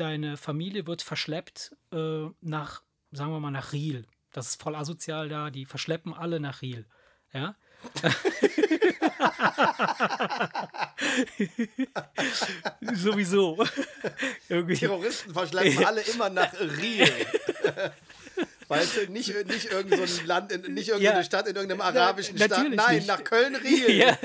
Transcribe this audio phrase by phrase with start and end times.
[0.00, 4.06] deine Familie wird verschleppt äh, nach, sagen wir mal, nach Riel.
[4.32, 6.86] Das ist voll asozial da, die verschleppen alle nach Riel.
[7.32, 7.56] Ja.
[12.94, 13.58] Sowieso.
[14.48, 17.08] Terroristen verschleppen alle immer nach Riel.
[18.68, 21.24] Weißt du, nicht, nicht irgendein so Land, in, nicht irgendeine ja.
[21.24, 22.70] Stadt in irgendeinem arabischen Na, Staat.
[22.70, 23.08] Nein, nicht.
[23.08, 23.90] nach Köln-Riel.
[23.90, 24.18] Ja.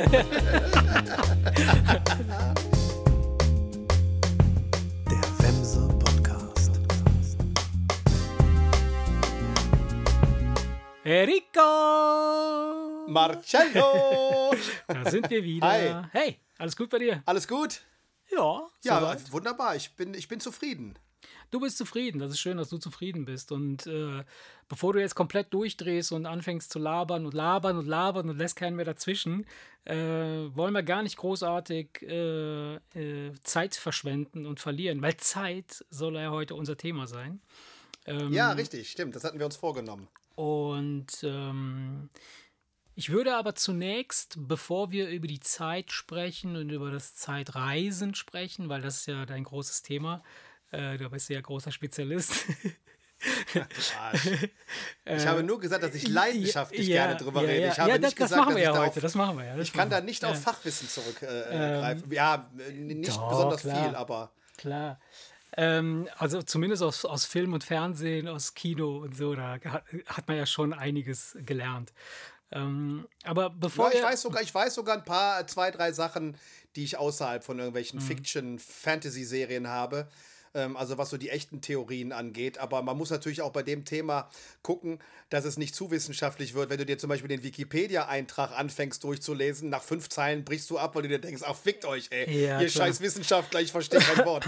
[11.14, 13.06] Enrico!
[13.08, 14.56] Marcello!
[14.88, 15.68] Da sind wir wieder.
[15.68, 16.08] Hi.
[16.12, 17.22] Hey, alles gut bei dir?
[17.28, 17.82] Alles gut?
[18.32, 18.68] Ja.
[18.84, 19.76] Ja, wunderbar.
[19.76, 20.98] Ich bin, ich bin zufrieden.
[21.52, 22.18] Du bist zufrieden.
[22.18, 23.52] Das ist schön, dass du zufrieden bist.
[23.52, 24.24] Und äh,
[24.68, 28.56] bevor du jetzt komplett durchdrehst und anfängst zu labern und labern und labern und lässt
[28.56, 29.46] keinen mehr dazwischen,
[29.86, 36.16] äh, wollen wir gar nicht großartig äh, äh Zeit verschwenden und verlieren, weil Zeit soll
[36.16, 37.40] ja heute unser Thema sein.
[38.08, 39.16] Ähm, ja, richtig, stimmt.
[39.16, 40.08] Das hatten wir uns vorgenommen.
[40.36, 42.10] Und ähm,
[42.96, 48.70] ich würde aber zunächst, bevor wir über die Zeit sprechen und über das Zeitreisen sprechen,
[48.70, 50.24] weil das ist ja dein großes Thema,
[50.72, 52.46] äh, du bist ja großer Spezialist.
[55.06, 57.68] ich habe nur gesagt, dass ich leidenschaftlich ja, gerne drüber ja, rede.
[57.68, 59.00] Ich habe ja, das, nicht das gesagt, machen wir ja heute.
[59.00, 59.58] das machen wir ja.
[59.58, 61.52] ich kann da nicht auf Fachwissen zurückgreifen.
[61.52, 64.34] Äh, ähm, ja, nicht doch, besonders klar, viel, aber.
[64.58, 65.00] Klar.
[65.56, 69.60] Ähm, also zumindest aus, aus Film und Fernsehen, aus Kino und so, da
[70.08, 71.94] hat, man ja schon einiges gelernt.
[72.52, 73.92] Ähm, aber bevor.
[73.92, 76.38] Ja, ich, weiß sogar, ich weiß sogar ein paar, zwei, drei Sachen,
[76.76, 78.04] die ich außerhalb von irgendwelchen mhm.
[78.04, 80.08] Fiction-Fantasy-Serien habe
[80.54, 82.58] ähm, also was so die echten Theorien angeht.
[82.58, 84.30] Aber man muss natürlich auch bei dem Thema
[84.62, 86.70] gucken, dass es nicht zu wissenschaftlich wird.
[86.70, 90.96] Wenn du dir zum Beispiel den Wikipedia-Eintrag anfängst durchzulesen, nach fünf Zeilen brichst du ab,
[90.96, 92.46] weil du dir denkst, ach, fickt euch, ey.
[92.46, 92.88] Ja, Ihr klar.
[92.88, 94.48] scheiß Wissenschaftler, ich verstehe kein Wort.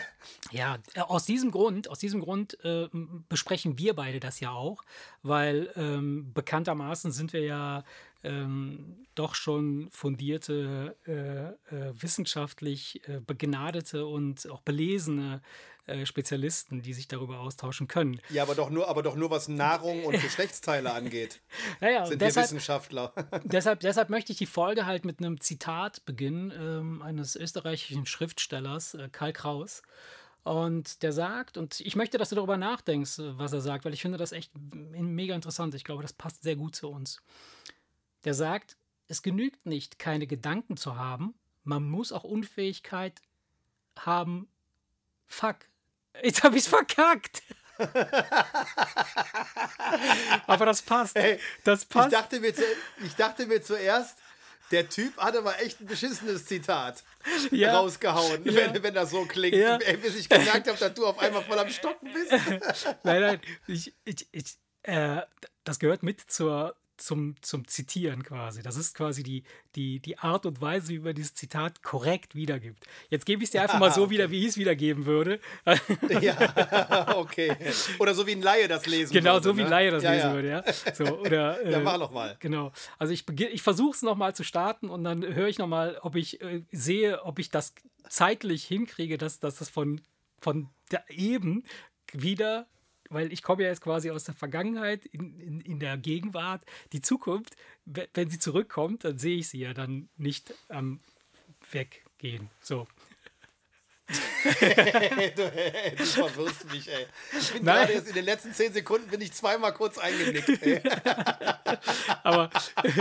[0.50, 2.88] ja, aus diesem Grund, aus diesem Grund äh,
[3.28, 4.82] besprechen wir beide das ja auch,
[5.22, 7.84] weil ähm, bekanntermaßen sind wir ja
[8.24, 15.42] ähm, doch schon fundierte, äh, äh, wissenschaftlich äh, begnadete und auch belesene
[15.86, 18.20] äh, Spezialisten, die sich darüber austauschen können.
[18.30, 21.40] Ja, aber doch nur, aber doch nur was Nahrung und Geschlechtsteile angeht.
[21.80, 23.12] naja, sind deshalb, wir Wissenschaftler.
[23.44, 28.94] deshalb, deshalb möchte ich die Folge halt mit einem Zitat beginnen ähm, eines österreichischen Schriftstellers,
[28.94, 29.82] äh, Karl Kraus.
[30.44, 34.02] Und der sagt, und ich möchte, dass du darüber nachdenkst, was er sagt, weil ich
[34.02, 35.74] finde das echt mega interessant.
[35.74, 37.20] Ich glaube, das passt sehr gut zu uns
[38.24, 38.76] der sagt,
[39.08, 41.34] es genügt nicht, keine Gedanken zu haben,
[41.64, 43.20] man muss auch Unfähigkeit
[43.98, 44.48] haben.
[45.26, 45.56] Fuck,
[46.22, 47.42] jetzt habe ich es verkackt.
[50.46, 51.14] aber das passt.
[51.16, 52.12] Hey, das passt.
[52.12, 52.62] Ich dachte, mir zu,
[53.04, 54.18] ich dachte mir zuerst,
[54.70, 57.04] der Typ hat aber echt ein beschissenes Zitat
[57.50, 57.76] ja.
[57.76, 58.54] rausgehauen, ja.
[58.54, 59.54] Wenn, wenn das so klingt.
[59.54, 59.78] Ja.
[59.78, 62.32] Bis ich gemerkt habe, dass du auf einmal voll am Stocken bist.
[63.02, 64.44] nein, nein, ich, ich, ich,
[64.82, 65.20] äh,
[65.64, 68.62] das gehört mit zur, zum, zum Zitieren quasi.
[68.62, 69.42] Das ist quasi die,
[69.74, 72.86] die, die Art und Weise, wie man dieses Zitat korrekt wiedergibt.
[73.10, 74.10] Jetzt gebe ich es dir einfach mal so okay.
[74.10, 75.40] wieder, wie ich es wiedergeben würde.
[76.20, 77.56] ja, okay.
[77.98, 79.42] Oder so wie ein Laie das lesen genau, würde.
[79.42, 79.70] Genau, so wie ein ne?
[79.70, 80.34] Laie das ja, lesen ja.
[80.34, 80.94] würde, ja.
[80.94, 82.36] So, oder, ja, mach nochmal.
[82.40, 82.72] Genau.
[82.98, 86.40] Also ich, ich versuche es nochmal zu starten und dann höre ich nochmal, ob ich
[86.40, 87.74] äh, sehe, ob ich das
[88.08, 90.00] zeitlich hinkriege, dass, dass das von,
[90.40, 91.64] von der eben
[92.12, 92.66] wieder
[93.12, 96.62] weil ich komme ja jetzt quasi aus der Vergangenheit in, in, in der Gegenwart.
[96.92, 101.00] Die Zukunft, wenn sie zurückkommt, dann sehe ich sie ja dann nicht am
[101.70, 102.48] Weggehen.
[102.60, 102.86] So.
[104.06, 104.14] du,
[105.96, 107.06] du verwirrst mich, ey.
[107.38, 110.82] Ich bin gerade jetzt in den letzten zehn Sekunden bin ich zweimal kurz eingenickt, ey.
[112.22, 112.50] Aber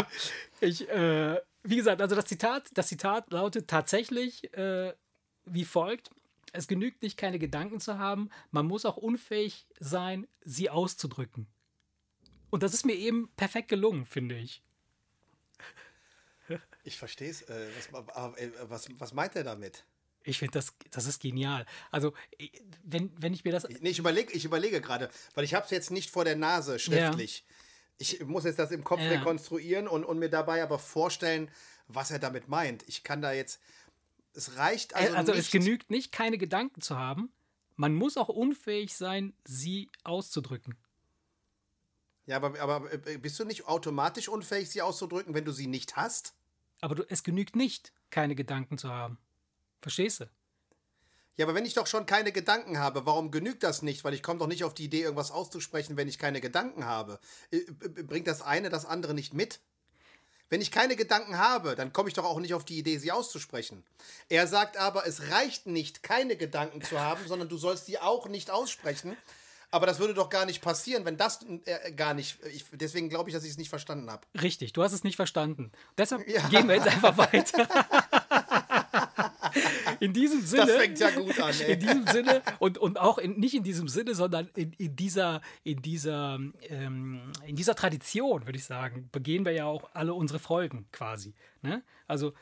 [0.61, 4.93] ich, äh, wie gesagt, also das Zitat, das Zitat lautet tatsächlich äh,
[5.45, 6.11] wie folgt:
[6.51, 11.47] es genügt nicht, keine Gedanken zu haben, man muss auch unfähig sein, sie auszudrücken.
[12.49, 14.61] Und das ist mir eben perfekt gelungen, finde ich.
[16.83, 17.43] Ich verstehe es.
[17.43, 19.85] Äh, was, äh, was, was meint er damit?
[20.23, 21.65] Ich finde, das, das ist genial.
[21.91, 22.13] Also,
[22.83, 23.67] wenn, wenn ich mir das.
[23.69, 26.79] Nee, ich überlege ich überlege gerade, weil ich habe es jetzt nicht vor der Nase
[26.79, 27.45] schriftlich.
[27.47, 27.55] Ja.
[27.97, 29.09] Ich muss jetzt das im Kopf ja.
[29.09, 31.51] rekonstruieren und, und mir dabei aber vorstellen,
[31.87, 32.83] was er damit meint.
[32.87, 33.61] Ich kann da jetzt.
[34.33, 35.15] Es reicht also.
[35.15, 35.41] Also, nicht.
[35.41, 37.31] es genügt nicht, keine Gedanken zu haben.
[37.75, 40.75] Man muss auch unfähig sein, sie auszudrücken.
[42.25, 45.95] Ja, aber, aber äh, bist du nicht automatisch unfähig, sie auszudrücken, wenn du sie nicht
[45.95, 46.35] hast?
[46.79, 49.17] Aber du, es genügt nicht, keine Gedanken zu haben.
[49.81, 50.29] Verstehst du?
[51.37, 54.03] Ja, aber wenn ich doch schon keine Gedanken habe, warum genügt das nicht?
[54.03, 57.19] Weil ich komme doch nicht auf die Idee, irgendwas auszusprechen, wenn ich keine Gedanken habe.
[58.05, 59.59] Bringt das eine das andere nicht mit?
[60.51, 63.11] Wenn ich keine Gedanken habe, dann komme ich doch auch nicht auf die Idee, sie
[63.13, 63.83] auszusprechen.
[64.27, 68.27] Er sagt aber, es reicht nicht, keine Gedanken zu haben, sondern du sollst die auch
[68.27, 69.15] nicht aussprechen.
[69.73, 72.37] Aber das würde doch gar nicht passieren, wenn das äh, gar nicht.
[72.53, 74.27] Ich, deswegen glaube ich, dass ich es nicht verstanden habe.
[74.41, 75.71] Richtig, du hast es nicht verstanden.
[75.97, 76.45] Deshalb Ja.
[76.49, 77.69] gehen wir jetzt einfach weiter.
[80.01, 80.65] in diesem Sinne.
[80.65, 81.73] Das fängt ja gut an, ey.
[81.73, 85.41] In diesem Sinne und, und auch in, nicht in diesem Sinne, sondern in, in dieser,
[85.63, 86.39] in, dieser,
[86.69, 91.35] ähm, in dieser Tradition, würde ich sagen, begehen wir ja auch alle unsere Folgen quasi.
[91.61, 91.83] Ne?
[92.07, 92.33] Also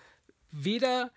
[0.51, 1.11] weder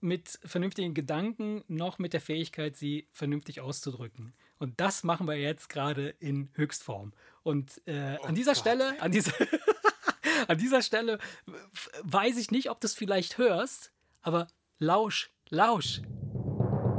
[0.00, 4.34] mit vernünftigen Gedanken noch mit der Fähigkeit, sie vernünftig auszudrücken.
[4.58, 7.14] Und das machen wir jetzt gerade in Höchstform.
[7.42, 8.60] Und äh, an dieser Gott.
[8.60, 9.32] Stelle, an dieser,
[10.48, 11.18] an dieser Stelle
[12.02, 14.46] weiß ich nicht, ob du es vielleicht hörst, aber
[14.78, 16.00] lausch, lausch.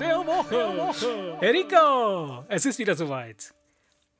[0.00, 1.38] der Woche.
[1.40, 3.52] Enrico, es ist wieder soweit.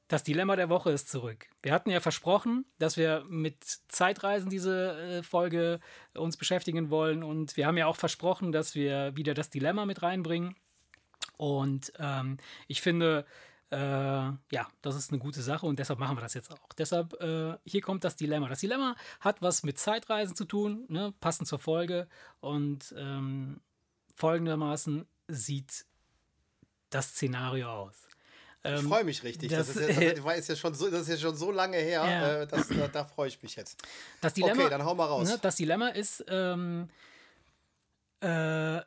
[0.09, 1.47] Das Dilemma der Woche ist zurück.
[1.63, 5.81] Wir hatten ja versprochen, dass wir mit Zeitreisen diese äh, Folge
[6.15, 10.03] uns beschäftigen wollen und wir haben ja auch versprochen, dass wir wieder das Dilemma mit
[10.03, 10.55] reinbringen.
[11.37, 12.39] Und ähm,
[12.69, 13.27] ich finde,
[13.71, 16.73] äh, ja, das ist eine gute Sache und deshalb machen wir das jetzt auch.
[16.79, 18.49] Deshalb, äh, hier kommt das Dilemma.
[18.49, 22.07] Das Dilemma hat was mit Zeitreisen zu tun, ne, passend zur Folge.
[22.41, 23.61] Und ähm,
[24.15, 25.85] folgendermaßen sieht
[26.91, 27.97] das Szenario aus.
[28.63, 29.51] Ich Ähm, freue mich richtig.
[29.51, 31.77] Das, das- ist, ja, das, ist ja schon so, das ist ja schon so lange
[31.77, 32.05] her.
[32.05, 32.33] Ja.
[32.43, 33.81] Äh, das, da da freue ich mich jetzt.
[34.21, 35.29] Das Dilemma, Okay, dann hau mal raus.
[35.29, 36.89] Ne, das Dilemma ist, ähm,
[38.21, 38.81] äh,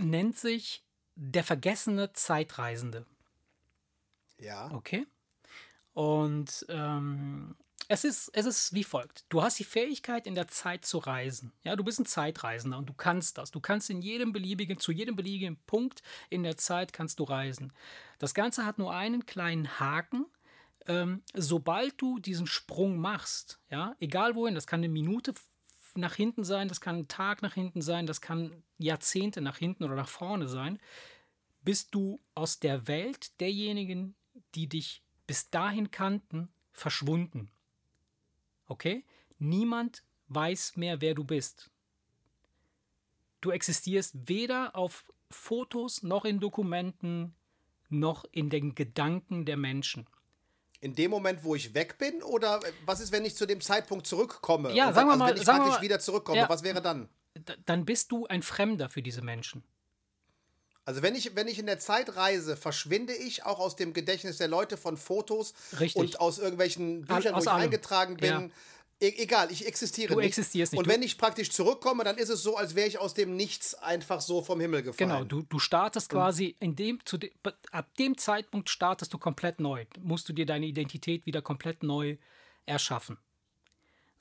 [0.00, 0.83] nennt sich
[1.16, 3.06] der vergessene Zeitreisende.
[4.38, 4.70] Ja.
[4.72, 5.06] Okay?
[5.92, 7.56] Und ähm,
[7.88, 9.24] es, ist, es ist wie folgt.
[9.28, 11.52] Du hast die Fähigkeit, in der Zeit zu reisen.
[11.62, 13.50] Ja, du bist ein Zeitreisender und du kannst das.
[13.50, 17.72] Du kannst in jedem beliebigen, zu jedem beliebigen Punkt in der Zeit kannst du reisen.
[18.18, 20.26] Das Ganze hat nur einen kleinen Haken.
[20.86, 25.32] Ähm, sobald du diesen Sprung machst, ja, egal wohin, das kann eine Minute
[25.96, 29.84] nach hinten sein, das kann ein Tag nach hinten sein, das kann Jahrzehnte nach hinten
[29.84, 30.78] oder nach vorne sein,
[31.62, 34.14] bist du aus der Welt derjenigen,
[34.54, 37.50] die dich bis dahin kannten, verschwunden.
[38.66, 39.04] Okay?
[39.38, 41.70] Niemand weiß mehr, wer du bist.
[43.40, 47.34] Du existierst weder auf Fotos noch in Dokumenten
[47.88, 50.06] noch in den Gedanken der Menschen.
[50.84, 52.22] In dem Moment, wo ich weg bin?
[52.22, 54.70] Oder äh, was ist, wenn ich zu dem Zeitpunkt zurückkomme?
[54.74, 56.48] Ja, sagen wir also mal- Wenn ich sagen praktisch mal- wieder zurückkomme, Ja.
[56.50, 57.08] was wäre dann?
[57.64, 59.64] Dann bist du ein Fremder für diese Menschen.
[60.84, 64.36] Also wenn ich, wenn ich in der Zeit reise, verschwinde ich auch aus dem Gedächtnis
[64.36, 65.96] der Leute von Fotos Richtig.
[65.96, 67.62] und aus irgendwelchen Büchern, wo aus ich allem.
[67.62, 68.30] eingetragen bin.
[68.30, 68.48] Ja.
[69.00, 70.28] E egal, ich existiere Du nicht.
[70.28, 70.78] existierst nicht.
[70.78, 73.74] Und wenn ich praktisch zurückkomme, dann ist es so, als wäre ich aus dem Nichts
[73.74, 75.10] einfach so vom Himmel gefallen.
[75.10, 77.30] Genau, du, du startest quasi in dem, zu de,
[77.70, 79.84] ab dem Zeitpunkt startest du komplett neu.
[80.00, 82.16] Musst du dir deine Identität wieder komplett neu
[82.66, 83.18] erschaffen.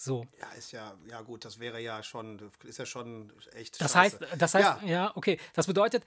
[0.03, 0.27] So.
[0.37, 4.19] Ja, ist ja, ja gut, das wäre ja schon, ist ja schon echt Das scheiße.
[4.19, 5.11] heißt, das heißt, ja, ja.
[5.15, 5.39] okay.
[5.53, 6.03] Das bedeutet,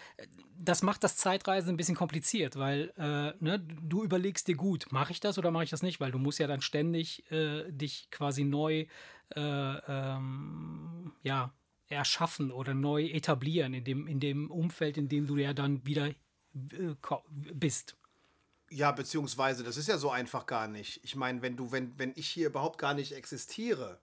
[0.59, 5.13] das macht das Zeitreisen ein bisschen kompliziert, weil äh, ne, du überlegst dir gut, mache
[5.13, 8.11] ich das oder mache ich das nicht, weil du musst ja dann ständig äh, dich
[8.11, 8.87] quasi neu
[9.35, 11.55] äh, ähm, ja,
[11.89, 16.09] erschaffen oder neu etablieren in dem, in dem Umfeld, in dem du ja dann wieder
[16.09, 16.15] äh,
[17.55, 17.97] bist.
[18.71, 21.01] Ja, beziehungsweise, das ist ja so einfach gar nicht.
[21.05, 23.99] Ich meine, wenn du, wenn, wenn ich hier überhaupt gar nicht existiere,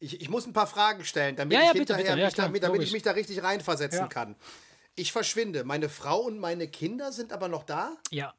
[0.00, 1.60] ich, ich muss ein paar Fragen stellen, damit Mhm.
[1.62, 2.20] Ja, ja, ich bitte, hinterher bitte.
[2.22, 4.06] Ja, mich, klar, damit, damit ich mich da richtig reinversetzen Ja.
[4.08, 4.36] kann.
[4.96, 5.64] Ich verschwinde.
[5.64, 7.96] Meine Frau und meine Kinder sind aber noch da?
[8.10, 8.34] Ja.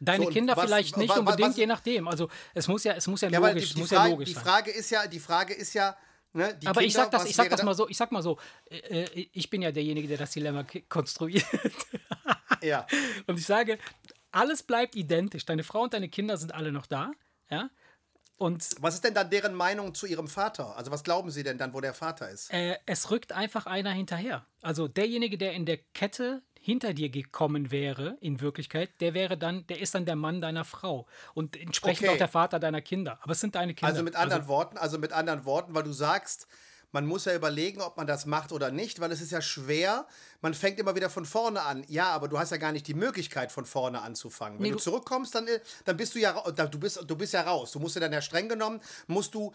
[0.00, 2.06] Deine So, Kinder was- vielleicht nicht wa- wa- unbedingt, was- je nachdem.
[2.08, 4.10] Also es muss ja, es muss ja, Ja, logisch, die, es die, muss ja Frage,
[4.10, 4.42] logisch die sein.
[4.44, 5.96] Frage ist ja, die Frage ist ja,
[6.32, 8.12] ne, Aber Kinder, ich sag das, was ich sag das da- mal so, ich sag
[8.12, 11.46] mal so, äh, äh, ich bin ja derjenige, der das Dilemma konstruiert.
[12.62, 12.86] Ja.
[13.26, 13.78] Und ich sage,
[14.36, 15.44] alles bleibt identisch.
[15.46, 17.10] Deine Frau und deine Kinder sind alle noch da.
[17.50, 17.70] Ja.
[18.38, 20.76] Und Was ist denn dann deren Meinung zu ihrem Vater?
[20.76, 22.52] Also was glauben sie denn dann, wo der Vater ist?
[22.52, 24.46] äh, es rückt einfach einer hinterher.
[24.60, 29.66] Also derjenige, der in der Kette hinter dir gekommen wäre, in Wirklichkeit, der wäre dann,
[29.68, 32.14] der ist dann der Mann deiner Frau und entsprechend Okay.
[32.14, 33.18] auch der Vater deiner Kinder.
[33.22, 33.90] Aber es sind deine Kinder.
[33.92, 36.46] Also mit anderen Worten, also mit anderen Worten, weil du sagst,
[36.92, 40.06] man muss ja überlegen, ob man das macht oder nicht, weil es ist ja schwer.
[40.40, 41.84] Man fängt immer wieder von vorne an.
[41.88, 44.58] Ja, aber du hast ja gar nicht die Möglichkeit, von vorne anzufangen.
[44.58, 47.42] Wenn Nee, du zurückkommst, dann, äh, dann bist du ja du bist, du bist ja
[47.42, 47.72] raus.
[47.72, 49.52] Du musst ja dann ja streng genommen, musst du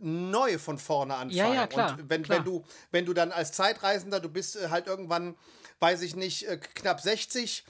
[0.00, 1.30] neu von vorne anfangen.
[1.36, 2.38] Ja, ja, klar, Und wenn, klar.
[2.38, 5.34] wenn du, wenn du dann als Zeitreisender, du bist äh, halt irgendwann,
[5.80, 7.64] weiß ich nicht, äh, knapp 60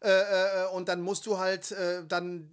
[0.00, 2.50] äh, und dann musst du halt äh, dann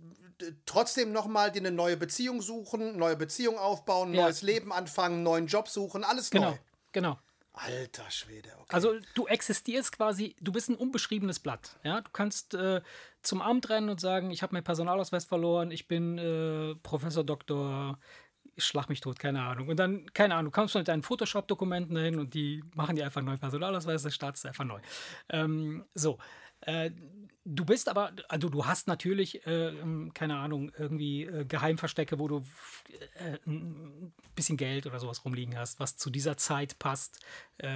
[0.66, 4.24] trotzdem nochmal dir eine neue Beziehung suchen, neue Beziehung aufbauen, Ja.
[4.24, 6.58] neues Leben anfangen, neuen Job suchen, alles Genau, neu.
[6.92, 7.20] genau.
[7.54, 8.74] Alter Schwede, okay.
[8.74, 11.78] Also du existierst quasi, du bist ein unbeschriebenes Blatt.
[11.84, 12.00] Ja?
[12.02, 12.82] Du kannst äh,
[13.22, 18.00] zum Amt rennen und sagen, ich habe meinen Personalausweis verloren, ich bin äh, Professor Doktor,
[18.58, 19.68] schlag mich tot, keine Ahnung.
[19.68, 23.18] Und dann, keine Ahnung, du kommst mit deinen Photoshop-Dokumenten hin und die machen dir einfach
[23.20, 24.80] einen neuen Personalausweis, dann startest du einfach neu.
[25.30, 26.18] Ähm, so.
[26.62, 26.92] Äh,
[27.52, 32.28] du bist aber, also du hast natürlich, äh, ähm, keine Ahnung, irgendwie äh, Geheimverstecke, wo
[32.28, 32.44] du
[33.16, 37.20] äh, ein bisschen Geld oder sowas rumliegen hast, was zu dieser Zeit passt,
[37.58, 37.68] äh,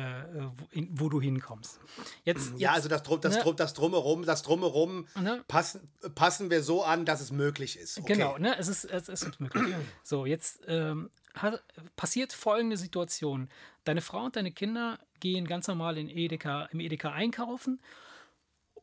[0.56, 1.80] wo, in, wo du hinkommst.
[2.24, 3.42] Jetzt, ja, jetzt, also das, Drum- das, ne?
[3.42, 5.44] Drum- das Drumherum, das Drumherum Ne?
[5.48, 7.98] passen, passen wir so an, dass es möglich ist.
[8.00, 8.13] Okay.
[8.13, 8.56] Genau, ne?
[8.58, 9.63] es, ist, es ist möglich.
[10.03, 11.63] So, jetzt ähm, hat,
[11.96, 13.50] passiert folgende Situation.
[13.86, 17.82] Deine Frau und deine Kinder gehen ganz normal in Edeka, im Edeka einkaufen.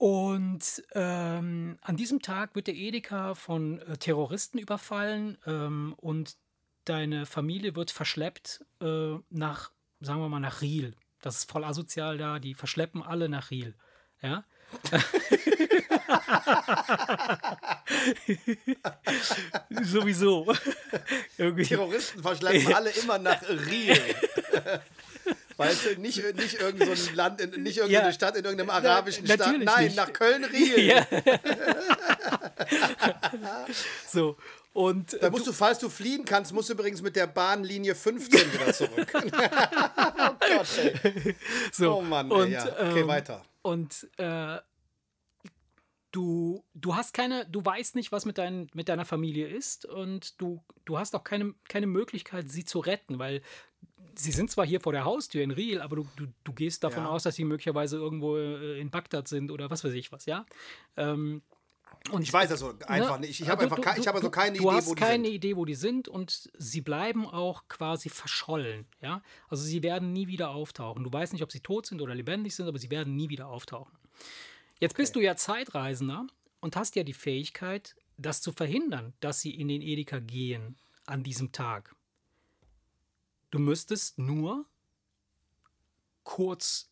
[0.00, 6.38] Und ähm, an diesem Tag wird der Edeka von äh, Terroristen überfallen ähm, und
[6.86, 10.94] deine Familie wird verschleppt äh, nach, sagen wir mal, nach Riel.
[11.20, 13.74] Das ist voll asozial da, die verschleppen alle nach Riel.
[14.22, 14.44] Ja?
[19.82, 20.50] Sowieso.
[21.36, 24.00] Terroristen verschleppen alle immer nach Riel.
[25.60, 28.12] Weißt du, nicht, nicht irgendein so ein Land, in, nicht irgendeine Ja.
[28.12, 29.58] Stadt in irgendeinem arabischen Na, Staat.
[29.58, 29.96] Nein, nicht.
[29.96, 30.80] nach Köln-Riel.
[30.80, 31.06] Ja.
[34.08, 34.36] so.
[34.72, 37.94] Und Da äh, musst du, falls du fliehen kannst, musst du übrigens mit der Bahnlinie
[37.94, 39.12] 15 wieder zurück.
[39.14, 41.36] oh Gott, ey.
[41.72, 41.98] so.
[41.98, 42.64] Oh Mann, und, ey, ja.
[42.64, 43.42] Okay, ähm, weiter.
[43.62, 44.58] Und äh,
[46.12, 50.40] du, du hast keine, du weißt nicht, was mit, dein, mit deiner Familie ist und
[50.40, 53.42] du, du hast auch keine, keine Möglichkeit, sie zu retten, weil
[54.22, 57.04] sie sind zwar hier vor der Haustür in Riel, aber du, du, du gehst davon
[57.04, 57.10] Ja.
[57.10, 60.46] aus, dass sie möglicherweise irgendwo äh, in Bagdad sind oder was weiß ich was, ja.
[60.96, 61.42] Ähm,
[62.12, 63.26] und Ich weiß das so einfach Ne?
[63.26, 63.40] nicht.
[63.40, 65.24] Ich habe Also einfach kei- ich habe also keine du Idee, hast wo die keine
[65.26, 65.34] sind.
[65.34, 68.86] Idee, wo die sind und sie bleiben auch quasi verschollen.
[69.02, 69.22] Ja?
[69.48, 71.04] Also sie werden nie wieder auftauchen.
[71.04, 73.48] Du weißt nicht, ob sie tot sind oder lebendig sind, aber sie werden nie wieder
[73.48, 73.92] auftauchen.
[74.78, 76.26] Jetzt bist du ja Zeitreisender
[76.60, 81.22] und hast ja die Fähigkeit, das zu verhindern, dass sie in den Edeka gehen an
[81.22, 81.94] diesem Tag.
[83.50, 84.66] Du müsstest nur
[86.22, 86.90] kurz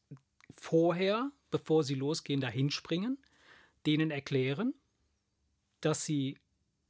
[0.57, 3.19] vorher, bevor sie losgehen, dahin springen,
[3.87, 4.75] denen erklären,
[5.81, 6.38] dass sie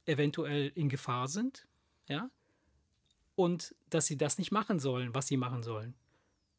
[0.05, 1.67] eventuell in Gefahr sind,
[2.07, 2.31] ja,
[3.35, 5.93] und dass sie das nicht machen sollen, was sie machen sollen.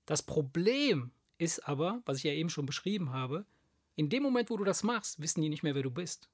[0.07, 3.45] Das Problem ist aber, was ich ja eben schon beschrieben habe,
[3.97, 6.29] in dem Moment, wo du das machst, wissen die nicht mehr, wer du bist.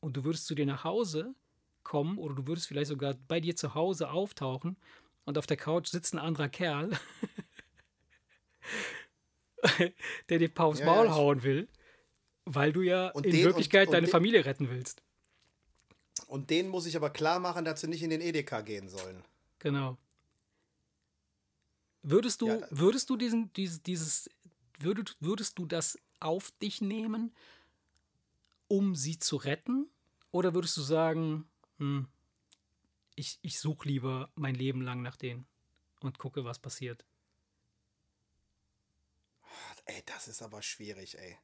[0.00, 1.34] Und du würdest zu dir nach Hause
[1.82, 4.76] kommen oder du würdest vielleicht sogar bei dir zu Hause auftauchen
[5.24, 6.90] und auf der Couch sitzt ein anderer Kerl,
[10.28, 11.68] der dir aufs Ja, Maul ja, hauen will,
[12.44, 15.02] weil du ja Und in den- Wirklichkeit und- und deine den- Familie retten willst.
[16.26, 19.22] Und denen muss ich aber klar machen, dass sie nicht in den Edeka gehen sollen.
[19.58, 19.96] Genau.
[22.02, 24.30] Würdest du, Ja, da- würdest du diesen, dieses, dieses,
[24.78, 27.32] würdest, würdest du das auf dich nehmen,
[28.68, 29.88] um sie zu retten?
[30.32, 31.48] Oder würdest du sagen,
[31.78, 32.08] hm,
[33.22, 35.46] ich, ich suche lieber mein Leben lang nach denen
[36.00, 37.04] und gucke, was passiert?
[39.84, 41.38] Ey, das ist aber schwierig, ey.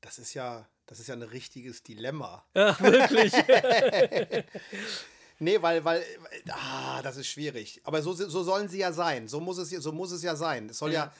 [0.00, 2.46] Das ist ja, das ist ja ein richtiges Dilemma.
[2.54, 3.32] Ach, wirklich?
[5.38, 6.02] Nee, weil, weil,
[6.48, 7.82] ah, das ist schwierig.
[7.84, 9.28] Aber so, so sollen sie ja sein.
[9.28, 10.70] So muss es, so muss es ja sein.
[10.70, 11.12] Es soll ja,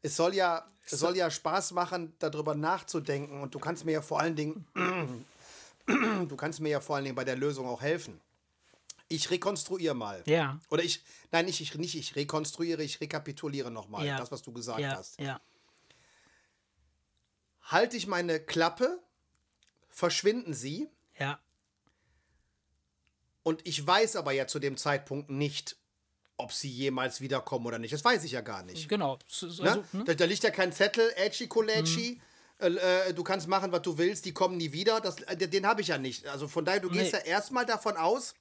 [0.00, 3.40] es soll ja, es soll ja Spaß machen, darüber nachzudenken.
[3.40, 4.64] Und du kannst mir ja vor allen Dingen,
[6.28, 8.20] du kannst mir ja vor allen Dingen bei der Lösung auch helfen.
[9.08, 10.22] Ich rekonstruiere mal.
[10.26, 10.58] ja.
[10.70, 14.18] Oder ich, nein, nicht ich, nicht ich rekonstruiere, ich rekapituliere nochmal Ja.
[14.18, 15.20] das, was du gesagt Ja, hast.
[15.20, 15.40] ja.
[17.62, 18.98] Halte ich meine Klappe,
[19.90, 21.38] verschwinden sie Ja.
[23.42, 25.76] und ich weiß aber ja zu dem Zeitpunkt nicht,
[26.36, 27.92] ob sie jemals wiederkommen oder nicht.
[27.94, 28.88] Das weiß ich ja gar nicht.
[28.88, 29.14] Genau.
[29.40, 29.48] Ne?
[29.48, 30.04] also, ne?
[30.04, 32.20] Da, da liegt ja kein Zettel, Edgy Kolecci.
[32.58, 32.68] Äh,
[33.08, 35.00] äh, du kannst machen, was du willst, die kommen nie wieder.
[35.00, 36.26] Das, äh, den habe ich ja nicht.
[36.26, 37.18] Also von daher, du gehst Nee.
[37.20, 38.34] ja erstmal davon aus,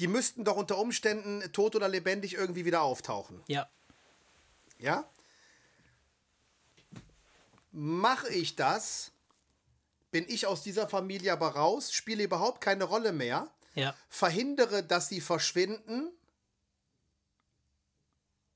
[0.00, 3.42] die müssten doch unter Umständen tot oder lebendig irgendwie wieder auftauchen.
[3.46, 3.68] Ja.
[4.78, 5.04] Ja?
[7.70, 9.12] Mache ich das,
[10.10, 13.94] bin ich aus dieser Familie aber raus, spiele überhaupt keine Rolle mehr, Ja.
[14.08, 16.10] verhindere, dass sie verschwinden,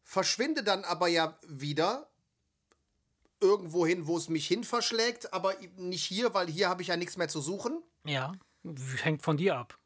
[0.02, 2.08] verschwinde dann aber ja wieder
[3.40, 6.96] irgendwo hin, wo es mich hin verschlägt, aber nicht hier, weil hier habe ich ja
[6.96, 7.82] nichts mehr zu suchen.
[8.04, 8.32] Ja.
[9.02, 9.78] Hängt von dir ab.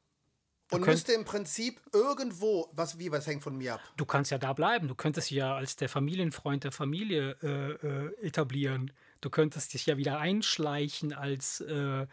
[0.70, 3.80] Und könnt- müsste im Prinzip irgendwo, was wie, was hängt von mir ab?
[3.96, 4.86] Du kannst ja da bleiben.
[4.88, 8.92] Du könntest ja als der Familienfreund der Familie äh, äh, etablieren.
[9.20, 12.06] Du könntest dich ja wieder einschleichen als äh,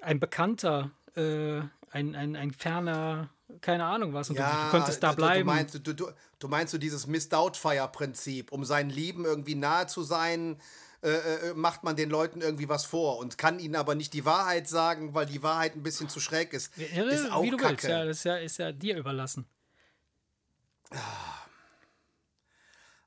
[0.00, 1.60] ein Bekannter, äh,
[1.90, 5.40] ein, ein, ein ferner keine Ahnung was und du, Ja, du könntest da du- bleiben.
[5.46, 10.02] Du meinst, du, du, du meinst so dieses Miss-Doubtfire-Prinzip, um seinen Lieben irgendwie nahe zu
[10.02, 10.56] sein,
[11.02, 11.08] äh,
[11.50, 14.68] äh, macht man den Leuten irgendwie was vor und kann ihnen aber nicht die Wahrheit
[14.68, 16.72] sagen, weil die Wahrheit ein bisschen zu schräg ist.
[16.76, 17.72] ja, ist auch wie du Kacke.
[17.72, 19.46] willst, ja, das ist ja, ist ja dir überlassen.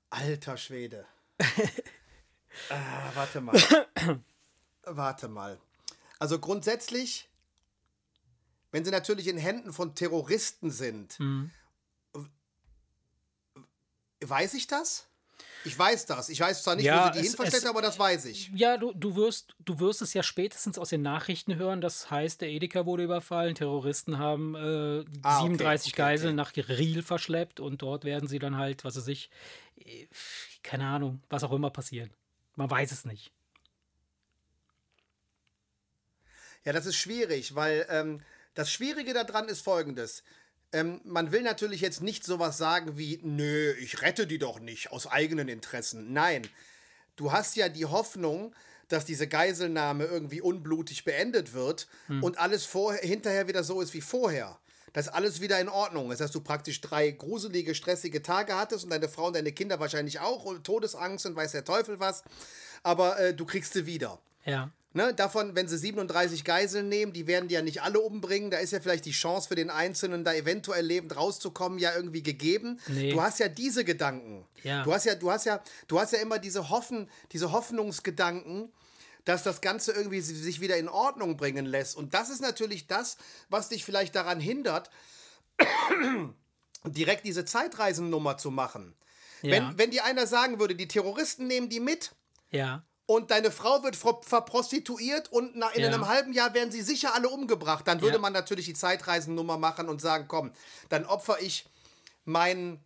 [0.10, 1.06] Alter Schwede.
[2.70, 3.56] ah, warte mal.
[4.84, 5.60] warte mal.
[6.20, 7.30] Also grundsätzlich,
[8.72, 11.52] wenn sie natürlich in Händen von Terroristen sind, Mhm.
[14.22, 15.08] weiß ich das?
[15.66, 16.30] Ich weiß das.
[16.30, 18.26] Ich weiß zwar nicht, Ja, wo sie die es- hin versteckt, es- aber das weiß
[18.26, 18.50] ich.
[18.54, 21.82] Ja, du, du, wirst, du wirst es ja spätestens aus den Nachrichten hören.
[21.82, 26.62] Das heißt, der Edeka wurde überfallen, Terroristen haben äh, Ah, okay, 37 okay, Geiseln okay.
[26.62, 29.30] nach Riel verschleppt und dort werden sie dann halt, was weiß ich,
[29.78, 30.08] äh,
[30.64, 32.12] keine Ahnung, was auch immer passieren.
[32.56, 33.32] Man weiß es nicht.
[36.64, 38.22] Ja, das ist schwierig, weil ähm,
[38.54, 40.24] das Schwierige daran ist folgendes.
[40.72, 44.92] Ähm, man will natürlich jetzt nicht sowas sagen wie, nö, ich rette die doch nicht
[44.92, 46.14] aus eigenen Interessen.
[46.14, 46.48] Nein,
[47.16, 48.54] du hast ja die Hoffnung,
[48.88, 51.88] dass diese Geiselnahme irgendwie unblutig beendet wird
[52.22, 54.60] und alles vorher, hinterher wieder so ist wie vorher.
[54.94, 58.92] Dass alles wieder in Ordnung ist, dass du praktisch drei gruselige, stressige Tage hattest und
[58.92, 62.24] deine Frau und deine Kinder wahrscheinlich auch und Todesangst und weiß der Teufel was.
[62.82, 64.20] Aber äh, du kriegst sie wieder.
[64.46, 64.72] Ja.
[64.98, 68.50] Ne, davon, wenn sie 37 Geiseln nehmen, die werden die ja nicht alle umbringen.
[68.50, 72.24] Da ist ja vielleicht die Chance für den Einzelnen, da eventuell lebend rauszukommen, ja irgendwie
[72.24, 72.80] gegeben.
[72.88, 73.12] Nee.
[73.12, 74.48] Du hast ja diese Gedanken.
[74.64, 74.84] Ja.
[74.84, 78.72] Du hast ja, du hast ja, du hast ja immer diese Hoffen, diese Hoffnungsgedanken,
[79.26, 81.98] dass das Ganze irgendwie si- sich wieder in Ordnung bringen lässt.
[81.98, 83.18] Und das ist natürlich das,
[83.50, 84.90] was dich vielleicht daran hindert,
[86.86, 88.96] direkt diese Zeitreisennummer zu machen.
[89.42, 89.52] Ja.
[89.52, 92.12] Wenn, wenn dir einer sagen würde, die Terroristen nehmen die mit,
[92.52, 92.86] Ja.
[93.08, 95.88] Und deine Frau wird ver verprostituiert und in Ja.
[95.88, 98.22] einem halben Jahr werden sie sicher alle umgebracht, dann würde Ja.
[98.22, 100.52] man natürlich die Zeitreisennummer machen und sagen, komm,
[100.90, 101.66] dann opfer ich
[102.26, 102.80] mein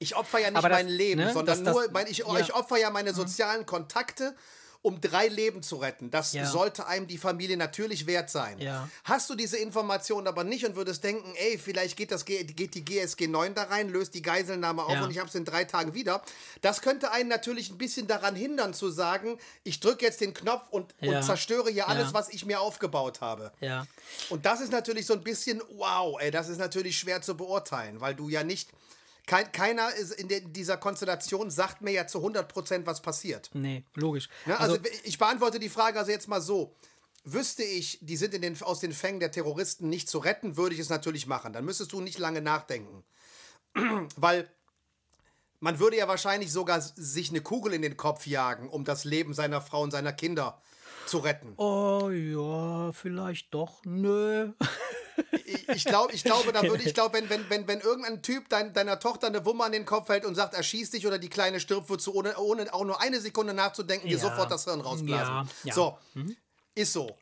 [0.00, 2.38] ich opfer ja nicht das- mein Leben, ne, sondern das- das- nur mein, ich, ja.
[2.38, 4.36] ich opfer ja meine sozialen Kontakte,
[4.80, 6.10] um drei Leben zu retten.
[6.10, 6.46] Das Ja.
[6.46, 8.58] sollte einem die Familie natürlich wert sein.
[8.60, 8.88] Ja.
[9.04, 12.84] Hast du diese Information aber nicht und würdest denken, ey, vielleicht geht, das, geht die
[12.84, 15.04] GSG 9 da rein, löst die Geiselnahme auf Ja.
[15.04, 16.22] und ich habe es in drei Tagen wieder.
[16.60, 20.68] Das könnte einen natürlich ein bisschen daran hindern zu sagen, ich drücke jetzt den Knopf
[20.70, 23.52] und, und zerstöre hier alles, was ich mir aufgebaut habe.
[24.30, 28.00] Und das ist natürlich so ein bisschen, wow, ey, das ist natürlich schwer zu beurteilen,
[28.00, 28.70] weil du ja nicht,
[29.28, 33.50] kein, keiner ist in der, dieser Konstellation sagt mir ja zu 100% was passiert.
[33.52, 34.28] Nee, logisch.
[34.46, 34.58] Ne?
[34.58, 36.74] Also, ich beantworte die Frage also jetzt mal so.
[37.24, 40.74] Wüsste ich, die sind in den, aus den Fängen der Terroristen nicht zu retten, würde
[40.74, 41.52] ich es natürlich machen.
[41.52, 43.04] Dann müsstest du nicht lange nachdenken.
[44.16, 44.50] Weil
[45.60, 49.34] man würde ja wahrscheinlich sogar sich eine Kugel in den Kopf jagen, um das Leben
[49.34, 50.62] seiner Frau und seiner Kinder
[51.04, 51.52] zu retten.
[51.58, 53.82] oh ja, vielleicht doch.
[53.84, 54.52] Nö.
[55.44, 58.48] Ich, ich, glaub, ich glaube, da würde ich glaube, wenn, wenn, wenn, wenn irgendein Typ
[58.48, 61.28] dein, deiner Tochter eine Wumme an den Kopf hält und sagt, erschieß dich oder die
[61.28, 64.22] Kleine stirbt, würdest du ohne, ohne auch nur eine Sekunde nachzudenken, dir Ja.
[64.22, 65.34] sofort das Hirn rausblasen.
[65.34, 65.74] Ja, ja.
[65.74, 65.98] So,
[66.74, 67.16] ist so.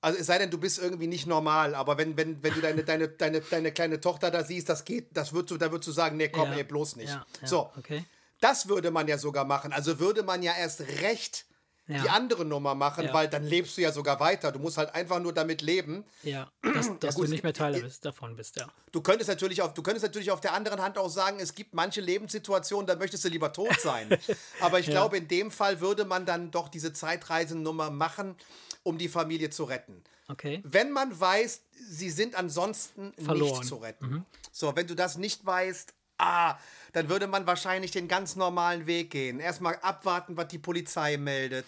[0.00, 2.82] Also es sei denn, du bist irgendwie nicht normal, aber wenn, wenn, wenn du deine,
[2.82, 5.92] deine, deine, deine kleine Tochter da siehst, das geht, das würdest du, da würdest du
[5.92, 6.56] sagen, nee, komm, Ja.
[6.56, 7.16] ey, bloß nicht.
[7.44, 8.04] So, okay.
[8.40, 9.72] das würde man ja sogar machen.
[9.72, 11.46] Also würde man ja erst recht
[11.88, 12.00] Ja.
[12.02, 13.12] die andere Nummer machen, Ja.
[13.14, 14.52] weil dann lebst du ja sogar weiter.
[14.52, 17.78] Du musst halt einfach nur damit leben, Ja, dass, dass gut, du nicht mehr Teile
[17.78, 18.66] ihr- bist, davon bist, ja.
[18.92, 21.74] Du könntest natürlich auf, du könntest natürlich auf der anderen Hand auch sagen, es gibt
[21.74, 24.08] manche Lebenssituationen, da möchtest du lieber tot sein.
[24.60, 28.36] Aber ich glaube, in dem Fall würde man dann doch diese Zeitreisennummer machen,
[28.84, 30.02] um die Familie zu retten.
[30.28, 30.60] Okay.
[30.64, 33.58] Wenn man weiß, sie sind ansonsten Verloren.
[33.58, 34.24] nicht zu retten.
[34.52, 36.56] So, wenn du das nicht weißt, ah,
[36.92, 39.40] dann würde man wahrscheinlich den ganz normalen Weg gehen.
[39.40, 41.66] Erstmal abwarten, was die Polizei meldet.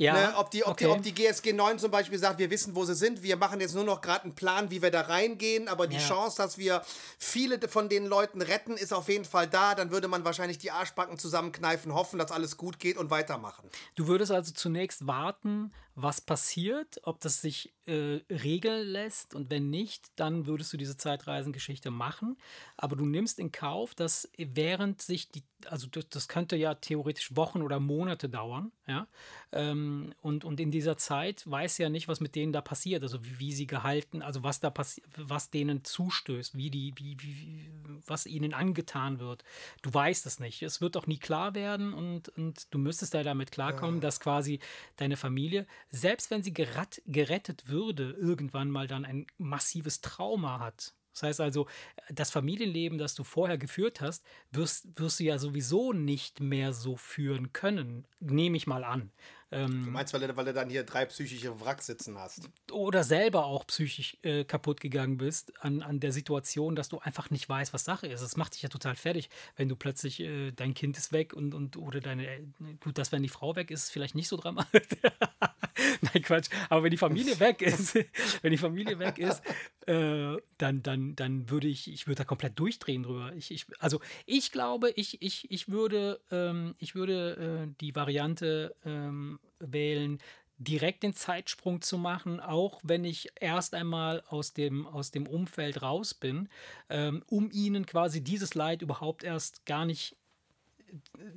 [0.00, 0.84] Ja, Ne, ob, die, ob, okay.
[0.84, 3.60] die, ob die GSG 9 zum Beispiel sagt, wir wissen, wo sie sind, wir machen
[3.60, 6.02] jetzt nur noch gerade einen Plan, wie wir da reingehen, aber die Ja.
[6.06, 6.82] Chance, dass wir
[7.18, 9.74] viele von den Leuten retten, ist auf jeden Fall da.
[9.74, 13.68] Dann würde man wahrscheinlich die Arschbacken zusammenkneifen, hoffen, dass alles gut geht und weitermachen.
[13.96, 19.68] Du würdest also zunächst warten, was passiert, ob das sich äh, regeln lässt und wenn
[19.68, 22.36] nicht, dann würdest du diese Zeitreisengeschichte machen.
[22.76, 27.34] Aber du nimmst in Kauf, dass während sich die, also das, das könnte ja theoretisch
[27.34, 29.08] Wochen oder Monate dauern, ja.
[29.50, 33.24] Ähm, und, und in dieser Zeit weiß ja nicht, was mit denen da passiert, also
[33.24, 37.36] wie, wie sie gehalten, also was da passiert, was denen zustößt, wie die, wie, wie,
[37.40, 37.70] wie,
[38.06, 39.42] was ihnen angetan wird.
[39.82, 40.62] Du weißt es nicht.
[40.62, 44.60] Es wird auch nie klar werden und, und du müsstest ja damit klarkommen, dass quasi
[44.96, 50.94] deine Familie, selbst wenn sie gerat, gerettet würde, irgendwann mal dann ein massives Trauma hat.
[51.14, 51.66] Das heißt also,
[52.10, 56.96] das Familienleben, das du vorher geführt hast, wirst, wirst du ja sowieso nicht mehr so
[56.96, 58.06] führen können.
[58.20, 59.10] Nehme ich mal an.
[59.50, 62.48] Ähm, Du meinst, weil du, weil du dann hier drei psychische Wracks sitzen hast.
[62.70, 67.30] oder selber auch psychisch äh, kaputt gegangen bist an, an der Situation, dass du einfach
[67.30, 68.20] nicht weißt, was Sache ist.
[68.22, 71.52] Das macht dich ja total fertig, wenn du plötzlich äh, dein Kind ist weg und,
[71.54, 74.36] und oder deine El- gut, dass wenn die Frau weg ist, ist vielleicht nicht so
[74.36, 74.86] dramatisch.
[76.14, 76.48] Nein, Quatsch.
[76.68, 77.94] Aber wenn die Familie weg ist,
[78.42, 79.42] wenn die Familie weg ist,
[79.86, 83.32] äh, dann, dann, dann würde ich, ich würde da komplett durchdrehen drüber.
[83.36, 88.74] Ich, ich, also ich glaube, ich, ich, ich würde, ähm, ich würde äh, die Variante
[88.84, 90.18] ähm, wählen,
[90.58, 95.82] direkt den Zeitsprung zu machen, auch wenn ich erst einmal aus dem, aus dem Umfeld
[95.82, 96.48] raus bin,
[96.90, 100.16] ähm, um ihnen quasi dieses Leid überhaupt erst gar nicht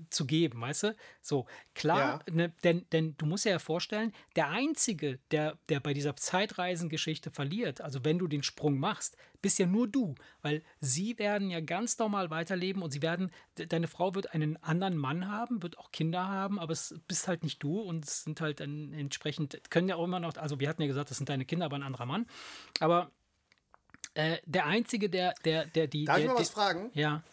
[0.09, 0.95] zu geben, weißt du?
[1.21, 5.93] So, klar, ne, denn, denn du musst dir ja vorstellen, der Einzige, der, der bei
[5.93, 11.17] dieser Zeitreisengeschichte verliert, also wenn du den Sprung machst, bist ja nur du, weil sie
[11.17, 15.27] werden ja ganz normal weiterleben und sie werden, de- deine Frau wird einen anderen Mann
[15.27, 18.59] haben, wird auch Kinder haben, aber es bist halt nicht du und es sind halt
[18.59, 21.45] dann entsprechend, können ja auch immer noch, also wir hatten ja gesagt, das sind deine
[21.45, 22.27] Kinder, aber ein anderer Mann,
[22.79, 23.11] aber
[24.13, 26.05] äh, der Einzige, der, der, der die.
[26.05, 26.91] Darf ich der, mal was fragen?
[26.93, 27.23] Ja.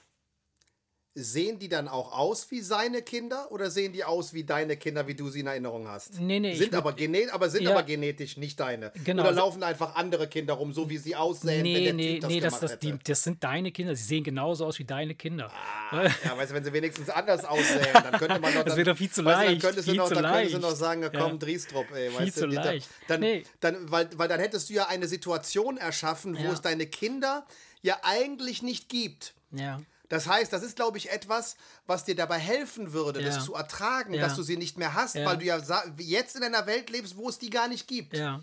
[1.20, 5.06] Sehen die dann auch aus wie seine Kinder oder sehen die aus wie deine Kinder,
[5.08, 6.20] wie du sie in Erinnerung hast?
[6.20, 7.70] Nee, nee, Sind aber, gene aber sind Ja.
[7.72, 8.92] aber genetisch nicht deine.
[9.04, 9.22] Genau.
[9.24, 12.20] Oder laufen einfach andere Kinder rum, so wie sie aussehen, wenn Nee, der nee, Typ
[12.20, 13.96] das nee, das, das, die, das sind deine Kinder.
[13.96, 15.50] Sie sehen genauso aus wie deine Kinder.
[15.92, 18.62] Ja, weißt du, wenn sie wenigstens anders aussehen, dann könnte man doch.
[18.62, 20.14] Das Dann, wäre doch viel zu weißt du, leicht, Dann könntest du viel noch, zu
[20.14, 20.70] dann könntest du leicht.
[20.70, 21.36] noch sagen, ja, komm, Ja.
[21.38, 22.10] Driestrup, ey.
[22.10, 22.88] Viel weißt zu du, leicht.
[23.08, 23.42] Dann, Nee.
[23.60, 26.52] dann, weil, weil dann hättest du ja eine Situation erschaffen, wo Ja.
[26.52, 27.44] es deine Kinder
[27.82, 29.34] ja eigentlich nicht gibt.
[29.50, 29.80] Ja.
[30.08, 33.26] Das heißt, das ist, glaube ich, etwas, was dir dabei helfen würde, Ja.
[33.26, 34.22] das zu ertragen, Ja.
[34.22, 35.26] dass du sie nicht mehr hast, Ja.
[35.26, 35.60] weil du ja
[35.98, 38.16] jetzt in einer Welt lebst, wo es die gar nicht gibt.
[38.16, 38.40] Ja.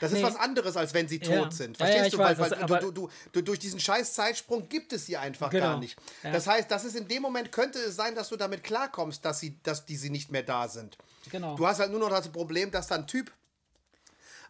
[0.00, 0.24] Das ist Nee.
[0.24, 1.50] was anderes, als wenn sie tot Ja.
[1.50, 1.76] sind.
[1.78, 2.18] Ja, ja, Verstehst ich du?
[2.18, 5.50] Weil, weiß, weil aber- du, du, du, durch diesen scheiß Zeitsprung gibt es sie einfach
[5.50, 5.64] Genau.
[5.72, 5.96] gar nicht.
[6.22, 6.30] Ja.
[6.32, 9.40] Das heißt, das ist in dem Moment könnte es sein, dass du damit klarkommst, dass,
[9.40, 10.96] sie, dass die sie nicht mehr da sind.
[11.30, 11.56] Genau.
[11.56, 13.32] Du hast halt nur noch das Problem, dass da ein Typ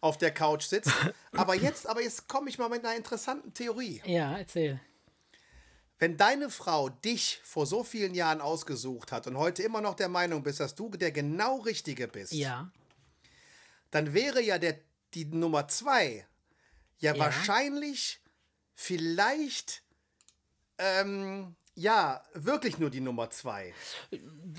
[0.01, 0.91] auf der Couch sitzt.
[1.33, 4.01] aber jetzt, aber jetzt komme ich mal mit einer interessanten Theorie.
[4.05, 4.79] Ja, erzähl.
[5.99, 10.07] Wenn deine Frau dich vor so vielen Jahren ausgesucht hat und heute immer noch der
[10.07, 12.71] Meinung bist, dass du der genau Richtige bist, Ja.
[13.91, 14.79] dann wäre ja der,
[15.13, 16.25] die Nummer zwei
[16.99, 17.19] ja, Ja.
[17.19, 18.21] wahrscheinlich
[18.75, 19.83] vielleicht
[20.77, 23.73] ähm, ja wirklich nur die Nummer zwei.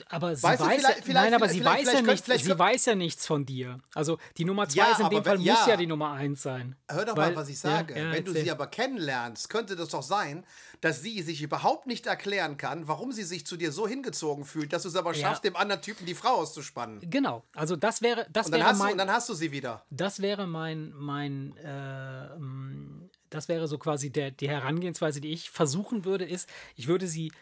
[0.08, 2.26] Aber sie Weißt du, weiß vielleicht- nein, aber sie weiß ja nichts.
[2.44, 3.78] Sie weiß ja nichts von dir.
[3.94, 5.76] Also die Nummer zwei Ja, ist in dem Fall wenn- muss ja.
[5.76, 6.76] die Nummer eins sein.
[6.90, 7.96] Hör doch Weil- mal, was ich sage.
[7.98, 10.44] ja, Wenn du sie aber kennenlernst, könnte das doch sein,
[10.80, 14.72] dass sie sich überhaupt nicht erklären kann, warum sie sich zu dir so hingezogen fühlt,
[14.72, 17.00] dass du es aber schaffst, dem anderen Typen die Frau auszuspannen.
[17.10, 17.44] Genau.
[17.54, 19.52] Also das wäre, das Und dann, wäre hast du, mein, und dann hast du sie
[19.52, 19.84] wieder.
[19.90, 22.99] Das wäre mein, mein, äh, ähm,
[23.30, 27.32] das wäre so quasi der, die Herangehensweise, die ich versuchen würde, ist, ich würde sie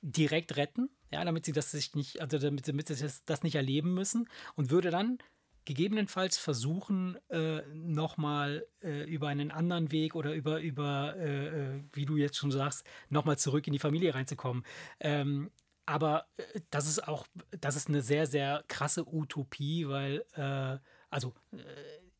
[0.00, 3.94] direkt retten, ja, damit sie das sich nicht, also damit, damit sie das, nicht erleben
[3.94, 5.18] müssen und würde dann
[5.64, 12.04] gegebenenfalls versuchen, äh, nochmal äh, über einen anderen Weg oder über, über äh, äh, wie
[12.04, 14.62] du jetzt schon sagst, nochmal zurück in die Familie reinzukommen.
[15.00, 15.50] Ähm,
[15.86, 17.26] aber äh, das ist auch,
[17.60, 21.32] das ist eine sehr, sehr krasse Utopie, weil, äh, also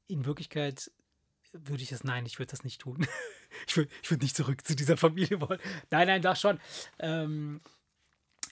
[0.06, 0.90] in Wirklichkeit
[1.54, 3.06] würde ich das, nein, ich würde das nicht tun.
[3.66, 5.60] ich würde ich würd nicht zurück zu dieser Familie wollen.
[5.90, 6.60] Nein, nein, das schon.
[6.98, 7.60] Ähm,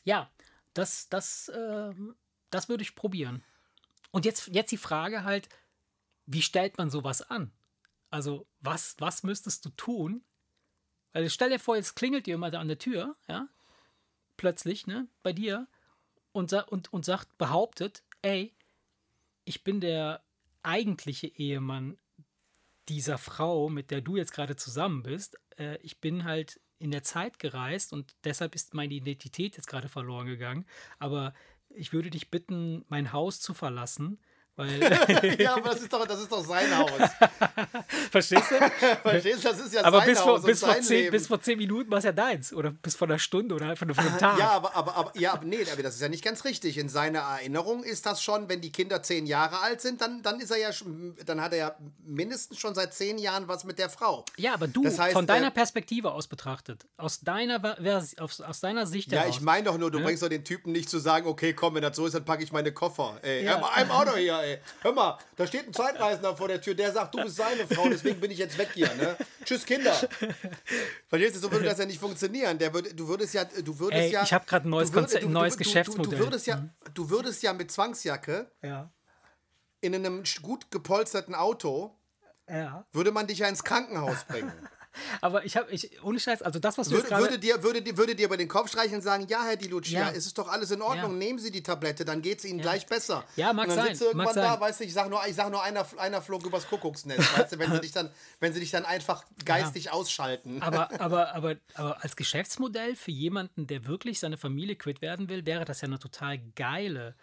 [0.04, 0.30] ja,
[0.74, 2.14] das, das, ähm,
[2.50, 3.42] das würde ich probieren.
[4.10, 5.48] Und jetzt, jetzt die Frage halt,
[6.26, 7.50] wie stellt man sowas an?
[8.10, 10.22] Also, was, was müsstest du tun?
[11.12, 13.48] Weil stell dir vor, jetzt klingelt jemand an der Tür, ja,
[14.36, 15.66] plötzlich, ne, bei dir
[16.32, 18.54] und, und, und sagt, behauptet, ey,
[19.44, 20.22] ich bin der
[20.62, 21.98] eigentliche Ehemann
[22.88, 25.38] dieser Frau, mit der du jetzt gerade zusammen bist.
[25.56, 29.88] Äh, ich bin halt in der Zeit gereist und deshalb ist meine Identität jetzt gerade
[29.88, 30.66] verloren gegangen.
[30.98, 31.32] Aber
[31.68, 34.18] ich würde dich bitten, mein Haus zu verlassen,
[34.54, 34.80] weil,
[35.40, 36.90] ja, aber das ist doch, das ist doch sein Haus.
[38.10, 38.54] verstehst du?
[39.02, 39.48] Verstehst du?
[39.48, 41.10] Das ist ja Aber sein bis Haus vor, und bis, vor sein zehn, Leben.
[41.12, 42.52] bis vor zehn Minuten war es ja deins.
[42.52, 44.38] Oder bis vor einer Stunde oder nur von einem Tag.
[44.38, 46.76] Ja, aber, aber, aber, ja, aber nee, aber das ist ja nicht ganz richtig.
[46.76, 50.38] In seiner Erinnerung ist das schon, wenn die Kinder zehn Jahre alt sind, dann, dann
[50.40, 50.70] ist er ja
[51.24, 54.24] dann hat er ja mindestens schon seit zehn Jahren was mit der Frau.
[54.36, 57.76] Ja, aber du, Das heißt, von deiner äh, Perspektive aus betrachtet, aus deiner,
[58.18, 59.36] aus, aus deiner Sicht Ja, heraus.
[59.36, 60.04] ich meine doch nur, du Ne?
[60.04, 62.42] bringst doch den Typen nicht zu sagen, okay, komm, wenn das so ist, dann packe
[62.42, 63.18] ich meine Koffer.
[63.22, 63.62] Ey, Ja.
[63.62, 64.58] I'm out of here, ey.
[64.82, 67.88] Hör mal, da steht ein Zeitreisender vor der Tür, der sagt, du bist seine Frau,
[67.88, 69.16] deswegen bin ich jetzt weg hier, ne?
[69.44, 69.92] Tschüss, Kinder.
[71.08, 72.58] Verstehst du, so würde das ja nicht funktionieren.
[72.58, 74.22] Der würde, du würdest ja, du würdest Ey, ja.
[74.22, 76.10] ich hab grad ein neues du würd- Konzept- ein neues du, Geschäftsmodell.
[76.10, 76.62] Du, du, würdest ja,
[76.94, 78.90] du würdest ja mit Zwangsjacke ja.
[79.80, 81.96] in einem gut gepolsterten Auto,
[82.48, 82.84] Ja.
[82.92, 84.52] würde man dich ja ins Krankenhaus bringen.
[85.20, 87.22] Aber ich habe, ich, ohne Scheiß, also das, was du jetzt Würde, gerade...
[87.24, 89.68] würde, dir, würde, dir- würde dir über den Kopf streicheln und sagen, ja, Herr Di
[89.68, 90.10] Lucia, Ja.
[90.10, 91.16] es ist doch alles in Ordnung, Ja.
[91.18, 93.24] nehmen Sie die Tablette, dann geht es Ihnen gleich besser.
[93.36, 94.60] Ja, mag und dann sein, sitzt du irgendwann mag da, sein.
[94.60, 97.58] weißt du, ich sag nur, ich sag nur einer, einer flog übers Kuckucksnest, weißt du,
[97.58, 100.60] wenn sie dich dann, wenn sie dich dann einfach geistig ausschalten.
[100.62, 105.46] Aber, aber, aber, aber als Geschäftsmodell für jemanden, der wirklich seine Familie quitt werden will,
[105.46, 107.14] wäre das ja eine total geile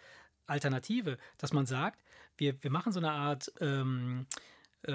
[0.46, 2.00] Alternative, dass man sagt,
[2.36, 4.26] wir, wir machen so eine Art, ähm,
[4.82, 4.92] äh,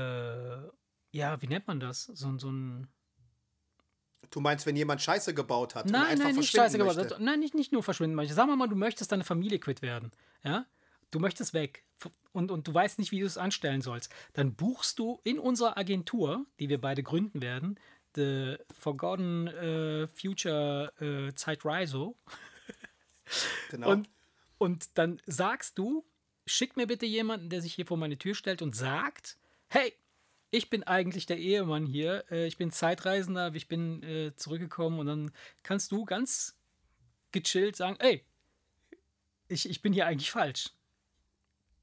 [1.15, 2.03] ja, wie nennt man das?
[2.03, 2.87] So, so ein.
[4.31, 7.15] Du meinst, wenn jemand Scheiße gebaut hat Nein, nein, nicht scheiße, möchte.
[7.15, 8.33] aber nein, nicht, nicht nur verschwinden möchte.
[8.33, 10.11] Sagen wir mal, du möchtest deine Familie quitt werden.
[10.43, 10.65] Ja?
[11.11, 11.85] Du möchtest weg
[12.33, 14.11] und, und du weißt nicht, wie du es anstellen sollst.
[14.33, 17.79] Dann buchst du in unserer Agentur, die wir beide gründen werden,
[18.15, 22.17] The Forgotten äh, Future äh, Zeit Riso.
[23.71, 23.89] Genau.
[23.89, 24.09] Und,
[24.59, 26.05] und dann sagst du,
[26.45, 29.95] schick mir bitte jemanden, der sich hier vor meine Tür stellt und sagt, hey,
[30.55, 35.07] ich bin eigentlich der Ehemann hier, äh, ich bin Zeitreisender, ich bin äh, zurückgekommen und
[35.07, 35.31] dann
[35.63, 36.55] kannst du ganz
[37.31, 38.23] gechillt sagen, ey,
[39.47, 40.71] ich, ich bin hier eigentlich falsch.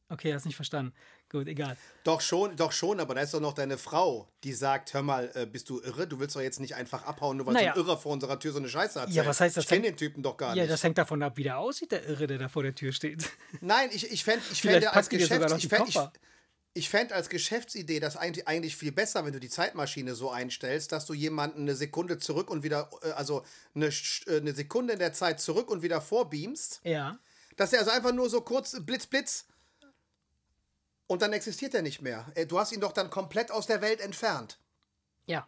[0.08, 0.92] Okay, hast nicht verstanden.
[1.30, 1.76] Gut, egal.
[2.04, 5.30] Doch schon, doch schon, aber da ist doch noch deine Frau, die sagt, hör mal,
[5.34, 6.06] äh, bist du irre?
[6.06, 7.72] Du willst doch jetzt nicht einfach abhauen, nur weil Naja.
[7.74, 9.16] so ein Irrer vor unserer Tür so eine Scheiße erzählt.
[9.16, 10.72] Ja, was heißt das Ich kenne den Typen doch gar Ja, nicht.
[10.72, 13.30] das hängt davon ab, wie der aussieht, der Irre, der da vor der Tür steht.
[13.62, 15.98] Nein, ich, ich fände ich fände als noch Ich fänd, ich.
[16.74, 21.06] Ich fänd als Geschäftsidee das eigentlich, viel besser, wenn du die Zeitmaschine so einstellst, dass
[21.06, 25.12] du jemanden eine Sekunde zurück und wieder, äh, also eine, äh, eine Sekunde in der
[25.12, 26.80] Zeit zurück und wieder vorbeamst.
[26.84, 27.18] ja.
[27.56, 29.44] Dass er also einfach nur so kurz Blitz, Blitz
[31.06, 32.32] und dann existiert er nicht mehr.
[32.34, 34.58] Äh, Du hast ihn doch dann komplett aus der Welt entfernt.
[35.26, 35.46] Ja.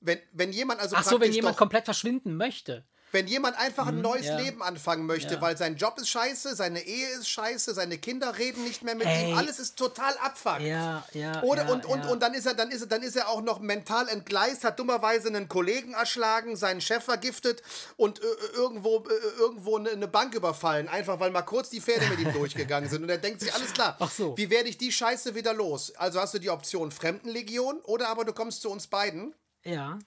[0.00, 2.86] Wenn, wenn jemand also Ach so, wenn jemand komplett verschwinden möchte.
[3.12, 4.38] Wenn jemand einfach ein neues ja.
[4.38, 5.40] Leben anfangen möchte, Ja.
[5.40, 9.06] weil sein Job ist scheiße, seine Ehe ist scheiße, seine Kinder reden nicht mehr mit
[9.06, 9.30] Ey.
[9.30, 10.60] ihm, alles ist total abfuck.
[10.60, 11.42] Ja, ja.
[11.42, 13.40] Oder ja, und, und, und dann ist er, dann ist er, dann ist er auch
[13.42, 17.62] noch mental entgleist, hat dummerweise einen Kollegen erschlagen, seinen Chef vergiftet
[17.96, 22.06] und äh, irgendwo, äh, irgendwo eine, eine Bank überfallen, einfach weil mal kurz die Pferde
[22.08, 23.02] mit ihm durchgegangen sind.
[23.02, 24.36] Und er denkt sich, alles klar, Ach so.
[24.36, 25.94] wie werde ich die Scheiße wieder los?
[25.96, 29.34] Also hast du die Option Fremdenlegion oder aber du kommst zu uns beiden.
[29.64, 29.98] Ja.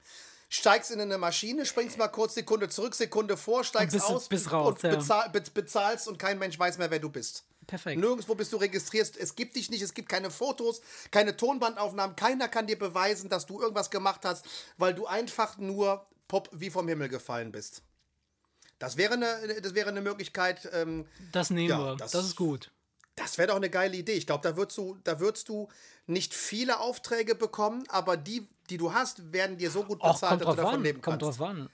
[0.54, 4.52] Steigst in eine Maschine, springst mal kurz Sekunde zurück, Sekunde vor, steigst bist- aus bist
[4.52, 4.98] raus, und ja.
[4.98, 7.46] bezahl, be bezahlst und kein Mensch weiß mehr, wer du bist.
[7.68, 8.02] Perfekt.
[8.02, 9.16] Nirgendwo bist du registriert.
[9.16, 12.18] Es gibt dich nicht, es gibt keine Fotos, keine Tonbandaufnahmen.
[12.18, 14.46] Keiner kann dir beweisen, dass du irgendwas gemacht hast,
[14.78, 17.82] weil du einfach nur Pop wie vom Himmel gefallen bist.
[18.78, 20.68] Das wäre eine, das wäre eine Möglichkeit.
[20.74, 21.96] Ähm, Das nehmen Ja, wir.
[21.96, 22.72] Das, das- ist gut.
[23.16, 24.14] Das wäre doch eine geile Idee.
[24.14, 25.68] Ich glaube, da würdest du, da würdest du
[26.08, 30.42] nicht viele Aufträge bekommen, aber die, die du hast, werden dir so gut bezahlt, kommt
[30.42, 30.84] dass du davon an.
[30.84, 31.40] leben Kommt kannst.
[31.40, 31.70] drauf an.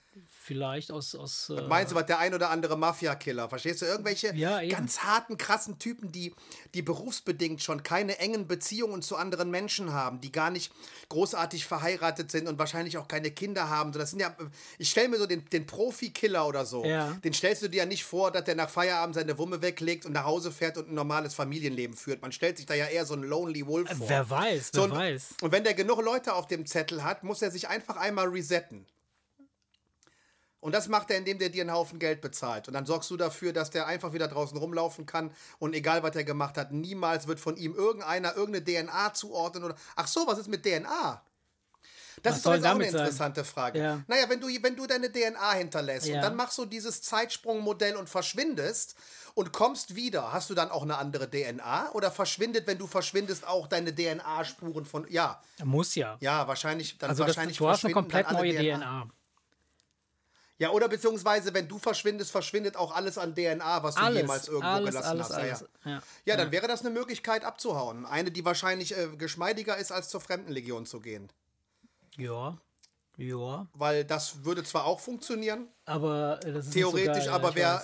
[0.48, 1.14] Vielleicht aus.
[1.14, 3.50] aus äh, Meinst du, was der ein oder andere Mafia-Killer?
[3.50, 3.84] Verstehst du?
[3.86, 6.34] Irgendwelche Ja, ganz harten, krassen Typen, die,
[6.72, 10.72] die berufsbedingt schon keine engen Beziehungen zu anderen Menschen haben, die gar nicht
[11.10, 13.92] großartig verheiratet sind und wahrscheinlich auch keine Kinder haben.
[13.92, 14.34] So, Das sind ja,
[14.78, 16.82] ich stelle mir so den, den Profi-Killer oder so.
[16.82, 17.12] Ja.
[17.22, 20.12] Den stellst du dir ja nicht vor, dass der nach Feierabend seine Wumme weglegt und
[20.12, 22.22] nach Hause fährt und ein normales Familienleben führt.
[22.22, 24.08] Man stellt sich da ja eher so einen Lonely Wolf vor.
[24.08, 25.34] Wer weiß, wer und, weiß.
[25.42, 28.86] Und wenn der genug Leute auf dem Zettel hat, muss er sich einfach einmal resetten.
[30.68, 32.68] Und das macht er, indem der dir einen Haufen Geld bezahlt.
[32.68, 35.32] Und dann sorgst du dafür, dass der einfach wieder draußen rumlaufen kann.
[35.58, 39.64] Und egal, was er gemacht hat, niemals wird von ihm irgendeiner irgendeine DNA zuordnen.
[39.64, 41.22] Oder Ach so, was ist mit DNA?
[42.22, 43.00] Das Was ist doch jetzt auch eine damit sein?
[43.00, 43.78] interessante Frage.
[43.78, 44.00] Ja.
[44.08, 46.16] Naja, wenn du, wenn du deine DNA hinterlässt Ja.
[46.16, 48.96] und dann machst du dieses Zeitsprungmodell und verschwindest
[49.34, 51.92] und kommst wieder, hast du dann auch eine andere DNA?
[51.92, 55.06] Oder verschwindet, wenn du verschwindest, auch deine DNA-Spuren von.
[55.08, 56.16] Ja, Muss ja.
[56.20, 56.98] ja, wahrscheinlich.
[56.98, 59.08] Dann also das, wahrscheinlich du hast eine komplett neue DNA.
[60.58, 64.48] Ja, oder beziehungsweise, wenn du verschwindest, verschwindet auch alles an DNA, was du Alles, jemals
[64.48, 65.34] irgendwo alles, gelassen alles, hast.
[65.34, 65.60] alles.
[65.60, 65.96] Ja, Ja.
[65.96, 66.02] ja.
[66.24, 68.04] ja, dann wäre das eine Möglichkeit abzuhauen.
[68.06, 71.30] Eine, die wahrscheinlich äh, geschmeidiger ist, als zur Fremdenlegion zu gehen.
[72.16, 72.58] Ja.
[73.16, 73.66] Ja.
[73.72, 77.54] Weil das würde zwar auch funktionieren, Aber äh, das ist theoretisch, nicht so geil, aber
[77.54, 77.82] wäre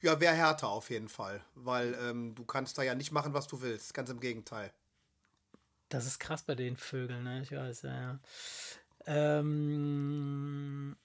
[0.00, 1.42] ja, wär härter auf jeden Fall.
[1.54, 3.94] Weil ähm, du kannst da ja nicht machen, was du willst.
[3.94, 4.72] Ganz im Gegenteil.
[5.88, 7.42] Das ist krass bei den Vögeln, ne?
[7.42, 7.90] Ich weiß, ja.
[8.00, 8.18] ja.
[9.06, 10.96] Ähm,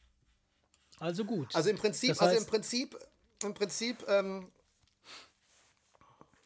[0.99, 1.55] also gut.
[1.55, 2.97] Also im Prinzip, Das also heißt- im Prinzip,
[3.43, 4.51] im Prinzip, ähm,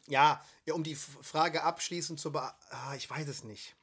[0.08, 3.74] ja, ja, um die Frage abschließend zu beantworten, ah, ich weiß es nicht.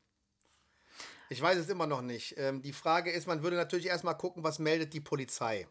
[1.29, 2.35] Ich weiß es immer noch nicht.
[2.37, 5.67] Ähm, die Frage ist, man würde natürlich erstmal gucken, was meldet die Polizei.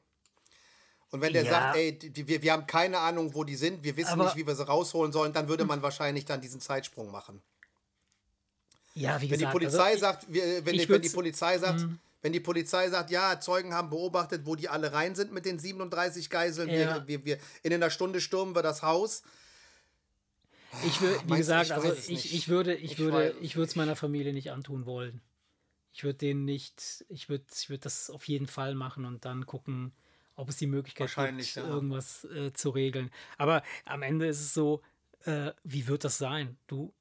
[1.10, 1.50] Und wenn der Ja.
[1.50, 4.24] sagt, ey, die, die, wir, wir haben keine Ahnung, wo die sind, wir wissen Aber-
[4.24, 7.42] nicht, wie wir sie rausholen sollen, dann würde man wahrscheinlich dann diesen Zeitsprung machen.
[8.94, 11.08] ja, wie Wenn die gesagt, Polizei also, sagt, wir, wenn, die, wenn die.
[11.10, 11.86] Polizei sagt,
[12.22, 15.58] wenn die Polizei sagt, ja, Zeugen haben beobachtet, wo die alle rein sind mit den
[15.58, 17.06] 37 Geiseln, Ja.
[17.06, 19.22] wir, wir, wir, in einer Stunde stürmen wir das Haus.
[20.86, 23.56] ich, wür, wie du, gesagt, ich also ich, ich würde ich Ich würde ich es
[23.56, 25.20] würde es meiner Familie nicht antun wollen.
[25.92, 29.46] Ich würde den nicht, ich würde ich würd das auf jeden Fall machen und dann
[29.46, 29.92] gucken,
[30.36, 31.66] ob es die Möglichkeit gibt, ja.
[31.66, 33.10] irgendwas äh, zu regeln.
[33.38, 34.82] Aber am Ende ist es so,
[35.24, 36.56] äh, wie wird das sein?
[36.68, 36.92] Du,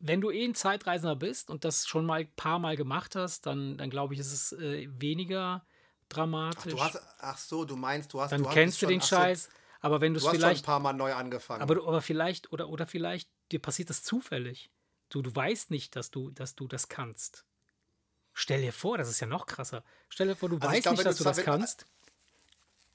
[0.00, 3.46] wenn du eh ein Zeitreisender bist und das schon mal ein paar Mal gemacht hast,
[3.46, 5.64] dann, dann glaube ich, ist es äh, weniger
[6.08, 6.72] dramatisch.
[6.72, 8.30] Du hast, ach so, du meinst, du hast.
[8.32, 9.48] dann du kennst du schon- den ach so, Scheiß.
[9.80, 11.62] Aber wenn du es hast schon ein vielleicht paar Mal neu angefangen.
[11.62, 14.70] aber, aber vielleicht, oder, oder vielleicht, dir passiert das zufällig.
[15.08, 17.44] Du, du weißt nicht, dass du, dass du das kannst.
[18.34, 19.84] Stell dir vor, das ist ja noch krasser.
[20.08, 21.86] Stell dir vor, du Also weißt glaub, nicht, dass du das kannst.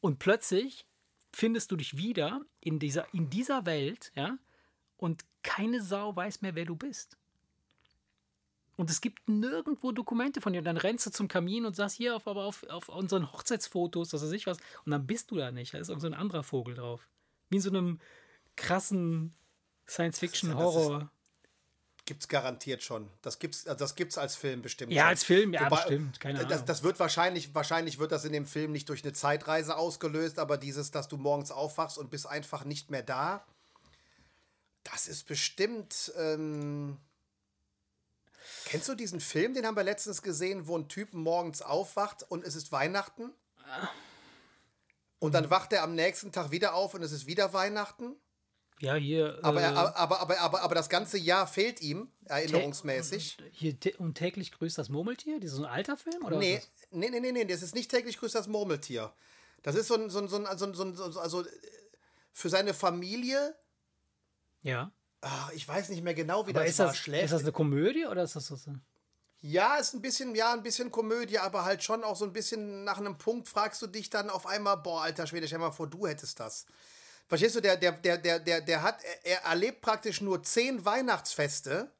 [0.02, 0.86] Und plötzlich
[1.32, 4.38] findest du dich wieder in dieser, in dieser Welt, ja,
[5.04, 7.18] und keine Sau weiß mehr, wer du bist.
[8.78, 10.60] Und es gibt nirgendwo Dokumente von dir.
[10.60, 14.14] Und dann rennst du zum Kamin und sagst, hier auf, aber auf, auf unseren Hochzeitsfotos,
[14.14, 14.58] was weiß ich was.
[14.86, 15.74] Und dann bist du da nicht.
[15.74, 17.08] Da ist irgend so ein anderer Vogel drauf.
[17.50, 18.00] Wie in so einem
[18.56, 19.36] krassen
[19.88, 21.12] Science-Fiction-Horror.
[22.06, 23.10] Gibt's garantiert schon.
[23.22, 24.92] Das gibt's, also das gibt's als Film bestimmt.
[24.94, 25.10] Ja, schon.
[25.10, 26.20] als Film, ja, Wobei- bestimmt.
[26.20, 26.66] Keine das, Ahnung.
[26.66, 30.58] das wird wahrscheinlich, wahrscheinlich wird das in dem Film nicht durch eine Zeitreise ausgelöst, aber
[30.58, 33.46] dieses, dass du morgens aufwachst und bist einfach nicht mehr da,
[34.84, 36.12] das ist bestimmt.
[36.18, 36.98] Ähm,
[38.66, 42.44] kennst du diesen Film, den haben wir letztens gesehen, wo ein Typ morgens aufwacht und
[42.44, 43.32] es ist Weihnachten?
[45.20, 48.16] Und dann wacht er am nächsten Tag wieder auf und es ist wieder Weihnachten?
[48.80, 49.40] Ja, hier.
[49.42, 53.38] Aber, äh, er, aber, aber, aber, aber, aber das ganze Jahr fehlt ihm, erinnerungsmäßig.
[53.52, 55.40] Hier, tä- und täglich grüßt das Murmeltier?
[55.40, 56.26] Das ist so ein alter Film?
[56.26, 59.14] Oder Nee, nee, nee, nee, nee, das ist nicht täglich grüßt das Murmeltier.
[59.62, 61.46] Das ist so ein, so ein, so ein, so ein, so ein, so ein also
[61.46, 61.50] äh,
[62.34, 63.56] für seine Familie?
[64.64, 64.92] Ja.
[65.22, 67.26] ah, ich weiß nicht mehr genau, wie Aber das ist war, das, schläft.
[67.26, 68.58] ist das eine Komödie oder ist das so?
[69.42, 72.84] ja, ist ein bisschen, ja, ein bisschen Komödie, aber halt schon auch so ein bisschen
[72.86, 75.72] nach einem Punkt fragst du dich dann auf einmal, boah, alter Schwede, stell dir mal
[75.72, 76.66] vor, du hättest das.
[77.28, 80.86] Verstehst du, der, der, der, der, der, der hat, er, er erlebt praktisch nur zehn
[80.86, 81.92] Weihnachtsfeste,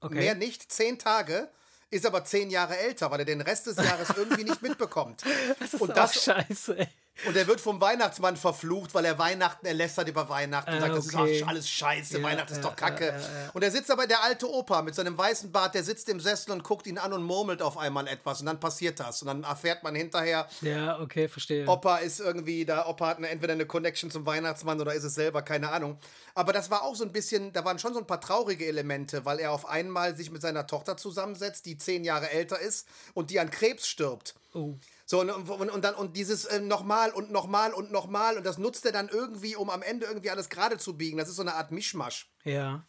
[0.00, 0.16] Okay.
[0.16, 1.48] mehr nicht, zehn Tage,
[1.88, 5.22] ist aber zehn Jahre älter, weil er den Rest des Jahres irgendwie nicht mitbekommt.
[5.60, 6.88] das ist und auch das, scheiße, ey.
[7.26, 10.80] Und er wird vom Weihnachtsmann verflucht, weil er Weihnachten, er lästert über Weihnachten und Ah,
[10.80, 11.42] sagt, das ist okay.
[11.44, 13.08] ach, alles scheiße, Ja, Weihnachten ist doch kacke.
[13.08, 13.50] ja.
[13.52, 16.52] Und er sitzt aber der alte Opa mit seinem weißen Bart, der sitzt im Sessel
[16.52, 19.20] und guckt ihn an und murmelt auf einmal etwas und dann passiert das.
[19.22, 21.68] Und dann erfährt man hinterher, Ja, okay, verstehe.
[21.68, 25.14] Opa ist irgendwie, da Opa hat eine, entweder eine Connection zum Weihnachtsmann oder ist es
[25.14, 25.98] selber, keine Ahnung.
[26.34, 29.24] Aber das war auch so ein bisschen, da waren schon so ein paar traurige Elemente,
[29.26, 33.30] weil er auf einmal sich mit seiner Tochter zusammensetzt, die zehn Jahre älter ist und
[33.30, 34.34] die an Krebs stirbt.
[34.54, 34.74] Oh.
[35.04, 38.58] So, und, und, und dann und dieses äh, nochmal und nochmal und nochmal und das
[38.58, 41.18] nutzt er dann irgendwie, um am Ende irgendwie alles gerade zu biegen.
[41.18, 42.30] Das ist so eine Art Mischmasch.
[42.44, 42.84] Ja.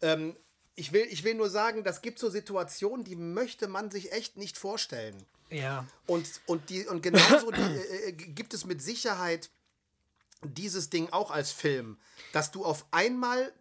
[0.00, 0.36] Ähm,
[0.76, 4.36] ich, will, ich will nur sagen, das gibt so Situationen, die möchte man sich echt
[4.36, 5.24] nicht vorstellen.
[5.50, 5.86] Ja.
[6.06, 9.50] Und, und, die, und genauso die, äh, äh, gibt es mit Sicherheit
[10.42, 11.98] dieses Ding auch als Film,
[12.32, 13.52] dass du auf einmal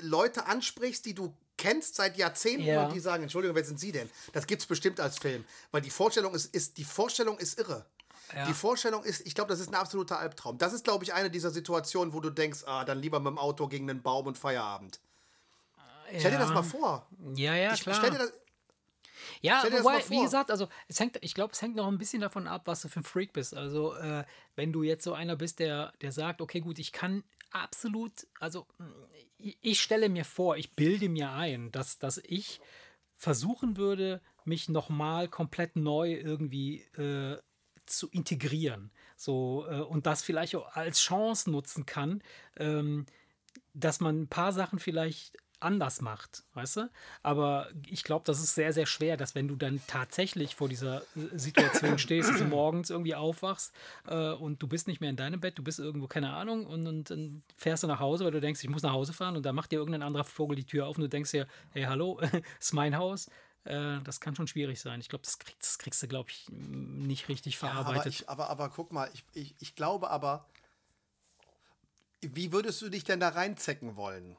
[0.00, 2.84] Leute ansprichst, die du kennst seit Jahrzehnten Ja.
[2.86, 4.08] und die sagen, Entschuldigung, wer sind Sie denn?
[4.32, 7.86] Das gibt es bestimmt als Film, weil die Vorstellung ist, ist die Vorstellung ist irre.
[8.34, 8.46] Ja.
[8.46, 10.58] Die Vorstellung ist, ich glaube, das ist ein absoluter Albtraum.
[10.58, 13.38] Das ist, glaube ich, eine dieser Situationen, wo du denkst, ah, dann lieber mit dem
[13.38, 14.98] Auto gegen einen Baum und Feierabend.
[16.18, 17.06] Stell dir das mal vor.
[17.34, 17.96] Ja, ja, Ich klar.
[17.96, 18.32] stell dir das,
[19.40, 22.46] Ja, wobei, wie gesagt, also es hängt, ich glaube, es hängt noch ein bisschen davon
[22.46, 23.54] ab, was du für ein Freak bist.
[23.54, 27.24] Also, äh, wenn du jetzt so einer bist, der, der sagt, okay, gut, ich kann
[27.52, 28.66] absolut, also
[29.38, 32.60] ich, stelle mir vor, ich bilde mir ein, dass, dass ich
[33.14, 37.38] versuchen würde, mich nochmal komplett neu irgendwie äh,
[37.86, 38.90] zu integrieren.
[39.16, 42.22] So, äh, und das vielleicht auch als Chance nutzen kann,
[42.56, 43.06] ähm,
[43.74, 46.90] dass man ein paar Sachen vielleicht anders macht, weißt du?
[47.22, 51.02] Aber ich glaube, das ist sehr, sehr schwer, dass wenn du dann tatsächlich vor dieser
[51.16, 53.72] äh, Situation stehst, dass du morgens irgendwie aufwachst
[54.06, 56.86] äh, und du bist nicht mehr in deinem Bett, du bist irgendwo, keine Ahnung, und,
[56.86, 59.44] und dann fährst du nach Hause, weil du denkst, ich muss nach Hause fahren und
[59.46, 62.20] da macht dir irgendein anderer Vogel die Tür auf und du denkst dir, hey, hallo,
[62.60, 63.28] ist mein Haus.
[63.64, 65.00] Äh, das kann schon schwierig sein.
[65.00, 68.12] Ich glaube, das, krieg, das kriegst du, glaube ich, nicht richtig Ja, aber, verarbeitet.
[68.12, 70.46] ich, aber, aber guck mal, ich, ich, ich glaube aber,
[72.20, 74.36] wie würdest du dich denn da reinzecken wollen?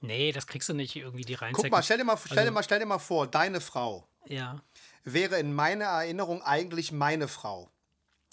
[0.00, 1.52] Nee, das kriegst du nicht irgendwie die rein.
[1.52, 4.06] Guck mal, stell dir mal, stell, dir Also- mal, stell dir mal vor, deine Frau
[4.26, 4.62] Ja.
[5.04, 7.70] wäre in meiner Erinnerung eigentlich meine Frau.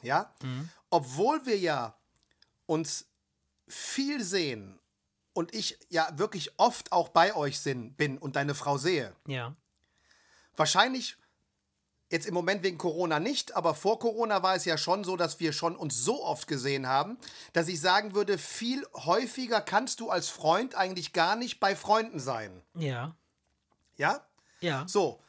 [0.01, 0.33] Ja?
[0.43, 0.69] Mhm.
[0.89, 1.97] Obwohl wir ja
[2.65, 3.05] uns
[3.67, 4.79] viel sehen
[5.33, 9.15] und ich ja wirklich oft auch bei euch sind, bin und deine Frau sehe.
[9.27, 9.55] Ja.
[10.55, 11.17] Wahrscheinlich
[12.09, 15.39] jetzt im Moment wegen Corona nicht, aber vor Corona war es ja schon so, dass
[15.39, 17.17] wir schon uns so oft gesehen haben,
[17.53, 22.19] dass ich sagen würde, viel häufiger kannst du als Freund eigentlich gar nicht bei Freunden
[22.19, 22.61] sein.
[22.75, 23.15] Ja.
[23.97, 24.25] Ja?
[24.61, 24.85] Ja.
[24.87, 25.21] So,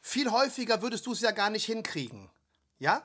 [0.00, 2.30] viel häufiger würdest du es ja gar nicht hinkriegen.
[2.78, 3.02] Ja?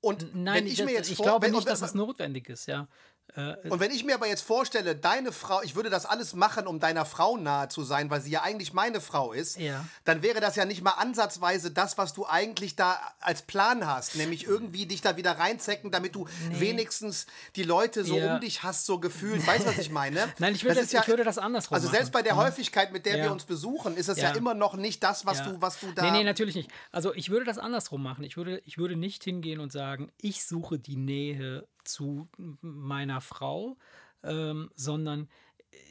[0.00, 2.48] Und Nein, wenn ich das- mir jetzt ich vor, glaube wenn, nicht, dass das notwendig
[2.48, 2.88] ist, ja.
[3.34, 6.66] Äh, und wenn ich mir aber jetzt vorstelle, deine Frau, ich würde das alles machen,
[6.66, 9.84] um deiner Frau nahe zu sein, weil sie ja eigentlich meine Frau ist, Ja.
[10.04, 14.14] dann wäre das ja nicht mal ansatzweise das, was du eigentlich da als Plan hast,
[14.14, 18.34] nämlich irgendwie dich da wieder reinzecken, damit du wenigstens die Leute so Ja.
[18.34, 19.46] um dich hast, so gefühlt.
[19.46, 20.32] Weißt du, was ich meine?
[20.38, 22.46] Nein, ich würde Das das, ist ich würde das andersrum Also selbst bei der machen.
[22.46, 23.24] Häufigkeit, mit der Ja.
[23.24, 24.34] wir uns besuchen, ist es ja, Ja.
[24.36, 25.44] immer noch nicht das, was Ja.
[25.50, 26.02] du, was du da.
[26.02, 26.70] Nee, nee, natürlich nicht.
[26.92, 28.24] Also ich würde das andersrum machen.
[28.24, 32.28] Ich würde, ich würde nicht hingehen und sagen, ich suche die Nähe zu
[32.60, 33.76] meiner Frau,
[34.22, 35.28] ähm, sondern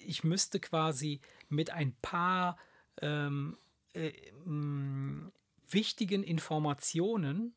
[0.06, 2.58] ich müsste quasi mit ein paar
[3.02, 3.58] ähm,
[3.94, 4.12] äh,
[4.46, 5.32] m,
[5.68, 7.56] wichtigen Informationen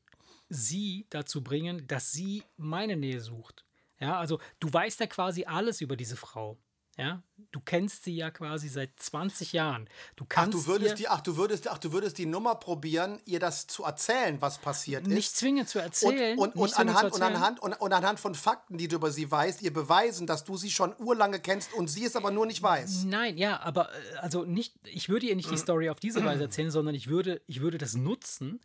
[0.49, 3.65] sie dazu bringen, dass sie meine Nähe sucht.
[4.01, 6.59] Ja, also du weißt ja quasi alles über diese Frau.
[6.99, 7.23] Ja,
[7.53, 9.89] du kennst sie ja quasi seit 20 Jahren.
[10.17, 13.21] Du Ach kannst du, würdest die, ach, du würdest, ach, du würdest die Nummer probieren,
[13.25, 15.15] ihr das zu erzählen, was passiert ist.
[15.15, 16.37] nicht zwingend zu erzählen.
[16.37, 17.37] Und, und, nicht und, anhand, zu und, erzählen.
[17.37, 20.57] anhand, und, und anhand von Fakten, die du über sie weißt, ihr beweisen, dass du
[20.57, 23.05] sie schon urlange kennst und sie es aber nur nicht weiß.
[23.05, 26.43] Nein, ja, aber äh, also nicht, ich würde ihr nicht die Story auf diese Weise
[26.43, 28.61] erzählen, sondern ich würde, ich würde das nutzen,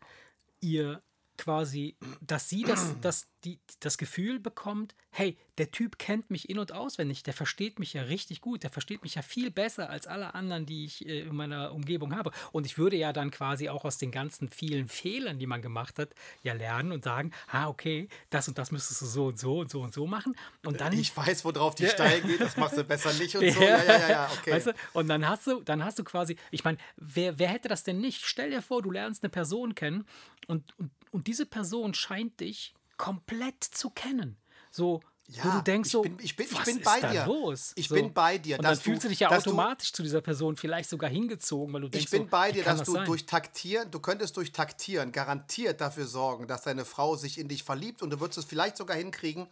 [0.60, 1.04] ihr
[1.38, 6.60] quasi, dass sie das, das, die, das Gefühl bekommt, hey, der Typ kennt mich in-
[6.60, 10.08] und auswendig, der versteht mich ja richtig gut, der versteht mich ja viel besser als
[10.08, 12.32] alle anderen, die ich äh, in meiner Umgebung habe.
[12.52, 16.00] Und ich würde ja dann quasi auch aus den ganzen vielen Fehlern, die man gemacht
[16.00, 19.60] hat, ja lernen und sagen, ah, okay, das und das müsstest du so und so
[19.60, 20.36] und so und so machen.
[20.66, 23.62] Und dann Ich weiß, worauf die steil geht, das machst du besser nicht und so.
[23.62, 24.52] Ja, ja, ja, ja, okay.
[24.52, 24.74] Weißt du?
[24.94, 28.00] Und dann hast du, dann hast du quasi, ich meine, wer, wer hätte das denn
[28.00, 28.26] nicht?
[28.26, 30.06] Stell dir vor, du lernst eine Person kennen
[30.48, 34.38] und, und, und diese Person scheint dich komplett zu kennen.
[34.72, 37.00] So, wo Ja, du denkst ich so, bin- ich bin- ich was bin ist bei
[37.00, 37.26] da dir.
[37.26, 37.72] los?
[37.76, 37.96] Ich so.
[37.96, 40.58] bin bei dir, Und dann fühlst du dich ja dass du- automatisch zu dieser Person
[40.58, 42.92] vielleicht sogar hingezogen, weil du denkst Ich bin so, bei wie dir, dass das du
[42.94, 43.06] sein?
[43.06, 47.64] durch Taktieren, du könntest durch Taktieren garantiert dafür sorgen, dass deine Frau sich in dich
[47.64, 49.48] verliebt und du würdest es vielleicht sogar hinkriegen,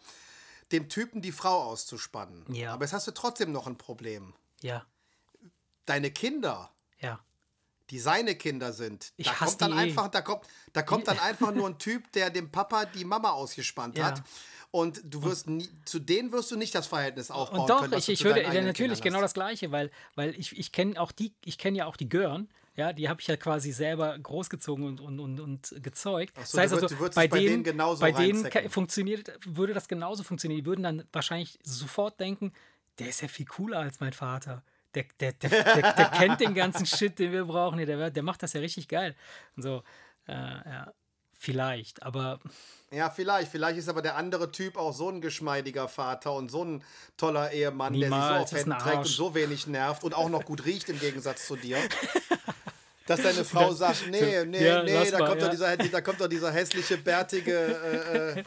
[0.71, 2.45] dem Typen die Frau auszuspannen.
[2.53, 2.73] Ja.
[2.73, 4.33] Aber jetzt hast du trotzdem noch ein Problem.
[4.61, 4.85] Ja,
[5.85, 6.71] Deine Kinder.
[7.91, 11.07] Die seine Kinder sind, Ich da hasse kommt dann die einfach, da kommt, da kommt
[11.07, 14.05] dann einfach nur ein Typ, der dem Papa die Mama ausgespannt Ja.
[14.05, 14.23] hat.
[14.71, 17.93] Und du wirst nie, zu denen wirst du nicht das Verhältnis aufbauen Und doch, können.
[17.97, 19.23] ich, ich würde natürlich Kindern genau hast.
[19.23, 22.47] das Gleiche, weil, weil ich, ich kenne auch die, ich kenne ja auch die Gören,
[22.77, 26.33] ja, die habe ich ja quasi selber großgezogen und, und, und, und gezeugt.
[26.45, 29.73] so, du würdest- du würdest bei es bei denen, denen genauso bei denen funktioniert, würde
[29.73, 30.61] das genauso funktionieren.
[30.61, 32.53] Die würden dann wahrscheinlich sofort denken,
[32.97, 34.63] der ist ja viel cooler als mein Vater.
[34.95, 37.77] Der, der, der, der, der kennt den ganzen Shit, den wir brauchen.
[37.77, 39.15] Der, der, der macht das ja richtig geil.
[39.55, 39.83] Und so,
[40.27, 40.93] äh, ja,
[41.39, 42.39] vielleicht, aber
[42.91, 43.49] Ja, vielleicht.
[43.51, 46.83] Vielleicht ist aber der andere Typ auch so ein geschmeidiger Vater und so ein
[47.17, 50.13] toller Ehemann, der Niemals, sich ist so auf Händen trägt und so wenig nervt und
[50.13, 51.77] auch noch gut riecht im Gegensatz zu dir.
[53.07, 55.47] Dass deine Frau sagt, nee, nee, Ja, nee, da, mal, kommt ja.
[55.47, 58.43] doch dieser, da kommt doch dieser hässliche, bärtige äh, äh,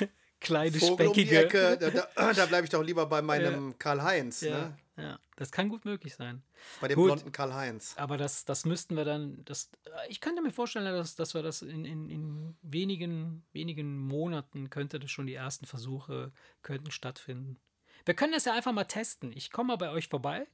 [0.40, 1.44] kleine, Vogel um die speckige.
[1.44, 1.78] Ecke.
[1.78, 4.76] Da, da, da bleibe ich doch lieber bei meinem Karl-Heinz, Ja, ne?
[4.96, 6.42] Ja, das kann gut möglich sein.
[6.80, 7.06] Bei dem Gut.
[7.06, 7.94] blonden Karl-Heinz.
[7.98, 9.70] Aber das, das müssten wir dann, das,
[10.08, 14.98] ich könnte mir vorstellen, dass, dass wir das in, in, in wenigen, wenigen Monaten könnte
[14.98, 16.32] das schon die ersten Versuche
[16.62, 17.60] könnten stattfinden.
[18.06, 19.32] Wir können das ja einfach mal testen.
[19.32, 20.46] Ich komme mal bei euch vorbei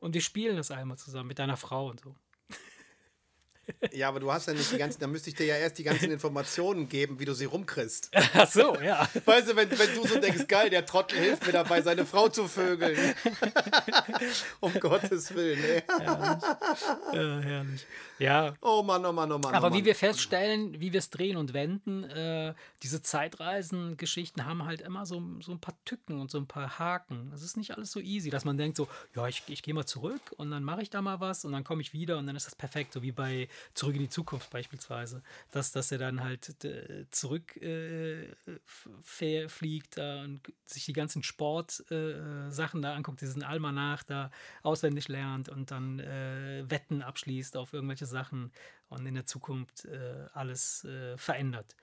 [0.00, 2.14] und wir spielen das einmal zusammen mit deiner Frau und so.
[3.92, 5.84] Ja, aber du hast ja nicht die ganzen, da müsste ich dir ja erst die
[5.84, 8.10] ganzen Informationen geben, wie du sie rumkriegst.
[8.34, 9.08] Ach so, ja.
[9.24, 12.28] Weißt du, wenn, wenn du so denkst, geil, der Trottel hilft mir dabei, seine Frau
[12.28, 13.14] zu vögeln.
[14.60, 15.82] um Gottes Willen, ey.
[17.12, 17.86] ja herrlich.
[18.18, 19.54] Ja, Oh Mann, oh Mann, oh Mann.
[19.54, 19.84] Aber oh wie Mann.
[19.86, 25.22] wir feststellen, wie wir es drehen und wenden, äh, diese Zeitreisen-Geschichten haben halt immer so,
[25.40, 27.30] so ein paar Tücken und so ein paar Haken.
[27.34, 29.86] Es ist nicht alles so easy, dass man denkt so, ja, ich, ich gehe mal
[29.86, 32.36] zurück und dann mache ich da mal was und dann komme ich wieder und dann
[32.36, 35.22] ist das perfekt, so wie bei Zurück in die Zukunft beispielsweise.
[35.50, 38.28] Dass, dass er dann halt äh, zurück äh,
[39.90, 44.30] da und sich die ganzen Sportsachen äh, Sachen da anguckt, diesen Almanach da
[44.62, 48.52] auswendig lernt und dann äh, Wetten abschließt auf irgendwelche Sachen
[48.88, 51.76] und in der Zukunft äh, alles äh, verändert.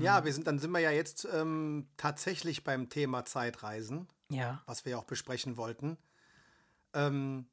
[0.00, 4.84] Ja, wir sind, dann sind wir ja jetzt ähm, tatsächlich beim Thema Zeitreisen, Ja, was
[4.84, 5.96] wir ja auch besprechen wollten.
[6.94, 7.46] Ähm,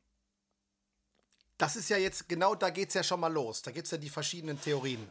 [1.57, 3.61] das ist ja jetzt, genau da geht es ja schon mal los.
[3.61, 5.07] Da gibt es ja die verschiedenen Theorien.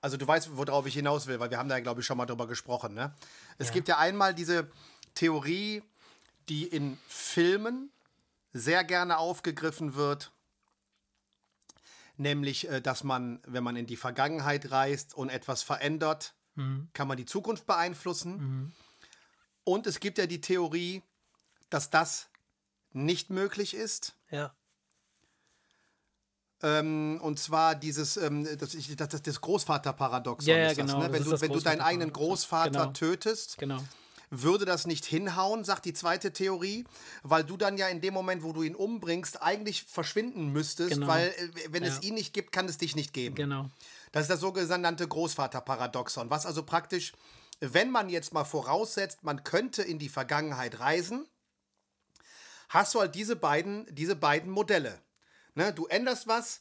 [0.00, 2.16] Also du weißt, worauf ich hinaus will, weil wir haben da, ja, glaube ich, schon
[2.18, 2.94] mal drüber gesprochen.
[2.94, 3.14] Ne?
[3.58, 3.74] Es Ja.
[3.74, 4.70] gibt ja einmal diese
[5.14, 5.82] Theorie,
[6.48, 7.90] die in Filmen
[8.52, 10.32] sehr gerne aufgegriffen wird,
[12.16, 16.34] nämlich, äh, dass man, wenn man in die Vergangenheit reist und etwas verändert,
[16.92, 18.72] kann man die Zukunft beeinflussen.
[19.62, 21.04] Und es gibt ja die Theorie,
[21.70, 22.28] dass das
[22.92, 24.14] nicht möglich ist.
[24.30, 24.52] ja,
[26.62, 30.48] Ähm, und zwar dieses ähm, das, das, das, Großvaterparadoxon.
[30.52, 31.04] Ja, ja, ist das, genau, ne?
[31.08, 32.12] das Wenn, du, wenn du deinen eigenen.
[32.12, 32.92] Großvater Genau.
[32.92, 33.78] tötest, Genau.
[34.30, 36.84] würde das nicht hinhauen, sagt die zweite Theorie,
[37.22, 41.06] weil du dann ja in dem Moment, wo du ihn umbringst, eigentlich verschwinden müsstest, Genau.
[41.06, 42.02] weil äh, wenn es Ja.
[42.08, 43.36] ihn nicht gibt, kann es dich nicht geben.
[43.36, 43.70] Genau.
[44.10, 47.12] Das ist das sogenannte Großvaterparadoxon, was also praktisch,
[47.60, 51.24] wenn man jetzt mal voraussetzt, man könnte in die Vergangenheit reisen,
[52.68, 55.00] hast du halt diese beiden, diese beiden Modelle.
[55.54, 55.72] Ne?
[55.72, 56.60] Du änderst was,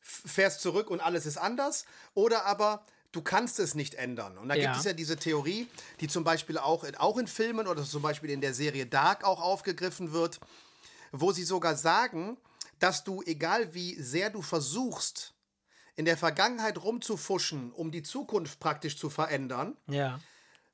[0.00, 1.84] fährst zurück und alles ist anders,
[2.14, 4.38] oder aber du kannst es nicht ändern.
[4.38, 4.62] Und da Ja.
[4.62, 5.68] gibt es ja diese Theorie,
[6.00, 9.24] die zum Beispiel auch in, auch in Filmen oder zum Beispiel in der Serie Dark
[9.24, 10.38] auch aufgegriffen wird,
[11.12, 12.36] wo sie sogar sagen,
[12.78, 15.32] dass du, egal wie sehr du versuchst,
[15.94, 20.20] in der Vergangenheit rumzufuschen, um die Zukunft praktisch zu verändern, Ja.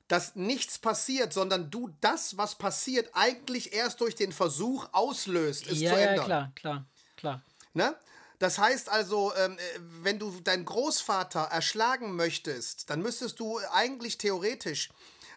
[0.07, 5.79] Dass nichts passiert, sondern du das, was passiert, eigentlich erst durch den Versuch auslöst, es
[5.79, 6.25] ja, zu ja, ändern.
[6.25, 6.85] klar, klar,
[7.15, 7.41] klar.
[7.73, 7.95] Ne?
[8.39, 14.17] Das heißt also, ähm, äh, wenn du deinen Großvater erschlagen möchtest, dann müsstest du eigentlich
[14.17, 14.89] theoretisch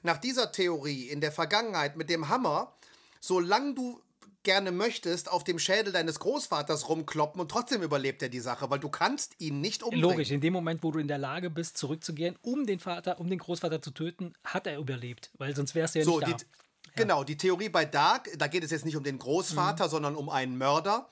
[0.03, 2.75] nach dieser Theorie in der Vergangenheit mit dem Hammer,
[3.21, 4.01] solange du
[4.47, 8.79] gerne möchtest, auf dem Schädel deines Großvaters rumkloppen und trotzdem überlebt er die Sache, weil
[8.79, 10.03] du kannst ihn nicht umbringen.
[10.11, 13.29] Logisch, in dem Moment, wo du in der Lage bist, zurückzugehen, um den Vater, um
[13.29, 16.93] den Großvater zu töten, hat er überlebt, weil sonst wärst du ja So, nicht da.
[16.95, 19.21] genau, die Theorie bei Dark, da geht es jetzt nicht um den Mhm.
[19.21, 21.11] Großvater, sondern um einen Mörder.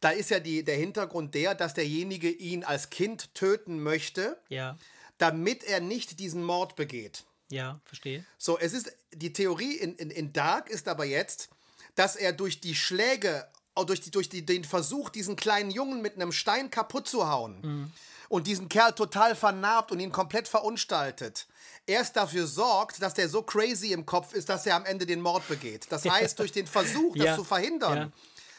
[0.00, 4.76] Da ist ja die, der Hintergrund der, dass derjenige ihn als Kind töten möchte, Ja,
[5.18, 7.24] damit er nicht diesen Mord begeht.
[7.50, 8.24] ja, verstehe.
[8.38, 11.48] So, es ist, die Theorie in, in, in Dark ist aber jetzt,
[11.96, 16.00] dass er durch die Schläge, auch durch, die, durch die, den Versuch, diesen kleinen Jungen
[16.00, 17.92] mit einem Stein kaputt zu hauen
[18.28, 21.46] und diesen Kerl total vernarbt und ihn komplett verunstaltet,
[21.86, 25.20] erst dafür sorgt, dass der so crazy im Kopf ist, dass er am Ende den
[25.20, 25.86] Mord begeht.
[25.90, 27.36] Das heißt, durch den Versuch, das Ja.
[27.36, 28.12] zu verhindern, Ja.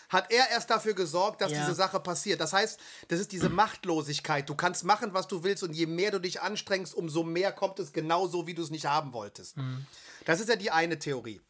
[0.09, 1.59] hat er erst dafür gesorgt, dass Ja.
[1.59, 2.39] diese Sache passiert.
[2.39, 2.79] Das heißt,
[3.09, 4.47] das ist diese Machtlosigkeit.
[4.47, 7.79] Du kannst machen, was du willst und je mehr du dich anstrengst, umso mehr kommt
[7.79, 9.57] es genauso, wie du es nicht haben wolltest.
[9.57, 9.85] Mhm.
[10.25, 11.41] Das ist ja die eine Theorie.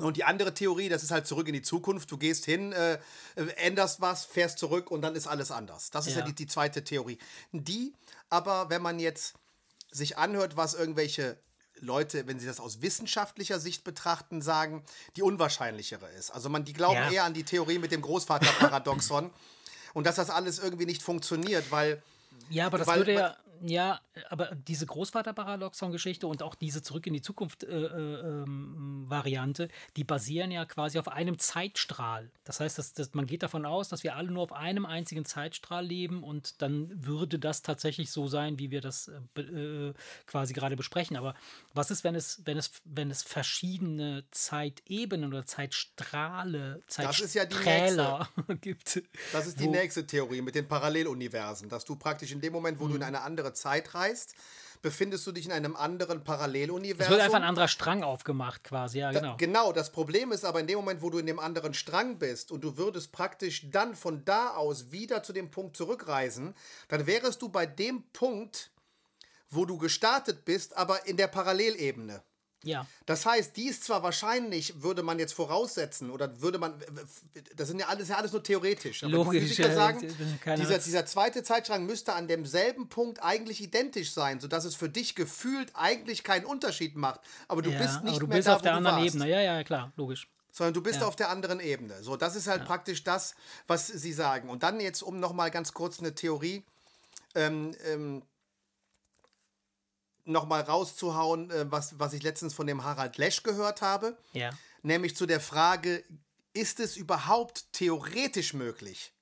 [0.00, 2.10] Und die andere Theorie, das ist halt zurück in die Zukunft.
[2.10, 2.98] Du gehst hin, äh,
[3.56, 5.90] änderst was, fährst zurück und dann ist alles anders.
[5.90, 6.26] Das ist ja, Ja.
[6.26, 7.18] die, die zweite Theorie.
[7.52, 7.92] Die
[8.30, 9.34] aber, wenn man jetzt
[9.90, 11.36] sich anhört, was irgendwelche
[11.80, 14.84] Leute, wenn sie das aus wissenschaftlicher Sicht betrachten, sagen,
[15.16, 16.30] die unwahrscheinlichere ist.
[16.30, 17.10] Also man, die glauben Ja.
[17.10, 19.30] eher an die Theorie mit dem Großvaterparadoxon
[19.94, 22.02] und dass das alles irgendwie nicht funktioniert, weil
[22.50, 24.00] Ja, aber das Weil- würde ja, ja,
[24.30, 31.08] aber diese Großvaterparadoxon-Geschichte und auch diese Zurück in die Zukunft-Variante, die basieren ja quasi auf
[31.08, 32.30] einem Zeitstrahl.
[32.44, 35.24] Das heißt, dass, dass man geht davon aus, dass wir alle nur auf einem einzigen
[35.24, 39.94] Zeitstrahl leben und dann würde das tatsächlich so sein, wie wir das äh, äh,
[40.26, 41.16] quasi gerade besprechen.
[41.16, 41.34] Aber
[41.74, 46.80] was ist, wenn es, wenn es, wenn es verschiedene Zeitebenen oder Zeitstrahle,
[47.20, 47.44] ist ja
[48.60, 49.02] gibt?
[49.32, 52.84] Das ist die nächste Theorie mit den Paralleluniversen, dass du praktisch in dem Moment, wo
[52.84, 52.90] Mhm.
[52.90, 54.34] du in eine andere Zeit reist,
[54.82, 57.10] befindest du dich in einem anderen Es Paralleluniversum.
[57.10, 59.36] wird einfach ein anderer Strang aufgemacht, quasi, ja, genau.
[59.36, 62.52] Genau, das Problem ist aber in dem Moment, wo du in dem anderen Strang bist
[62.52, 66.54] und du würdest praktisch dann von da aus wieder zu dem Punkt zurückreisen,
[66.88, 68.70] dann wärest du bei dem Punkt,
[69.50, 72.22] wo du gestartet bist, aber in der Parallelebene.
[72.64, 76.74] Ja, Das heißt, die ist zwar wahrscheinlich, würde man jetzt voraussetzen, oder würde man,
[77.54, 79.04] das sind ja alles, ja alles nur theoretisch.
[79.04, 80.00] Aber Logisch, die ja, sagen,
[80.56, 85.14] dieser, dieser zweite Zeitstrang müsste an demselben Punkt eigentlich identisch sein, sodass es für dich
[85.14, 87.20] gefühlt eigentlich keinen Unterschied macht.
[87.46, 89.28] Aber du ja, bist nicht aber du mehr bist da, auf der anderen Ebene.
[89.28, 90.26] Ja, ja, klar, logisch.
[90.50, 91.06] sondern du bist Ja.
[91.06, 92.02] auf der anderen Ebene.
[92.02, 93.36] So, das ist halt praktisch das,
[93.68, 94.48] was sie sagen.
[94.50, 96.64] Und dann jetzt, um nochmal ganz kurz eine Theorie
[97.36, 98.22] ähm, ähm,
[100.28, 104.50] nochmal rauszuhauen, äh, was, was ich letztens von dem Harald Lesch gehört habe, Ja.
[104.82, 106.04] nämlich zu der Frage,
[106.52, 109.12] ist es überhaupt theoretisch möglich?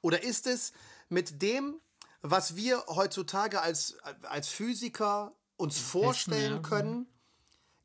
[0.00, 0.72] Oder ist es
[1.08, 1.80] mit dem,
[2.22, 7.06] was wir heutzutage als, als Physiker uns vorstellen können,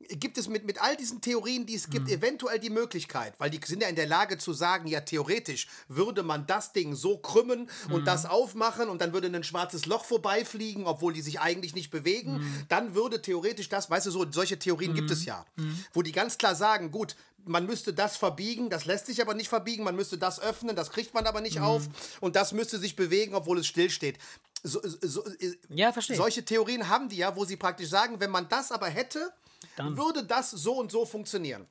[0.08, 2.14] gibt es mit, mit all diesen Theorien, die es gibt, Mhm.
[2.14, 6.22] eventuell die Möglichkeit, weil die sind ja in der Lage zu sagen, ja, theoretisch würde
[6.22, 7.92] man das Ding so krümmen Mhm.
[7.94, 11.90] und das aufmachen und dann würde ein schwarzes Loch vorbeifliegen, obwohl die sich eigentlich nicht
[11.90, 12.38] bewegen.
[12.38, 12.66] Mhm.
[12.68, 15.44] Dann würde theoretisch das, weißt du, so, solche Theorien gibt es ja,
[15.92, 19.48] wo die ganz klar sagen, gut, man müsste das verbiegen, das lässt sich aber nicht
[19.48, 21.64] verbiegen, man müsste das öffnen, das kriegt man aber nicht Mhm.
[21.64, 21.88] auf
[22.20, 24.18] und das müsste sich bewegen, obwohl es stillsteht.
[24.62, 26.16] So, so, äh, Ja, verstehe.
[26.16, 29.32] solche Theorien haben die ja, wo sie praktisch sagen, wenn man das aber hätte,
[29.76, 29.96] Dann.
[29.96, 31.66] würde das so und so funktionieren.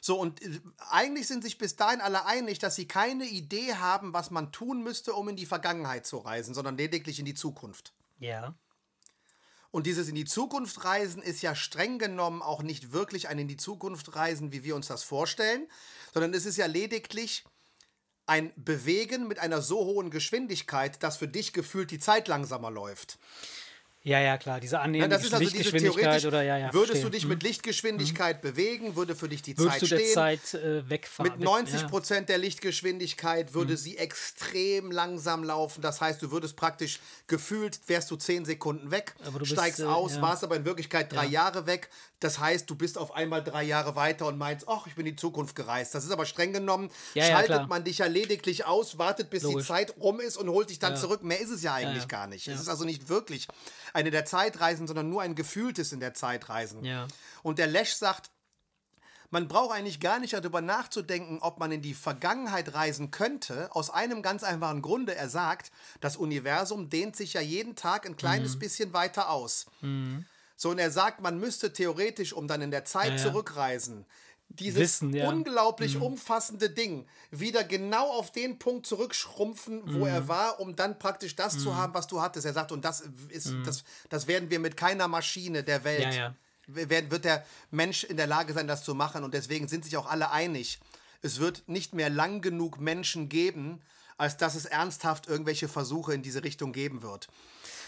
[0.00, 4.12] So, und äh, eigentlich sind sich bis dahin alle einig, dass sie keine Idee haben,
[4.12, 7.94] was man tun müsste, um in die Vergangenheit zu reisen, sondern lediglich in die Zukunft.
[8.18, 8.54] Ja.
[9.70, 13.48] Und dieses in die Zukunft reisen ist ja streng genommen auch nicht wirklich ein in
[13.48, 15.66] die Zukunft reisen, wie wir uns das vorstellen,
[16.12, 17.44] sondern es ist ja lediglich
[18.26, 23.18] ein Bewegen mit einer so hohen Geschwindigkeit, dass für dich gefühlt die Zeit langsamer läuft.
[24.06, 26.74] Ja, ja, klar, diese Ja, das ist also diese Lichtgeschwindigkeit theoretisch, oder ja, ja.
[26.74, 27.04] würdest verstehe.
[27.04, 30.12] du dich mit Lichtgeschwindigkeit bewegen, würde für dich die Würdest Zeit du der stehen.
[30.12, 31.32] Zeit äh, wegfahren?
[31.32, 31.88] Mit weg- 90 ja.
[31.88, 35.80] Prozent der Lichtgeschwindigkeit würde sie extrem langsam laufen.
[35.80, 39.84] Das heißt, du würdest praktisch gefühlt, wärst du 10 Sekunden weg, du bist, steigst äh,
[39.84, 40.20] aus, ja.
[40.22, 41.30] warst aber in Wirklichkeit drei Ja.
[41.44, 41.88] Jahre weg.
[42.24, 45.12] Das heißt, du bist auf einmal drei Jahre weiter und meinst, ach, ich bin in
[45.14, 45.94] die Zukunft gereist.
[45.94, 47.66] Das ist aber streng genommen, Ja, ja, schaltet klar.
[47.68, 49.62] man dich ja lediglich aus, wartet, bis Logisch.
[49.62, 51.00] die Zeit rum ist und holt dich dann Ja.
[51.00, 51.22] zurück.
[51.22, 52.48] Mehr ist es ja eigentlich gar nicht.
[52.48, 53.46] Es ist also nicht wirklich
[53.92, 56.82] eine der Zeitreisen, sondern nur ein gefühltes in der Zeitreisen.
[56.84, 57.06] Ja.
[57.42, 58.30] Und der Lesch sagt,
[59.30, 63.90] man braucht eigentlich gar nicht darüber nachzudenken, ob man in die Vergangenheit reisen könnte, aus
[63.90, 65.14] einem ganz einfachen Grunde.
[65.14, 68.16] Er sagt, das Universum dehnt sich ja jeden Tag ein Mhm.
[68.16, 69.66] kleines bisschen weiter aus.
[70.56, 73.22] So, und er sagt, man müsste theoretisch, um dann in der Zeit Ja, ja.
[73.22, 74.06] zurückreisen,
[74.48, 75.30] dieses Wissen, ja.
[75.30, 75.38] Mhm.
[75.38, 80.06] unglaublich umfassende Ding wieder genau auf den Punkt zurückschrumpfen, wo Mhm.
[80.06, 82.46] er war, um dann praktisch das zu haben, was du hattest.
[82.46, 86.12] Er sagt, und das ist, das, das werden wir mit keiner Maschine der Welt Mhm.
[86.12, 86.34] Ja, ja.
[86.88, 89.24] werden, wird der Mensch in der Lage sein, das zu machen.
[89.24, 90.78] Und deswegen sind sich auch alle einig.
[91.20, 93.82] Es wird nicht mehr lang genug Menschen geben,
[94.16, 97.28] als dass es ernsthaft irgendwelche Versuche in diese Richtung geben wird.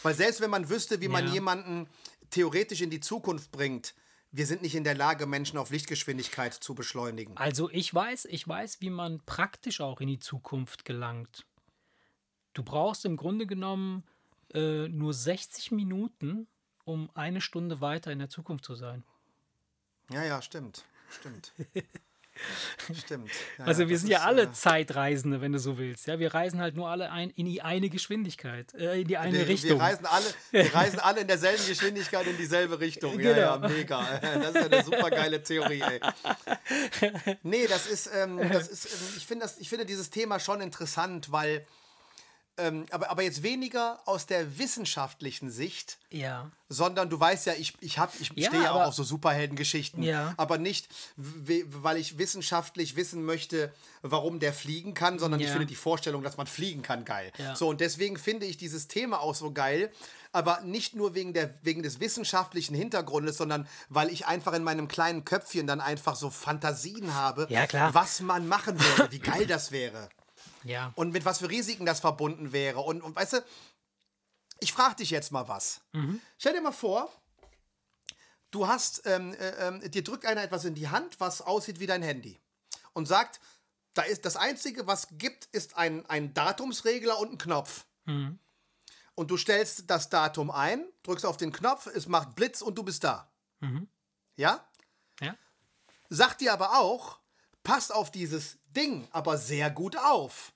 [0.02, 1.88] Weil selbst wenn man wüsste, wie man jemanden
[2.30, 3.94] theoretisch in die Zukunft bringt,
[4.32, 7.36] wir sind nicht in der Lage, Menschen auf Lichtgeschwindigkeit zu beschleunigen.
[7.36, 11.46] Also ich weiß, ich weiß, wie man praktisch auch in die Zukunft gelangt.
[12.52, 14.04] Du brauchst im Grunde genommen
[14.52, 16.48] äh, nur 60 Minuten,
[16.84, 19.04] um eine Stunde weiter in der Zukunft zu sein.
[20.10, 20.84] Ja, ja, stimmt.
[21.08, 21.52] Stimmt.
[23.04, 23.30] stimmt.
[23.58, 26.06] Ja, Also wir sind ja ist, alle äh, Zeitreisende, wenn du so willst.
[26.06, 29.38] Ja, wir reisen halt nur alle ein, in die eine Geschwindigkeit, äh, in die eine
[29.38, 29.78] wir, Richtung.
[29.78, 33.18] Wir reisen, alle, wir reisen alle in derselben Geschwindigkeit in dieselbe Richtung.
[33.26, 33.68] Ja, ja, Genau.
[33.68, 34.06] mega.
[34.20, 36.00] Das ist eine super geile Theorie, ey.
[37.42, 40.60] Nee, das ist, ähm, das ist ähm, ich, finde das, ich finde dieses Thema schon
[40.60, 41.66] interessant, weil,
[42.58, 46.50] ähm, aber, aber jetzt weniger aus der wissenschaftlichen Sicht, ja.
[46.68, 50.02] sondern du weißt ja, ich, ich, hab, ich Ja, stehe ja auch auf so Superheldengeschichten,
[50.02, 50.34] Ja.
[50.36, 55.52] aber nicht, weil ich wissenschaftlich wissen möchte, warum der fliegen kann, sondern ich Ja.
[55.52, 57.32] finde die Vorstellung, dass man fliegen kann, geil.
[57.54, 59.92] So, und deswegen finde ich dieses Thema auch so geil,
[60.32, 64.86] aber nicht nur wegen, der, wegen des wissenschaftlichen Hintergrundes, sondern weil ich einfach in meinem
[64.88, 67.94] kleinen Köpfchen dann einfach so Fantasien habe, Ja, klar.
[67.94, 70.08] was man machen würde, wie geil das wäre
[70.66, 70.92] Ja.
[70.96, 72.80] und mit was für Risiken das verbunden wäre.
[72.80, 73.44] Und, und weißt du,
[74.60, 75.80] ich frage dich jetzt mal was.
[76.38, 77.10] Stell dir mal vor,
[78.50, 82.02] du hast, ähm, äh, dir drückt einer etwas in die Hand, was aussieht wie dein
[82.02, 82.40] Handy
[82.94, 83.40] und sagt,
[83.94, 87.86] da ist das Einzige, was gibt, ist ein, ein Datumsregler und ein Knopf.
[89.14, 92.82] Und du stellst das Datum ein, drückst auf den Knopf, es macht Blitz und du
[92.82, 93.30] bist da.
[94.36, 94.66] Ja?
[95.20, 95.34] ja.
[96.10, 97.18] Sagt dir aber auch,
[97.62, 100.52] passt auf dieses Ding aber sehr gut auf.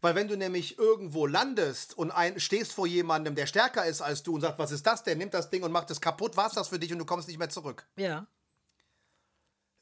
[0.00, 4.22] Weil wenn du nämlich irgendwo landest und ein, stehst vor jemandem, der stärker ist als
[4.22, 6.52] du und sagt, was ist das denn, nimmt das Ding und macht es kaputt, war's
[6.54, 7.86] das für dich und du kommst nicht mehr zurück.
[7.96, 8.26] Ja.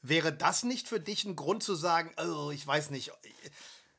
[0.01, 3.11] Wäre das nicht für dich ein Grund zu sagen, oh, ich weiß nicht,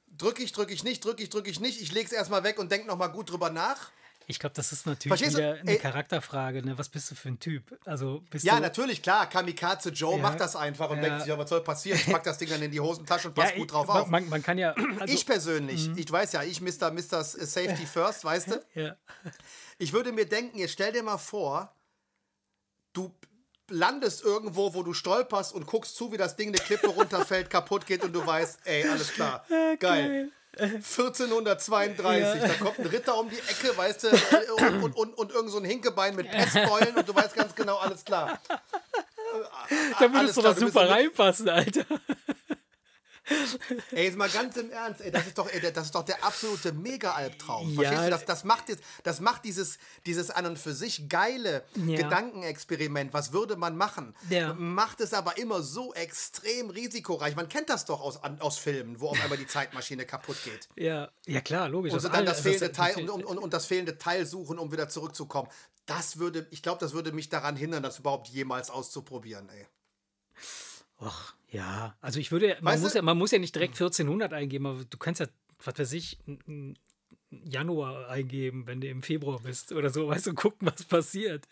[0.07, 2.73] drücke ich, drücke ich nicht, drücke ich, drücke ich nicht, ich leg's erstmal weg und
[2.73, 3.91] denk nochmal gut drüber nach?
[4.31, 5.39] Ich glaube, das ist natürlich Verstehst du?
[5.39, 5.79] wieder eine Ey.
[5.79, 6.62] Charakterfrage.
[6.62, 6.76] Ne?
[6.76, 7.79] Was bist du für ein Typ?
[7.87, 10.22] Also bist Ja, du, natürlich, klar, Kamikaze Joe Ja.
[10.22, 11.03] macht das einfach und Ja.
[11.05, 11.99] denkt sich, was soll passieren?
[11.99, 14.09] Ich pack das Ding dann in die Hosentasche und pass gut drauf man, auf.
[14.09, 14.74] Man, man kann ja.
[15.01, 16.91] Also, ich persönlich, ich weiß ja, ich Mr.
[16.91, 17.24] Mr.
[17.24, 18.62] Safety First, weißt du?
[18.74, 18.97] ja.
[19.79, 21.74] Ich würde mir denken, jetzt stell dir mal vor,
[22.93, 23.14] du
[23.70, 27.87] landest irgendwo, wo du stolperst und guckst zu, wie das Ding eine Klippe runterfällt, kaputt
[27.87, 29.47] geht und du weißt, ey, alles klar,
[29.79, 30.31] geil.
[30.59, 34.09] 1432, da kommt ein Ritter um die Ecke, weißt du,
[34.56, 37.76] und, und, und, und irgend so ein Hinkebein mit Pestbeulen und du weißt ganz genau,
[37.76, 38.40] alles klar.
[39.98, 41.84] Da würdest du doch super reinpassen, Alter.
[43.93, 46.24] Ey, jetzt mal ganz im Ernst, ey, das ist doch, ey, das ist doch der
[46.24, 47.70] absolute Mega-Albtraum.
[47.70, 47.83] Ja.
[47.83, 48.11] Verstehst du?
[48.11, 51.97] Das, das macht, jetzt, das macht dieses, dieses an und für sich geile Ja.
[51.97, 53.12] Gedankenexperiment.
[53.12, 54.14] Was würde man machen?
[54.31, 54.55] Ja.
[54.55, 57.37] Macht es aber immer so extrem risikoreich.
[57.37, 60.68] Man kennt das doch aus, aus Filmen, wo auf einmal die Zeitmaschine kaputt geht.
[60.76, 61.93] Ja, ja klar, logisch.
[61.93, 64.59] Und so aus dann das fehlende Teil und, und, und, und das fehlende Teil suchen,
[64.59, 65.49] um wieder zurückzukommen.
[65.87, 69.66] Das würde, ich glaube, das würde mich daran hindern, das überhaupt jemals auszuprobieren, ey.
[70.99, 71.96] Och, ja.
[72.01, 74.66] Also ich würde, man Weißt muss, du- ja, man muss ja nicht direkt 1400 eingeben,
[74.66, 75.26] aber du kannst ja,
[75.64, 76.18] was weiß ich,
[77.30, 81.46] Januar eingeben, wenn du im Februar bist oder so, weißt du, gucken, was passiert.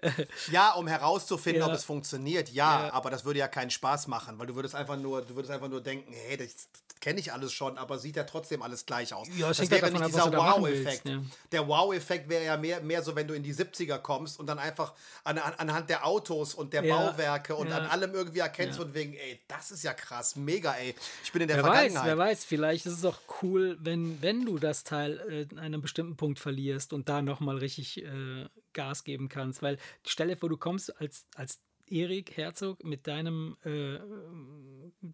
[0.52, 1.66] Ja, um herauszufinden, Ja.
[1.66, 2.92] ob es funktioniert, ja, Ja.
[2.92, 5.66] aber das würde ja keinen Spaß machen, weil du würdest einfach nur, du würdest einfach
[5.68, 6.68] nur denken, hey, das,
[7.00, 9.28] kenne ich alles schon, aber sieht ja trotzdem alles gleich aus.
[9.36, 11.08] Ja, das halt wäre davon nicht dieser Wow-Effekt.
[11.08, 11.22] ja.
[11.52, 14.58] Der Wow-Effekt wäre ja mehr, mehr so, wenn du in die 70er kommst und dann
[14.58, 14.94] einfach
[15.24, 17.78] an, an, anhand der Autos und der Ja, Bauwerke und ja.
[17.78, 18.84] an allem irgendwie erkennst Ja.
[18.84, 20.94] von wegen, ey, das ist ja krass, mega, ey.
[21.24, 22.06] Ich bin in der Wer weiß, Vergangenheit.
[22.06, 25.18] wer weiß, vielleicht ist es auch cool, wenn, wenn du das Teil
[25.50, 29.62] äh, an einem bestimmten Punkt verlierst und da nochmal richtig äh, Gas geben kannst.
[29.62, 33.98] Weil stell dir vor, du kommst als, als Erik Herzog mit deinem, äh,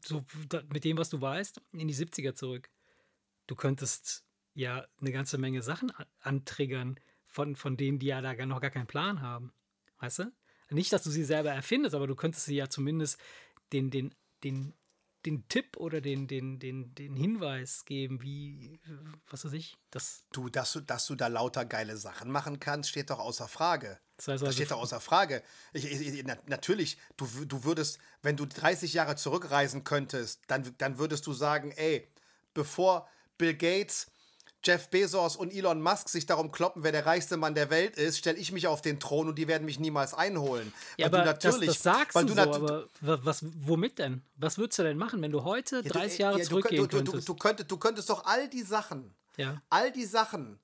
[0.05, 0.25] so,
[0.73, 2.71] mit dem, was du weißt, in die 70er zurück.
[3.47, 8.61] Du könntest ja eine ganze Menge Sachen antriggern, von, von denen, die ja da noch
[8.61, 9.53] gar keinen Plan haben.
[9.99, 10.33] Weißt du?
[10.71, 13.21] Nicht, dass du sie selber erfindest, aber du könntest sie ja zumindest
[13.73, 14.15] den, den,
[14.45, 14.73] den,
[15.27, 18.79] den Tipp oder den, den, den, den Hinweis geben, wie,
[19.29, 22.91] was weiß ich, das, Du, dass du, dass du da lauter geile Sachen machen kannst,
[22.91, 23.99] steht doch außer Frage.
[24.17, 25.43] das heißt Das also, steht doch außer Frage.
[25.73, 30.75] Ich, ich, ich, na, natürlich, du, du würdest, wenn du 30 Jahre zurückreisen könntest, dann,
[30.79, 32.09] dann würdest du sagen, ey,
[32.53, 33.09] bevor
[33.39, 34.11] Bill Gates,
[34.65, 38.19] Jeff Bezos und Elon Musk sich darum kloppen, wer der reichste Mann der Welt ist,
[38.19, 40.73] stelle ich mich auf den Thron und die werden mich niemals einholen.
[40.97, 43.99] ja, Weil aber du natürlich, das, das sagst weil du so, aber wa- was, womit
[43.99, 44.23] denn?
[44.37, 46.83] Was würdest du denn machen, wenn du heute Ja, du- 30 Jahre ja, du, zurückgehen
[46.83, 47.29] du, du, du, könntest?
[47.29, 49.61] du, könntest, du könntest doch all die Sachen, ja.
[49.71, 50.59] all die Sachen.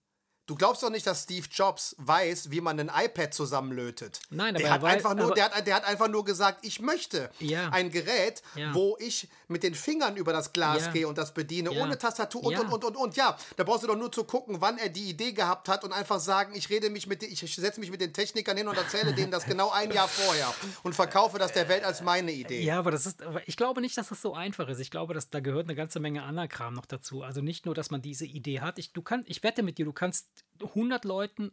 [0.51, 4.18] Du glaubst doch nicht, dass Steve Jobs weiß, wie man ein iPad zusammenlötet.
[4.30, 6.64] Nein, der aber hat er wei- einfach nur, der hat, der hat einfach nur gesagt,
[6.66, 7.68] ich möchte Ja.
[7.70, 8.74] ein Gerät, Ja.
[8.74, 10.90] wo ich mit den Fingern über das Glas Ja.
[10.92, 13.16] gehe und das bediene, ohne Tastatur und, und, und, und, und.
[13.16, 15.92] Ja, da brauchst du doch nur zu gucken, wann er die Idee gehabt hat und
[15.92, 19.14] einfach sagen, ich rede mich mit, ich setze mich mit den Technikern hin und erzähle
[19.14, 22.61] denen das genau ein Jahr vorher und verkaufe das der Welt als meine Idee.
[22.62, 24.80] Ja, aber das ist, ich glaube nicht, dass das so einfach ist.
[24.80, 27.22] Ich glaube, dass da gehört eine ganze Menge anderer Kram noch dazu.
[27.22, 28.80] Also nicht nur, dass man diese Idee hat.
[28.80, 30.26] Ich, du kann, ich wette mit dir, du kannst
[30.61, 31.53] 100 Leuten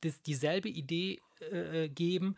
[0.00, 1.20] das, dieselbe Idee
[1.50, 2.36] äh, geben,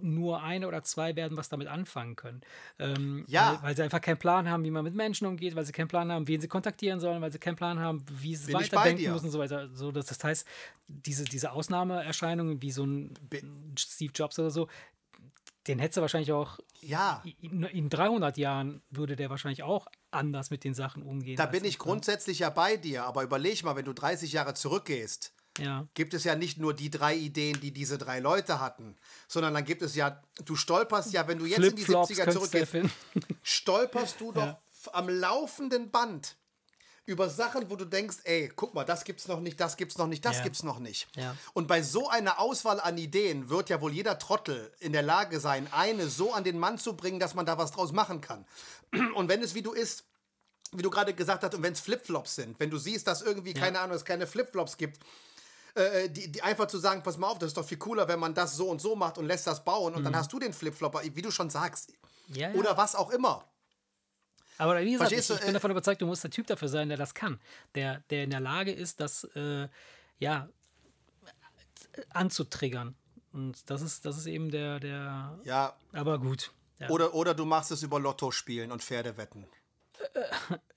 [0.00, 2.40] nur eine oder zwei werden was damit anfangen können.
[2.78, 3.54] Ähm, Ja.
[3.54, 5.88] Weil, weil sie einfach keinen Plan haben, wie man mit Menschen umgeht, weil sie keinen
[5.88, 9.10] Plan haben, wen sie kontaktieren sollen, weil sie keinen Plan haben, wie sie Bin weiterdenken
[9.12, 9.68] müssen und so weiter.
[9.74, 10.46] So, das, das heißt,
[10.86, 13.14] diese, diese Ausnahmeerscheinungen wie so ein
[13.76, 14.68] Steve Jobs oder so,
[15.66, 17.22] den hättest du wahrscheinlich auch Ja.
[17.40, 21.36] in, in 300 Jahren würde der wahrscheinlich auch anders mit den Sachen umgehen.
[21.36, 21.84] Da bin ich ne?
[21.84, 25.86] grundsätzlich ja bei dir, aber überleg mal, wenn du 30 Jahre zurückgehst, Ja.
[25.94, 28.96] gibt es ja nicht nur die drei Ideen, die diese drei Leute hatten,
[29.28, 32.24] sondern dann gibt es ja, du stolperst ja, wenn du jetzt in die Flipflops 70er
[32.24, 32.94] könntest du zurückgehst,
[33.42, 36.36] stolperst du doch f- am laufenden Band
[37.04, 40.06] über Sachen, wo du denkst, ey, guck mal, das gibt's noch nicht, das gibt's noch
[40.06, 40.42] nicht, das Ja.
[40.44, 41.08] gibt's noch nicht.
[41.16, 41.36] Ja.
[41.52, 45.40] Und bei so einer Auswahl an Ideen wird ja wohl jeder Trottel in der Lage
[45.40, 48.46] sein, eine so an den Mann zu bringen, dass man da was draus machen kann.
[49.14, 50.04] Und wenn es wie du ist,
[50.74, 53.52] wie du gerade gesagt hast, und wenn es Flipflops sind, wenn du siehst, dass irgendwie,
[53.52, 55.00] keine Ahnung, es keine Flipflops gibt,
[55.74, 58.18] äh, die, die einfach zu sagen, pass mal auf, das ist doch viel cooler, wenn
[58.18, 60.54] man das so und so macht und lässt das bauen und dann hast du den
[60.54, 61.90] Flipflopper, wie du schon sagst.
[62.28, 62.34] Mhm.
[62.36, 62.54] Ja, ja.
[62.54, 63.44] Oder was auch immer.
[64.58, 66.68] Aber wie gesagt, ich, Verstehst ich bin äh, davon überzeugt, du musst der Typ dafür
[66.68, 67.40] sein, der das kann.
[67.74, 69.68] Der, der in der Lage ist, das äh,
[70.18, 70.48] ja,
[72.10, 72.94] anzutriggern.
[73.32, 75.38] Und das ist, das ist eben der, der.
[75.44, 75.76] Ja.
[75.92, 76.52] Aber gut.
[76.78, 76.90] Ja.
[76.90, 79.46] Oder, oder du machst es über Lotto spielen und Pferdewetten.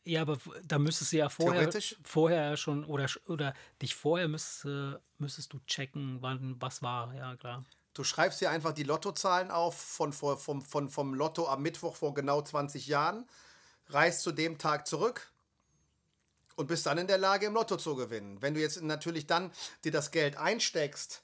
[0.03, 1.67] Ja, aber da müsstest du ja vorher,
[2.03, 7.13] vorher schon oder, oder dich vorher müsstest, äh, müsstest du checken, wann was war.
[7.15, 7.63] Ja, klar.
[7.95, 12.13] Du schreibst dir einfach die Lottozahlen auf von, vom, von, vom Lotto am Mittwoch vor
[12.13, 13.25] genau 20 Jahren,
[13.87, 15.31] reist zu dem Tag zurück
[16.55, 18.41] und bist dann in der Lage, im Lotto zu gewinnen.
[18.41, 19.51] Wenn du jetzt natürlich dann
[19.83, 21.21] dir das Geld einsteckst,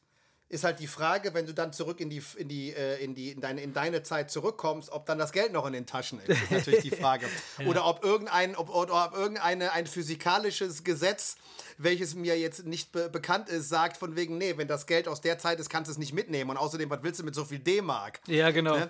[0.51, 3.31] ist halt die Frage, wenn du dann zurück in die, in die, äh, in die,
[3.31, 6.29] in deine, in deine Zeit zurückkommst, ob dann das Geld noch in den Taschen ist.
[6.29, 7.25] Das ist natürlich die Frage.
[7.65, 11.37] Oder ob irgendein, ob, oder ob irgendeine ein physikalisches Gesetz,
[11.77, 15.21] welches mir jetzt nicht be bekannt ist, sagt von wegen, nee, wenn das Geld aus
[15.21, 16.49] der Zeit ist, kannst du es nicht mitnehmen.
[16.51, 18.19] Und außerdem, was willst du mit so viel D-Mark?
[18.27, 18.77] Ja, genau.
[18.77, 18.89] Ne?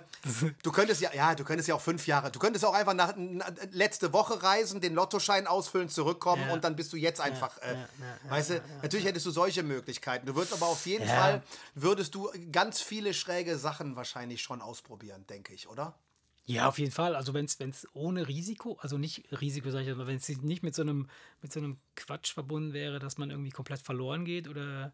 [0.62, 3.14] Du könntest ja, ja, du könntest ja auch fünf Jahre, du könntest auch einfach nach,
[3.16, 6.52] na, letzte Woche reisen, den Lottoschein ausfüllen, zurückkommen Ja.
[6.52, 9.62] und dann bist du jetzt einfach, äh, ja, ja, weißt du, natürlich hättest du solche
[9.62, 10.26] Möglichkeiten.
[10.26, 11.14] Du würdest aber auf jeden Ja.
[11.14, 11.42] Fall,
[11.74, 15.98] würdest du ganz viele schräge Sachen wahrscheinlich schon ausprobieren, denke ich, oder?
[16.46, 17.14] Ja, auf jeden Fall.
[17.14, 20.74] Also wenn es ohne Risiko, also nicht Risiko, sage ich aber wenn es nicht mit
[20.74, 21.08] so einem
[21.40, 24.92] mit so einem Quatsch verbunden wäre, dass man irgendwie komplett verloren geht oder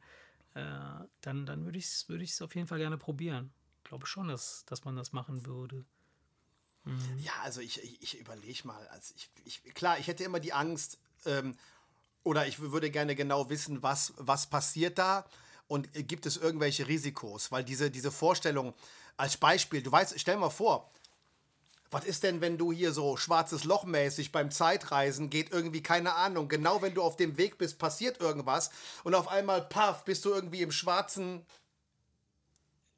[0.54, 0.64] äh,
[1.22, 3.50] dann, dann würde ich es würde ich's auf jeden Fall gerne probieren.
[3.78, 5.86] Ich glaube schon, dass, dass man das machen würde.
[7.18, 8.86] Ja, also ich, ich, ich überlege mal.
[8.88, 11.56] Also ich, ich, klar, ich hätte immer die Angst, ähm,
[12.22, 15.24] oder ich würde gerne genau wissen, was, was passiert da
[15.68, 17.52] und äh, gibt es irgendwelche Risikos?
[17.52, 18.74] Weil diese, diese Vorstellung,
[19.16, 20.90] als Beispiel, du weißt, stell mal vor,
[21.90, 26.14] was ist denn, wenn du hier so schwarzes Loch mäßig beim Zeitreisen geht irgendwie keine
[26.14, 28.70] Ahnung, genau wenn du auf dem Weg bist, passiert irgendwas
[29.04, 31.46] und auf einmal, paff, bist du irgendwie im schwarzen,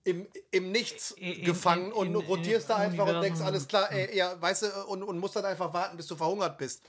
[0.05, 3.93] im, im Nichts In- gefangen in- und in- rotierst da einfach und denkst, alles klar,
[3.93, 6.83] ey, ja, weißt du, und, und musst dann einfach warten, bis du verhungert bist.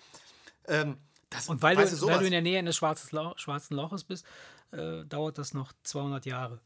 [0.68, 0.98] Ähm,
[1.30, 3.76] das, Und weil, weißt du, sowas- weil du in der Nähe eines schwarzen, Loch, schwarzen
[3.76, 4.26] Loches bist,
[4.72, 6.62] äh, dauert das noch 200 Jahre.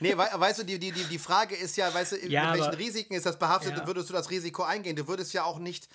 [0.00, 2.52] Nee, wei- weißt du, die, die, die, die Frage ist ja, weißt du, Ja, mit
[2.60, 3.80] welchen aber- Risiken ist das behaftet Ja.
[3.80, 4.94] und würdest du das Risiko eingehen?
[4.94, 5.88] Du würdest ja auch nicht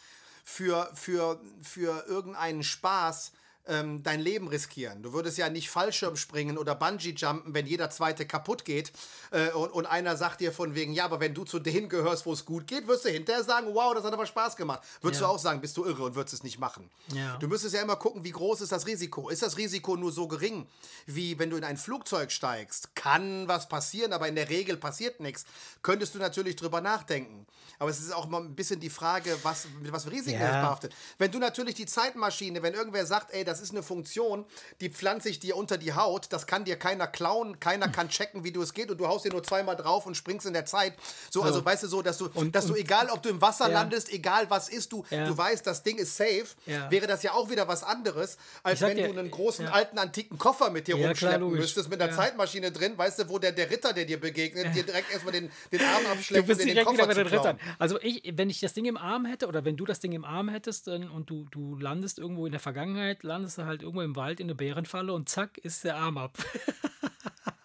[0.44, 3.32] für, für, für irgendeinen Spaß
[3.68, 5.02] ähm, dein Leben riskieren.
[5.04, 8.92] Du würdest ja nicht Fallschirm springen oder Bungee-Jumpen, wenn jeder zweite kaputt geht
[9.32, 12.26] äh, und, und einer sagt dir von wegen, ja, aber wenn du zu denen gehörst,
[12.26, 14.82] wo es gut geht, wirst du hinterher sagen, wow, das hat aber Spaß gemacht.
[15.02, 15.28] Würdest Ja.
[15.28, 16.90] du auch sagen, bist du irre und würdest es nicht machen.
[17.14, 17.38] Ja.
[17.38, 19.30] Du müsstest ja immer gucken, wie groß ist das Risiko.
[19.30, 20.68] Ist das Risiko nur so gering,
[21.06, 22.96] wie wenn du in ein Flugzeug steigst?
[22.96, 25.46] Kann was passieren, aber in der Regel passiert nichts.
[25.82, 27.46] Könntest du natürlich drüber nachdenken.
[27.80, 30.62] Aber es ist auch mal ein bisschen die Frage, was, mit was für Risiken Ja.
[30.62, 30.94] behaftet.
[31.18, 34.46] Wenn du natürlich die Zeitmaschine, wenn irgendwer sagt, ey, das ist eine Funktion,
[34.82, 38.44] die pflanze ich dir unter die Haut, das kann dir keiner klauen, keiner kann checken,
[38.44, 40.66] wie du es geht und du haust dir nur zweimal drauf und springst in der
[40.66, 40.94] Zeit.
[41.30, 43.68] So, also weißt du so, dass du, Und- dass du egal, ob du im Wasser
[43.68, 43.74] Ja.
[43.82, 45.26] landest, egal was ist, du, Ja.
[45.28, 46.90] du weißt, das Ding ist safe, Ja.
[46.90, 50.38] wäre das ja auch wieder was anderes, als wenn dir, du einen großen, alten, antiken
[50.38, 51.60] Koffer mit dir klar, rumschleppen logisch.
[51.60, 52.14] müsstest, mit einer.
[52.14, 55.50] Zeitmaschine drin, weißt du, wo der, der Ritter, der dir begegnet, dir direkt erstmal den,
[55.72, 57.60] den Arm abschleppt und den wieder Koffer bei zu klauen.
[57.80, 60.24] Also ich, wenn ich das Ding im Arm hätte oder wenn du das Ding im
[60.24, 64.02] Arm hättest dann, und du, du landest irgendwo in der Vergangenheit, landest du halt irgendwo
[64.02, 66.38] im Wald in eine Bärenfalle und zack ist der Arm ab.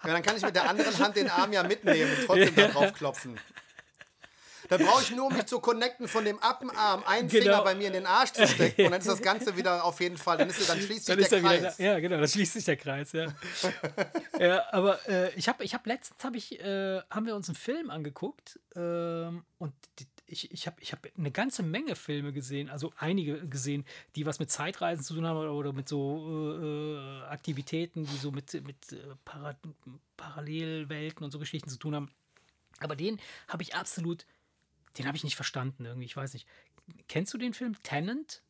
[0.04, 2.68] Ja, dann kann ich mit der anderen Hand den Arm ja mitnehmen und trotzdem da
[2.68, 3.38] drauf klopfen.
[4.70, 7.42] Dann brauche ich nur, um mich zu connecten von dem Appenarm, einen Genau.
[7.42, 10.00] Finger bei mir in den Arsch zu stecken und dann ist das Ganze wieder auf
[10.00, 11.76] jeden Fall, dann, ist, dann schließt sich Dann der er Kreis.
[11.76, 11.84] da.
[11.84, 13.26] Ja, genau, dann schließt sich der Kreis, ja.
[14.38, 17.56] ja aber äh, ich habe ich hab letztens hab ich, äh, haben wir uns einen
[17.56, 22.68] Film angeguckt ähm, und die, ich, ich habe ich hab eine ganze Menge Filme gesehen,
[22.68, 28.04] also einige gesehen, die was mit Zeitreisen zu tun haben oder, mit so äh, Aktivitäten,
[28.04, 29.56] die so mit, mit äh, Para
[30.16, 32.10] Parallelwelten und so Geschichten zu tun haben.
[32.80, 34.26] Aber den habe ich absolut,
[34.98, 36.46] den habe ich nicht verstanden irgendwie, ich weiß nicht.
[37.08, 38.42] Kennst du den Film Tenant?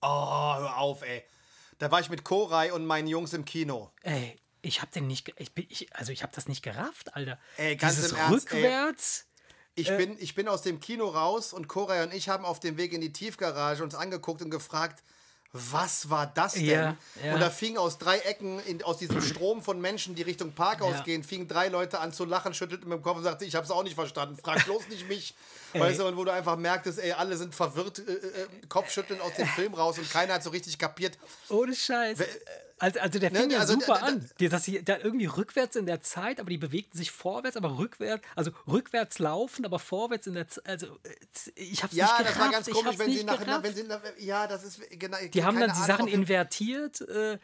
[0.00, 1.24] Oh, hör auf, ey.
[1.78, 3.92] Da war ich mit Koray und meinen Jungs im Kino.
[4.02, 7.38] Ey, ich hab den nicht, ich bin, ich, also ich hab das nicht gerafft, Alter.
[7.56, 8.62] Ey, ganz Dieses im Ernst, ey.
[9.78, 12.76] Ich, bin, ich bin aus dem Kino raus und Koray und ich haben auf dem
[12.76, 15.02] Weg in die Tiefgarage uns angeguckt und gefragt,
[15.52, 16.68] was war das denn?
[16.68, 17.32] Ja, ja.
[17.34, 20.96] Und da fingen aus drei Ecken, in, aus diesem Strom von Menschen, die Richtung Parkhaus
[20.96, 21.02] Ja.
[21.04, 23.64] gehen, fingen drei Leute an zu lachen, schüttelten mit dem Kopf und sagten, ich habe
[23.64, 25.34] es auch nicht verstanden, frag bloß nicht mich.
[25.72, 29.34] Weißt du, und wo du einfach merktest, ey, alle sind verwirrt, äh, äh, Kopfschütteln aus
[29.34, 31.16] dem Film raus und keiner hat so richtig kapiert.
[31.48, 32.18] Ohne Scheiß.
[32.80, 34.30] Also, also der Ne, fing ja also, super da- da- an.
[34.50, 38.24] Dass sie da irgendwie rückwärts in der Zeit, aber die bewegten sich vorwärts, aber rückwärts,
[38.36, 40.66] also rückwärts laufen, aber vorwärts in der Zeit.
[40.68, 41.10] Also äh,
[41.56, 42.30] ich hab's Ja, nicht gerafft.
[42.36, 43.62] das war ganz komisch, wenn sie gerafft.
[43.64, 45.16] wenn sie, ja, das ist, genau.
[45.32, 47.00] die haben dann die Sachen in invertiert.
[47.02, 47.38] Äh,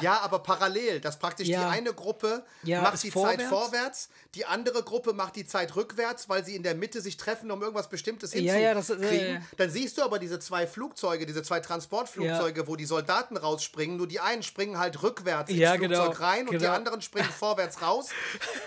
[0.00, 1.60] Ja, aber parallel, dass praktisch Ja.
[1.60, 3.48] die eine Gruppe Ja, macht die Zeit vorwärts.
[3.48, 7.50] vorwärts, die andere Gruppe macht die Zeit rückwärts, weil sie in der Mitte sich treffen,
[7.50, 9.36] um irgendwas Bestimmtes Ja, ja, das- hinzukriegen.
[9.36, 9.40] äh.
[9.56, 14.06] Dann siehst du aber diese zwei Flugzeuge, diese zwei Transportflugzeuge, wo die Soldaten rausspringen, nur
[14.06, 16.72] die einen springen halt rückwärts ins Flugzeug genau, rein und die genau.
[16.72, 18.08] anderen springen vorwärts raus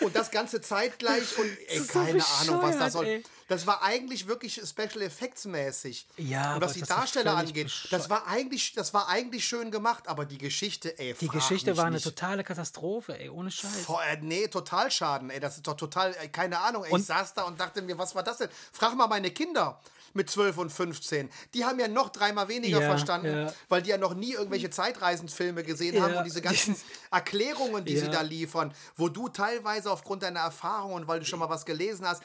[0.02, 3.06] und das Ganze zeitgleich und ey, ist so keine Ahnung, was das bescheuert, soll.
[3.08, 3.24] ey.
[3.52, 6.08] Das war eigentlich wirklich Special Effects mäßig.
[6.16, 10.24] Ja, und was die Darsteller angeht, das war eigentlich, das war eigentlich schön gemacht, aber
[10.24, 12.06] die Geschichte, ey, die Geschichte war eine nicht.
[12.06, 13.88] totale Katastrophe, ey, ohne Scheiß.
[13.88, 15.42] Boah, äh, nee, total Schaden, ey.
[15.42, 16.86] Das ist doch total, ey, keine Ahnung.
[16.86, 18.48] Ey, ich saß da und dachte mir, was war das denn?
[18.72, 19.82] Frag mal meine Kinder
[20.16, 21.30] mit 12 und 15.
[21.54, 23.54] Die haben ja noch dreimal weniger Ja, verstanden, ja.
[23.70, 26.02] weil die ja noch nie irgendwelche Zeitreisenfilme gesehen Ja.
[26.04, 26.76] haben und diese ganzen
[27.12, 31.40] Erklärungen, die sie da liefern, wo du teilweise aufgrund deiner Erfahrung und weil du schon
[31.40, 32.24] mal was gelesen hast,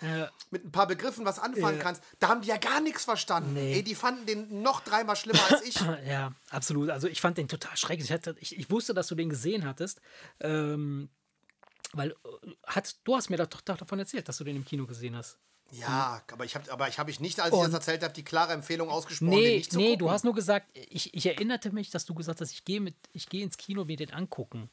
[0.51, 3.55] mit ein paar Begriffen was anfangen kannst, da haben die ja gar nichts verstanden.
[3.55, 3.75] Nee.
[3.75, 5.77] Ey, die fanden den noch dreimal schlimmer als ich.
[6.07, 6.91] Ja, absolut.
[6.91, 8.07] Also ich fand den total schrecklich.
[8.09, 10.01] Ich, hatte, ich, ich wusste, dass du den gesehen hattest.
[10.41, 11.09] Ähm,
[11.93, 12.15] weil äh,
[12.67, 15.39] hat, du hast mir doch, doch davon erzählt, dass du den im Kino gesehen hast.
[15.73, 18.15] Ja, aber ich habe aber ich habe ich nicht, als ich Und- das erzählt habe,
[18.15, 19.99] die klare Empfehlung ausgesprochen, den Nee, nicht zu nee, gucken.
[19.99, 22.95] du hast nur gesagt, ich, ich erinnerte mich, dass du gesagt hast, ich gehe mit,
[23.13, 24.71] ich gehe ins Kino mir den angucken.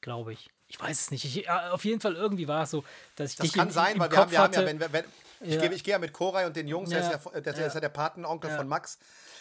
[0.00, 0.50] Glaube ich.
[0.68, 1.24] Ich weiß es nicht.
[1.24, 2.82] Ich, ja, auf jeden Fall irgendwie war es so,
[3.16, 5.04] dass ich Das dich kann im, sein, weil wir haben, wir haben ja, wenn, wenn,
[5.40, 5.60] ich, Ja.
[5.60, 7.10] gehe, ich gehe ja mit Koray und den Jungs, der, Ja.
[7.10, 8.98] ist ja, der, der ist ja der Patenonkel von Max.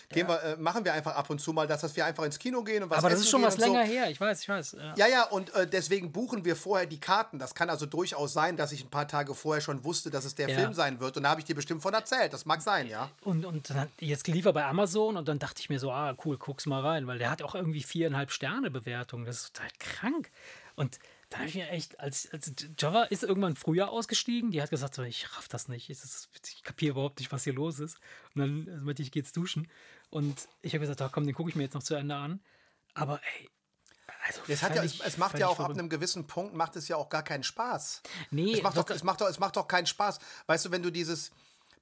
[0.10, 2.38] Gehen wir, äh, machen wir einfach ab und zu mal, dass, dass wir einfach ins
[2.38, 3.62] Kino gehen und was aber das ist schon was so.
[3.62, 4.08] länger her.
[4.12, 4.78] Ich weiß, ich weiß.
[4.96, 5.08] Ja.
[5.08, 7.40] Ja, und äh, deswegen buchen wir vorher die Karten.
[7.40, 10.36] Das kann also durchaus sein, dass ich ein paar Tage vorher schon wusste, dass es
[10.36, 10.46] der.
[10.50, 11.18] Film sein wird.
[11.18, 12.32] Und da habe ich dir bestimmt von erzählt.
[12.34, 13.10] Das mag sein, ja.
[13.24, 16.16] Und, und dann, jetzt lief er bei Amazon und dann dachte ich mir so, ah,
[16.24, 19.26] cool, guck's mal rein, weil der hat auch irgendwie viereinhalb Sterne Bewertung.
[19.26, 20.30] Das ist total krank.
[20.76, 21.00] Und
[21.36, 24.96] dann habe ich mir echt, als, als Java ist irgendwann früher ausgestiegen, die hat gesagt,
[24.96, 26.00] so, ich raff das nicht, ich,
[26.48, 27.98] ich kapiere überhaupt nicht, was hier los ist.
[28.34, 29.70] Und dann äh, meinte ich, ich gehe jetzt duschen.
[30.10, 32.42] Und ich habe gesagt, ah, komm, den gucke ich mir jetzt noch zu Ende an.
[32.94, 33.50] Aber ey,
[34.26, 36.88] also Es, hat ja, völlig- es macht ja auch ab einem gewissen Punkt, macht es
[36.88, 38.02] ja auch gar keinen Spaß.
[38.32, 40.20] Nee, es macht, doch, es, macht doch, es macht doch keinen Spaß.
[40.48, 41.32] Weißt du, wenn du dieses,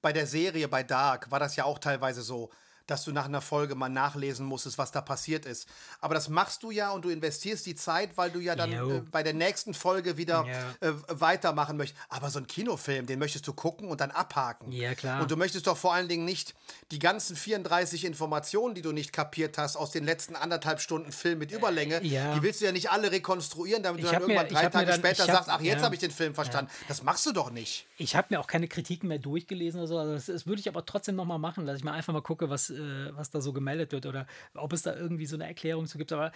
[0.01, 2.49] bei der Serie, bei Dark, war das ja auch teilweise so.
[2.87, 5.67] Dass du nach einer Folge mal nachlesen musstest, was da passiert ist.
[6.01, 9.01] Aber das machst du ja und du investierst die Zeit, weil du ja dann äh,
[9.11, 10.89] bei der nächsten Folge wieder Ja.
[10.89, 11.99] äh, weitermachen möchtest.
[12.09, 14.71] Aber so ein Kinofilm, den möchtest du gucken und dann abhaken.
[14.71, 15.21] Ja, klar.
[15.21, 16.53] Und du möchtest doch vor allen Dingen nicht
[16.91, 21.39] die ganzen 34 Informationen, die du nicht kapiert hast, aus den letzten anderthalb Stunden Film
[21.39, 22.33] mit Überlänge, Äh, ja.
[22.35, 24.53] die willst du ja nicht alle rekonstruieren, damit du Ich dann hab mir- irgendwann ich
[24.57, 25.83] drei mir Tage dann- später hab- sagst, ach, jetzt ja.
[25.83, 26.69] habe ich den Film verstanden.
[26.87, 27.87] Das machst du doch nicht.
[27.97, 29.97] Ich habe mir auch keine Kritiken mehr durchgelesen oder so.
[29.97, 32.21] Also das, das würde ich aber trotzdem noch mal machen, dass ich mal einfach mal
[32.21, 35.47] gucke, was, äh, was da so gemeldet wird oder ob es da irgendwie so eine
[35.47, 36.11] Erklärung zu gibt.
[36.11, 36.31] Aber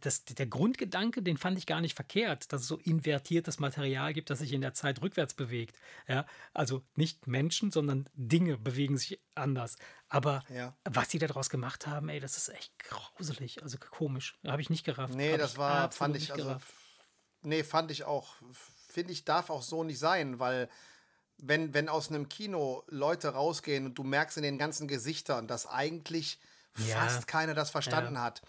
[0.00, 4.30] das, der Grundgedanke, den fand ich gar nicht verkehrt, dass es so invertiertes Material gibt,
[4.30, 5.76] das sich in der Zeit rückwärts bewegt.
[6.08, 6.26] Ja?
[6.52, 9.76] Also nicht Menschen, sondern Dinge bewegen sich anders.
[10.08, 10.76] Aber Ja.
[10.84, 14.38] was die daraus gemacht haben, ey, das ist echt grauselig, also komisch.
[14.46, 15.14] Habe ich nicht gerafft.
[15.14, 16.72] Nee, Hab das war, fand ich, also, gerafft.
[17.42, 18.34] nee, fand ich auch,
[18.88, 20.68] finde ich, darf auch so nicht sein, weil
[21.38, 25.66] wenn, wenn aus einem Kino Leute rausgehen und du merkst in den ganzen Gesichtern, dass
[25.66, 26.38] eigentlich
[26.78, 27.00] Ja.
[27.00, 28.42] fast keiner das verstanden hat,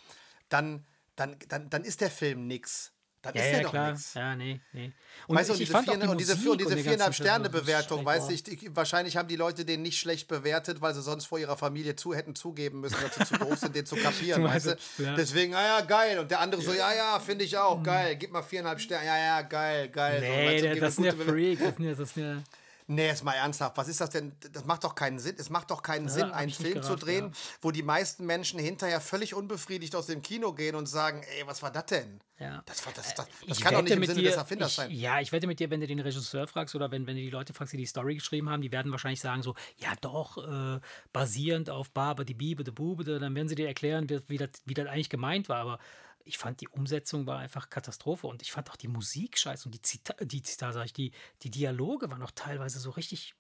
[0.50, 0.86] dann,
[1.16, 2.92] dann, dann, dann ist der Film nix.
[3.22, 3.92] Dann Ja, ist der ja, doch klar.
[3.92, 4.14] nix.
[4.14, 4.94] Ja, nee, nee.
[5.28, 7.46] Und Weißt du, und ich diese, vier, die und diese, und diese viereinhalb ganzen Sterne
[7.46, 10.00] Shit, das ist Bewertung, schlecht, weißt du, ich, ich, wahrscheinlich haben die Leute den nicht
[10.00, 13.38] schlecht bewertet, weil sie sonst vor ihrer Familie zu hätten zugeben müssen, dass sie zu
[13.44, 14.78] doof sind, den zu kapieren, weißt du?
[15.00, 15.16] Ja.
[15.16, 16.20] Deswegen, ah ja, geil.
[16.20, 18.16] Und der andere so, ja, ja, finde ich auch, geil.
[18.18, 20.20] Gib mal viereinhalb Sterne, ja, ja, geil, geil.
[20.22, 21.34] so, Nee, weißt du, der, das eine sind ja.
[21.34, 21.62] Freaks.
[21.64, 22.44] Das sind ja, das sind ja,
[22.90, 23.76] Nee, ist mal ernsthaft.
[23.76, 24.32] Was ist das denn?
[24.54, 25.36] Das macht doch keinen Sinn.
[25.38, 27.32] Es macht doch keinen Sinn, hab einen Film zu gerafft, drehen, ja.
[27.62, 31.62] wo die meisten Menschen hinterher völlig unbefriedigt aus dem Kino gehen und sagen, ey, was
[31.62, 32.22] war das denn?
[32.40, 32.62] ja.
[32.66, 34.76] Das, war, das, das, das Ich kann doch nicht im Sinne dir, des Erfinders ich,
[34.76, 34.92] sein.
[34.92, 37.30] Ja, ich wette mit dir, wenn du den Regisseur fragst oder wenn, wenn du die
[37.30, 40.80] Leute fragst, die die Story geschrieben haben, die werden wahrscheinlich sagen so, ja doch, äh,
[41.14, 44.50] basierend auf Baba, die Bibe, die Bube, dann werden sie dir erklären, wie, wie, das,
[44.66, 45.58] wie das eigentlich gemeint war.
[45.58, 45.80] Aber
[46.28, 49.74] ich fand, die Umsetzung war einfach Katastrophe und ich fand auch die Musik scheiße und
[49.74, 51.12] die Zitate, die, Zitate, ich, die,
[51.44, 53.34] die Dialoge waren auch teilweise so richtig,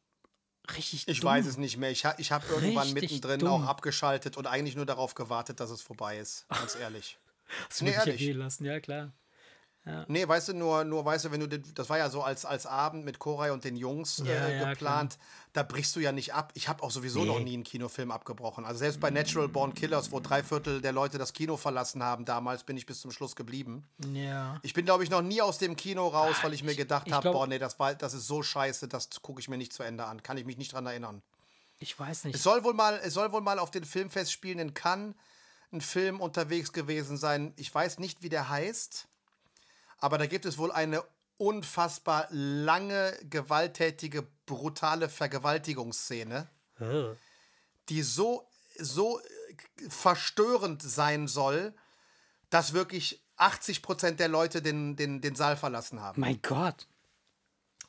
[0.76, 1.30] richtig Ich dumm.
[1.30, 1.92] weiß es nicht mehr.
[1.92, 3.50] Ich, ha, ich habe irgendwann mittendrin dumm.
[3.50, 6.48] auch abgeschaltet und eigentlich nur darauf gewartet, dass es vorbei ist.
[6.50, 7.20] Ganz ehrlich.
[7.70, 8.08] Das Nee, ehrlich.
[8.22, 9.14] ergehen lassen, ja klar.
[10.08, 12.46] Nee, weißt du, nur, nur weißt du, wenn du, den- das war ja so als,
[12.46, 15.18] als Abend mit Koray und den Jungs Ja, äh, ja, geplant,
[15.54, 16.52] da brichst du ja nicht ab.
[16.56, 17.44] Ich habe auch sowieso noch Nee.
[17.46, 18.66] nie einen Kinofilm abgebrochen.
[18.66, 22.26] Also selbst bei Natural Born Killers, wo drei Viertel der Leute das Kino verlassen haben
[22.26, 23.88] damals, bin ich bis zum Schluss geblieben.
[24.14, 24.60] Ja.
[24.62, 27.32] Ich bin, glaube ich, noch nie aus dem Kino raus, weil ich mir gedacht habe,
[27.32, 30.06] boah, nee, das, war, das ist so scheiße, das gucke ich mir nicht zu Ende
[30.06, 30.22] an.
[30.24, 31.22] Kann ich mich nicht dran erinnern.
[31.80, 32.36] Ich weiß nicht.
[32.36, 35.16] Es soll wohl mal, es soll wohl mal auf den Filmfestspielen in Cannes
[35.72, 37.54] ein Film unterwegs gewesen sein.
[37.58, 39.08] Ich weiß nicht, wie der heißt,
[40.00, 41.04] aber da gibt es wohl eine
[41.38, 46.48] unfassbar lange, gewalttätige, brutale Vergewaltigungsszene,
[46.80, 47.16] Oh.
[47.90, 51.74] die so, so äh, verstörend sein soll,
[52.50, 56.22] dass wirklich 80 Prozent der Leute den, den, den Saal verlassen haben.
[56.22, 56.88] Mein Gott.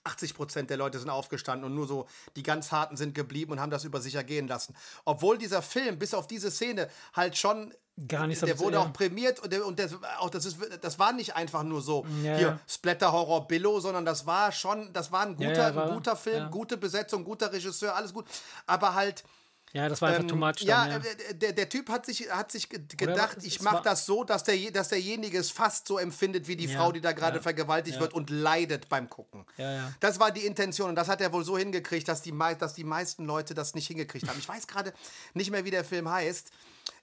[0.05, 3.61] 80 Prozent der Leute sind aufgestanden und nur so die ganz Harten sind geblieben und
[3.61, 4.75] haben das über sich ergehen lassen.
[5.05, 7.75] Obwohl dieser Film bis auf diese Szene halt schon
[8.07, 8.83] Gar nicht so der wurde ja.
[8.83, 9.89] auch prämiert und, der, und der,
[10.21, 12.61] auch das, ist, das war nicht einfach nur so Ja, hier ja.
[12.69, 15.95] Splatter Horror Billo, sondern das war schon, das war ein guter, Ja, ja, war- ein
[15.95, 16.49] guter Film, ja.
[16.49, 18.27] gute Besetzung, guter Regisseur, alles gut.
[18.67, 19.25] Aber halt
[19.73, 20.61] Ja, das war einfach ähm, too much.
[20.61, 21.11] ja, Dann, ja.
[21.31, 24.57] äh, Der, der Typ hat sich, hat sich gedacht, ich mache das so, dass, der,
[24.71, 27.97] dass derjenige es fast so empfindet wie die Ja, Frau, die da gerade ja, vergewaltigt
[27.97, 28.01] ja.
[28.01, 29.45] wird und leidet beim Gucken.
[29.57, 29.93] Ja, ja.
[30.01, 32.85] Das war die Intention und das hat er wohl so hingekriegt, dass die, dass die
[32.85, 34.39] meisten Leute das nicht hingekriegt haben.
[34.39, 34.93] Ich weiß gerade
[35.35, 36.51] nicht mehr, wie der Film heißt.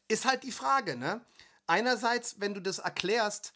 [0.07, 1.21] Ist halt die Frage, ne?
[1.67, 3.53] Einerseits, wenn du das erklärst,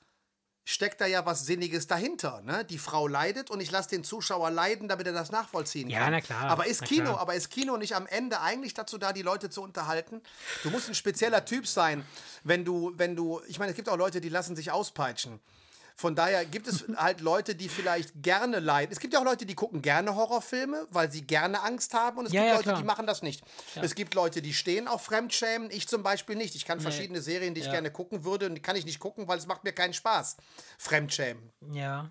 [0.66, 2.42] steckt da ja was Sinniges dahinter.
[2.42, 2.64] Ne?
[2.66, 6.12] Die Frau leidet und ich lasse den Zuschauer leiden, damit er das nachvollziehen Ja, kann.
[6.12, 7.20] na klar, Aber ist na Kino, klar.
[7.20, 10.22] aber ist Kino nicht am Ende eigentlich dazu da, die Leute zu unterhalten?
[10.64, 12.06] Du musst ein spezieller Typ sein,
[12.44, 15.40] wenn du, wenn du, ich meine, es gibt auch Leute, die lassen sich auspeitschen.
[16.00, 18.94] Von daher gibt es halt Leute, die vielleicht gerne leiden.
[18.94, 22.20] Es gibt ja auch Leute, die gucken gerne Horrorfilme, weil sie gerne Angst haben.
[22.20, 22.78] Und es Ja, gibt ja, Leute, klar.
[22.78, 23.44] die machen das nicht.
[23.76, 25.70] Es gibt Leute, die stehen auf Fremdschämen.
[25.72, 26.56] Ich zum Beispiel nicht.
[26.56, 27.74] Ich kann verschiedene Serien, die ich Ja.
[27.74, 30.38] gerne gucken würde, und die kann ich nicht gucken, weil es macht mir keinen Spaß.
[30.78, 31.52] Fremdschämen.
[31.74, 32.08] ja.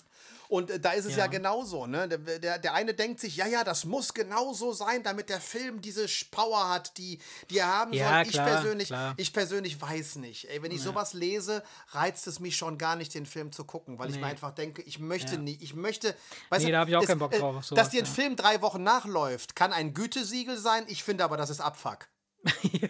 [0.48, 1.26] Und äh, da ist es ja, Ja.
[1.26, 1.86] genauso.
[1.86, 2.08] Ne?
[2.08, 6.06] Der, der, eine denkt sich, ja, ja, das muss genauso sein, damit der Film diese
[6.30, 7.18] Power hat, die,
[7.50, 8.22] die er haben Ja, soll.
[8.22, 9.14] Ich klar, persönlich, klar.
[9.18, 10.46] ich persönlich weiß nicht.
[10.50, 13.98] Ey, wenn ich sowas lese, reizt es mich schon gar nicht, den Film zu gucken,
[13.98, 14.22] weil ich Nee.
[14.22, 15.38] mir einfach denke, ich möchte Ja.
[15.40, 16.14] nie, ich möchte.
[16.48, 17.90] Weißt Nee, du, da hab ich auch es- keinen Bock äh, drauf, auf Dass sowas,
[17.90, 18.10] dir ein ja.
[18.10, 20.84] Film drei Wochen nachläuft, kann ein Gütesiegel sein.
[20.88, 22.08] Ich finde aber, das ist Abfuck.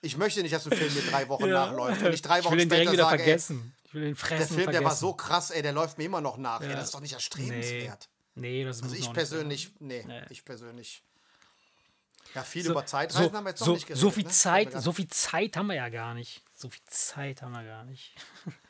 [0.00, 2.02] Ich möchte nicht, dass ein Film mir drei Wochen nachläuft.
[2.02, 3.74] Und ich drei ich Wochen will den später direkt wieder sage, ey, vergessen.
[3.88, 5.00] Ich will den fressen der Film, und der war vergessen.
[5.00, 6.60] so krass, ey, der läuft mir immer noch nach.
[6.60, 6.76] Ey, Ja.
[6.76, 8.08] das ist doch nicht erstrebenswert.
[8.34, 10.22] Nee, das Also muss ich persönlich, nee, Nee.
[10.30, 11.02] ich persönlich.
[12.34, 12.72] Ja, viel sein.
[12.72, 14.00] über Zeitreisen so, haben wir jetzt noch so, nicht geredet.
[14.02, 14.30] so viel ne?
[14.30, 16.42] Zeit, Fällt mir so viel Zeit haben wir ja gar nicht.
[16.54, 18.14] So viel Zeit haben wir gar nicht.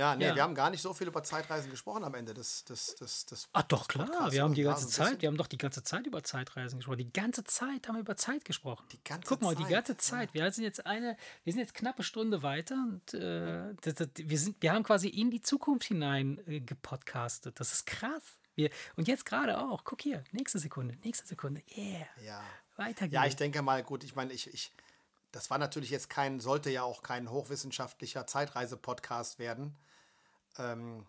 [0.00, 0.34] Ja, nee, Ja.
[0.34, 3.48] wir haben gar nicht so viel über Zeitreisen gesprochen am Ende des, des, des, des
[3.52, 4.06] Ach doch, klar.
[4.06, 6.98] Podcasts, Wir haben die ganze Zeit, wir haben doch die ganze Zeit über Zeitreisen gesprochen.
[6.98, 8.86] Die ganze Zeit haben wir über Zeit gesprochen.
[8.92, 10.32] Die ganze Guck mal, die Zeit, ganze Zeit.
[10.32, 14.38] Wir sind jetzt eine, wir sind jetzt knappe Stunde weiter und äh, das, das, wir,
[14.38, 17.60] sind, wir haben quasi in die Zukunft hinein äh, gepodcastet.
[17.60, 18.22] Das ist krass.
[18.54, 19.84] Wir, und jetzt gerade auch.
[19.84, 21.62] Guck hier, nächste Sekunde, nächste Sekunde.
[21.76, 22.06] Yeah.
[22.24, 22.42] Ja.
[22.76, 23.14] Weiter geht's.
[23.14, 24.72] Ja, ich denke mal, gut, ich meine, ich, ich,
[25.30, 29.76] das war natürlich jetzt kein, sollte ja auch kein hochwissenschaftlicher Zeitreise-Podcast werden.
[30.58, 31.06] Ähm,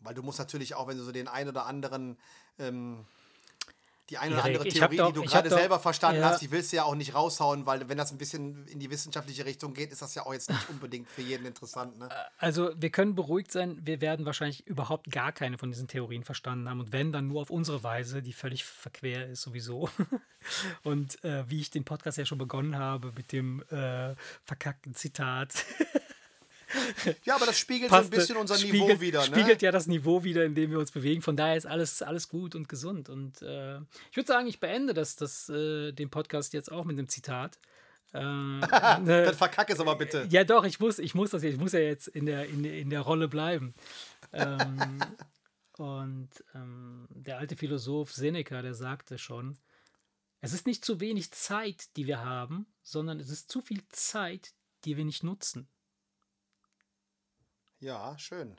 [0.00, 2.18] weil du musst natürlich auch, wenn du so den ein oder anderen,
[2.58, 3.06] ähm,
[4.10, 6.28] die ein oder Erik, andere Theorie, doch- die du gerade hab doch- selber verstanden ja.
[6.28, 8.90] hast, die willst du ja auch nicht raushauen, weil wenn das ein bisschen in die
[8.90, 11.98] wissenschaftliche Richtung geht, ist das ja auch jetzt nicht unbedingt für jeden interessant.
[11.98, 12.10] Ne?
[12.36, 16.68] Also wir können beruhigt sein, wir werden wahrscheinlich überhaupt gar keine von diesen Theorien verstanden
[16.68, 19.88] haben und wenn, dann nur auf unsere Weise, die völlig verquer ist sowieso.
[20.82, 24.14] Und äh, wie ich den Podcast ja schon begonnen habe mit dem äh,
[24.44, 25.64] verkackten Zitat.
[27.24, 29.20] Ja, aber das spiegelt so ein passte- bisschen unser spiegelt, Niveau wieder.
[29.20, 29.26] Ne?
[29.26, 31.22] Spiegelt ja das Niveau wieder, in dem wir uns bewegen.
[31.22, 33.08] Von daher ist alles, alles gut und gesund.
[33.08, 33.78] Und äh,
[34.10, 37.58] ich würde sagen, ich beende das, das, äh, den Podcast jetzt auch mit einem Zitat.
[38.12, 40.26] Äh, Dann verkack es aber bitte.
[40.30, 42.64] ja, doch, ich muss, ich muss das jetzt, ich muss ja jetzt in der, in,
[42.64, 43.74] in der Rolle bleiben.
[44.32, 45.00] ähm,
[45.78, 49.58] und ähm, der alte Philosoph Seneca, der sagte schon,
[50.40, 54.52] es ist nicht zu wenig Zeit, die wir haben, sondern es ist zu viel Zeit,
[54.84, 55.66] die wir nicht nutzen.
[57.80, 58.56] Ja, schön.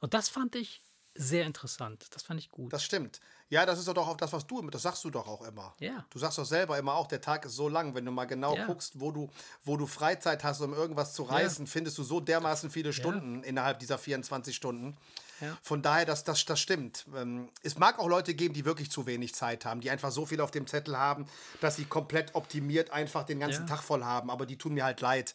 [0.00, 0.82] Und das fand ich
[1.14, 2.06] sehr interessant.
[2.12, 2.72] Das fand ich gut.
[2.72, 3.20] Das stimmt.
[3.50, 5.74] Ja, das ist doch auch das, was du, das sagst du doch auch immer.
[5.78, 6.06] Ja.
[6.08, 8.56] Du sagst doch selber immer auch, der Tag ist so lang, wenn du mal genau
[8.56, 8.64] Ja.
[8.64, 9.28] guckst, wo du,
[9.62, 13.78] wo du Freizeit hast, um irgendwas zu reißen, findest du so dermaßen viele Stunden innerhalb
[13.78, 14.96] dieser 24 Stunden.
[15.42, 15.58] Ja.
[15.60, 17.04] Von daher, das, das, das stimmt.
[17.14, 20.24] Ähm, Es mag auch Leute geben, die wirklich zu wenig Zeit haben, die einfach so
[20.24, 21.26] viel auf dem Zettel haben,
[21.60, 23.76] dass sie komplett optimiert einfach den ganzen Ja.
[23.76, 24.30] Tag voll haben.
[24.30, 25.34] Aber die tun mir halt leid.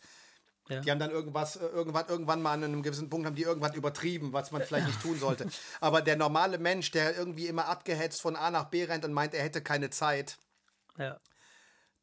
[0.69, 0.81] Ja.
[0.81, 3.73] Die haben dann irgendwas, äh, irgendwann, irgendwann mal an einem gewissen Punkt haben die irgendwann
[3.73, 5.47] übertrieben, was man vielleicht nicht tun sollte.
[5.79, 9.33] Aber der normale Mensch, der irgendwie immer abgehetzt von A nach B rennt und meint,
[9.33, 10.37] er hätte keine Zeit,
[10.97, 11.17] ja.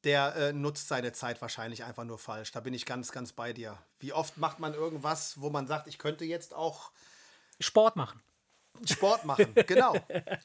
[0.05, 2.53] der äh, nutzt seine Zeit wahrscheinlich einfach nur falsch.
[2.53, 3.79] Da bin ich ganz, ganz bei dir.
[4.01, 6.91] Wie oft macht man irgendwas, wo man sagt, ich könnte jetzt auch
[7.61, 8.21] Sport machen.
[8.87, 9.95] Sport machen, genau.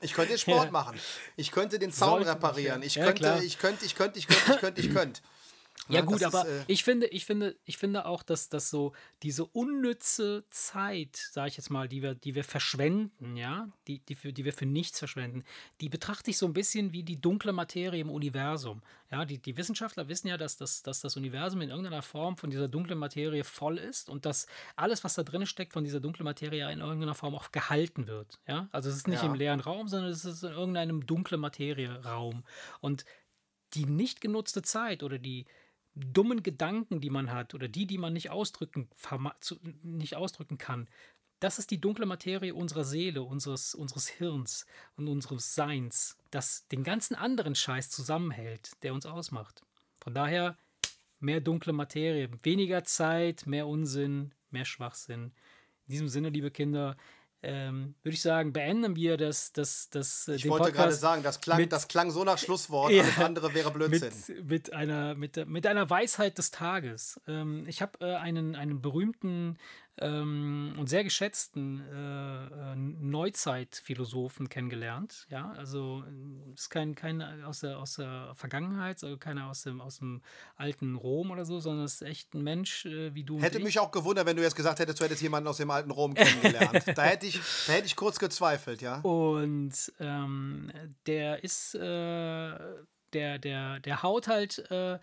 [0.02, 0.72] Ich könnte Sport Ja.
[0.72, 1.00] machen.
[1.36, 2.84] Ich könnte den Zaun Sollte reparieren.
[2.84, 3.42] Ich Ja, könnte, klar.
[3.42, 5.22] ich könnte, ich könnte, ich könnte, ich könnte, ich könnte.
[5.90, 8.70] Ja, Ja, gut, aber ist, äh, ich finde, ich finde, ich finde auch, dass das
[8.70, 14.00] so diese unnütze Zeit, sage ich jetzt mal, die wir, die wir verschwenden, ja, die,
[14.00, 15.44] die, für, die wir für nichts verschwenden,
[15.82, 18.82] die betrachte ich so ein bisschen wie die dunkle Materie im Universum.
[19.12, 22.52] Ja, die, die Wissenschaftler wissen ja, dass das, dass das Universum in irgendeiner Form von
[22.52, 26.26] dieser dunklen Materie voll ist und dass alles, was da drin steckt, von dieser dunklen
[26.26, 28.40] Materie in irgendeiner Form auch gehalten wird.
[28.48, 29.28] Ja, also es ist nicht Ja.
[29.28, 32.44] im leeren Raum, sondern es ist in irgendeinem dunklen Materie-Raum.
[32.82, 33.06] Und
[33.74, 35.46] die nicht genutzte Zeit oder die
[36.00, 38.90] dummen Gedanken, die man hat oder die, die man nicht ausdrücken,
[39.40, 40.88] zu, nicht ausdrücken kann,
[41.40, 44.66] das ist die dunkle Materie unserer Seele, unseres, unseres Hirns
[44.98, 49.64] und unseres Seins, das den ganzen anderen Scheiß zusammenhält, der uns ausmacht.
[50.02, 50.58] Von daher
[51.20, 55.32] mehr dunkle Materie, weniger Zeit, mehr Unsinn, mehr Schwachsinn.
[55.88, 56.98] In diesem Sinne, liebe Kinder,
[57.42, 61.24] ähm, würde ich sagen, beenden wir das, das, das, äh, Ich den wollte gerade sagen,
[61.24, 63.04] das klang, mit- das klang so nach Schlusswort, Ja.
[63.04, 64.12] alles andere wäre Blödsinn.
[64.38, 67.20] mit, mit, einer, mit, mit einer Weisheit des Tages.
[67.28, 69.58] Ähm, ich habe äh, einen, einen berühmten
[70.02, 75.28] ähm, und sehr geschätzten äh, äh, Neuzeitphilosophen kennengelernt.
[75.30, 79.82] Ja, also äh, ist kein, kein aus, der, aus der Vergangenheit, also keiner aus dem,
[79.82, 80.22] aus dem
[80.56, 83.64] alten Rom oder so, sondern es ist echt ein Mensch äh, wie du Hätte ich.
[83.64, 86.14] mich auch gewundert, wenn du jetzt gesagt hättest, du hättest jemanden aus dem alten Rom
[86.14, 86.86] kennengelernt.
[86.96, 89.00] da, hätte ich, da hätte ich kurz gezweifelt, ja.
[89.02, 90.72] Und ähm,
[91.06, 91.80] der ist, äh,
[93.14, 95.00] der, der, der haut halt, äh,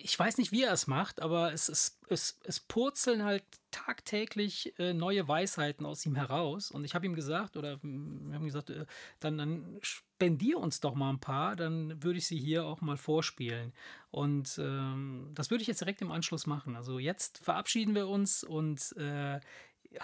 [0.00, 4.78] ich weiß nicht, wie er es macht, aber es, es, es, es purzeln halt tagtäglich
[4.78, 6.70] äh, neue Weisheiten aus ihm heraus.
[6.70, 8.86] Und ich habe ihm gesagt, oder mm, wir haben gesagt, äh,
[9.18, 12.96] dann, dann spendier uns doch mal ein paar, dann würde ich sie hier auch mal
[12.96, 13.72] vorspielen.
[14.10, 16.76] Und ähm, das würde ich jetzt direkt im Anschluss machen.
[16.76, 19.40] Also jetzt verabschieden wir uns und äh,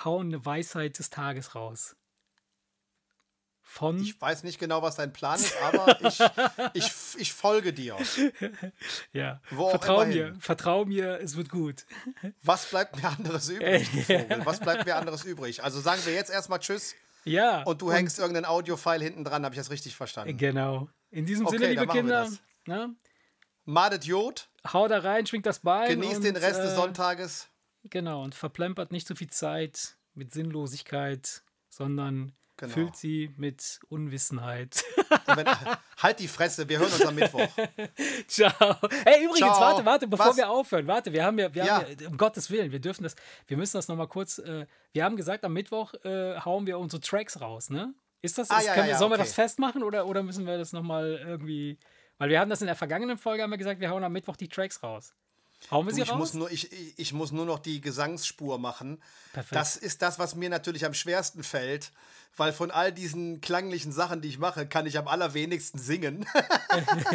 [0.04, 1.96] hauen eine Weisheit des Tages raus.
[3.66, 3.98] Von.
[3.98, 6.20] Ich weiß nicht genau, was dein Plan ist, aber ich,
[6.74, 7.96] ich, ich folge dir.
[9.12, 9.40] ja.
[9.50, 11.86] wo Vertrau mir, vertrau mir, es wird gut.
[12.42, 14.42] Was bleibt mir anderes übrig, Vogel?
[14.44, 15.64] Was bleibt mir anderes übrig?
[15.64, 16.94] Also sagen wir jetzt erstmal Tschüss
[17.24, 17.62] Ja.
[17.64, 20.36] und du hängst irgendein Audio-File hinten dran, habe ich das richtig verstanden?
[20.36, 20.88] Genau.
[21.10, 22.40] In diesem Okay, Sinne, liebe machen wir Kinder, das.
[22.66, 22.94] ne,
[23.64, 25.88] Madet Jod, hau da rein, schwingt das Bein.
[25.98, 27.48] genießt und, den Rest äh, des Sonntages.
[27.84, 32.72] Genau, und verplempert nicht so viel Zeit mit Sinnlosigkeit, sondern Genau.
[32.72, 34.84] füllt sie mit Unwissenheit.
[35.26, 35.46] Wenn,
[35.98, 37.48] halt die Fresse, wir hören uns am Mittwoch.
[38.28, 38.76] Ciao.
[39.04, 39.60] Hey, übrigens, Ciao.
[39.60, 40.36] warte, warte, bevor Was?
[40.36, 40.86] wir aufhören.
[40.86, 41.76] Warte, wir haben ja, wir Ja.
[41.82, 43.16] haben ja, um Gottes Willen, wir dürfen das,
[43.48, 47.00] wir müssen das nochmal kurz, äh, wir haben gesagt, am Mittwoch äh, hauen wir unsere
[47.00, 47.92] Tracks raus, ne?
[48.22, 49.24] Ist das, Ah, ist, ja, wir, sollen wir okay.
[49.24, 51.78] das festmachen oder, oder müssen wir das nochmal irgendwie,
[52.18, 54.36] weil wir haben das in der vergangenen Folge, haben wir gesagt, wir hauen am Mittwoch
[54.36, 55.12] die Tracks raus.
[55.70, 56.18] Hauen wir Du, sie ich, raus?
[56.18, 59.00] muss nur, ich, ich- muss nur noch die Gesangsspur machen.
[59.32, 59.56] Perfekt.
[59.56, 61.90] Das ist das, was mir natürlich am schwersten fällt,
[62.36, 66.26] weil von all diesen klanglichen Sachen, die ich mache, kann ich am allerwenigsten singen.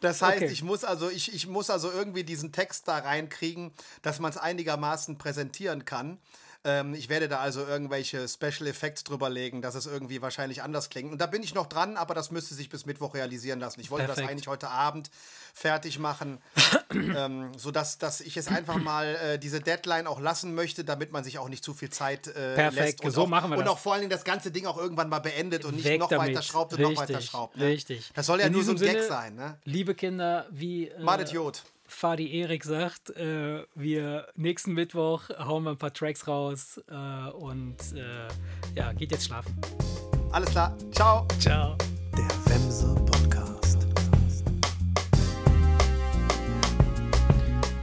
[0.00, 0.52] das heißt, Okay.
[0.52, 3.72] ich muss also, ich, ich muss also irgendwie diesen Text da reinkriegen,
[4.02, 6.18] dass man es einigermaßen präsentieren kann.
[6.66, 10.90] Ähm, ich werde da also irgendwelche Special Effects drüber legen, dass es irgendwie wahrscheinlich anders
[10.90, 11.12] klingt.
[11.12, 13.80] Und da bin ich noch dran, aber das müsste sich bis Mittwoch realisieren lassen.
[13.80, 14.32] Ich wollte das Perfekt.
[14.32, 15.08] eigentlich heute Abend
[15.54, 16.38] fertig machen,
[16.92, 21.22] ähm, sodass dass ich es einfach mal äh, diese Deadline auch lassen möchte, damit man
[21.22, 23.04] sich auch nicht zu viel Zeit äh, Perfekt, lässt.
[23.04, 23.72] Und so auch, machen wir Und das.
[23.72, 26.08] auch vor allen Dingen das ganze Ding auch irgendwann mal beendet und nicht Weg noch
[26.08, 26.30] damit.
[26.30, 27.56] weiter schraubt und noch Richtig, weiter schraubt.
[27.56, 27.66] Ne?
[27.66, 28.10] Richtig.
[28.14, 29.34] Das soll ja In nur so ein diesem Gag Sinne, sein.
[29.36, 29.58] Ne?
[29.64, 31.62] Liebe Kinder, wie äh, Madet Jod.
[31.88, 37.76] Fadi Erik sagt, äh, wir nächsten Mittwoch hauen wir ein paar Tracks raus äh, und
[37.94, 38.28] äh,
[38.74, 39.56] ja, geht jetzt schlafen.
[40.32, 40.76] Alles klar.
[40.90, 41.26] Ciao.
[41.38, 41.76] Ciao.
[42.16, 43.86] Der Wemse Podcast.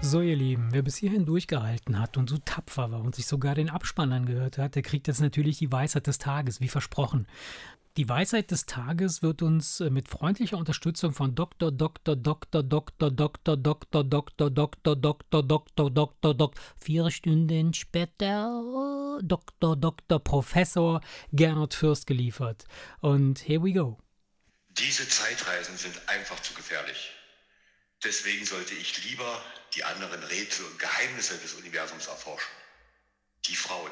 [0.02, 3.56] So, ihr Lieben, wer bis hierhin durchgehalten hat und so tapfer war und sich sogar
[3.56, 7.26] den Abspann angehört hat, der kriegt jetzt natürlich die Weisheit des Tages, wie versprochen.
[7.96, 11.72] Die Weisheit des Tages wird uns äh, mit freundlicher Unterstützung von Dr.
[11.72, 12.16] Dr.
[12.16, 12.64] Dr.
[12.64, 13.12] Dr.
[13.12, 13.56] Dr.
[13.56, 13.56] Dr.
[13.56, 14.50] Dr.
[14.50, 14.96] Dr.
[14.96, 15.44] Dr.
[15.44, 15.92] Dr.
[15.92, 16.34] Dr.
[16.34, 16.52] Dr.
[16.82, 19.76] Vier Stunden später Dr.
[19.76, 20.20] Dr.
[20.20, 21.02] Professor
[21.34, 22.66] Gernot Fürst geliefert.
[23.02, 24.00] Und here we go.
[24.70, 27.12] Diese Zeitreisen sind einfach zu gefährlich.
[28.04, 29.40] Deswegen sollte ich lieber
[29.76, 32.52] die anderen Rätsel und Geheimnisse des Universums erforschen.
[33.46, 33.92] Die Frauen.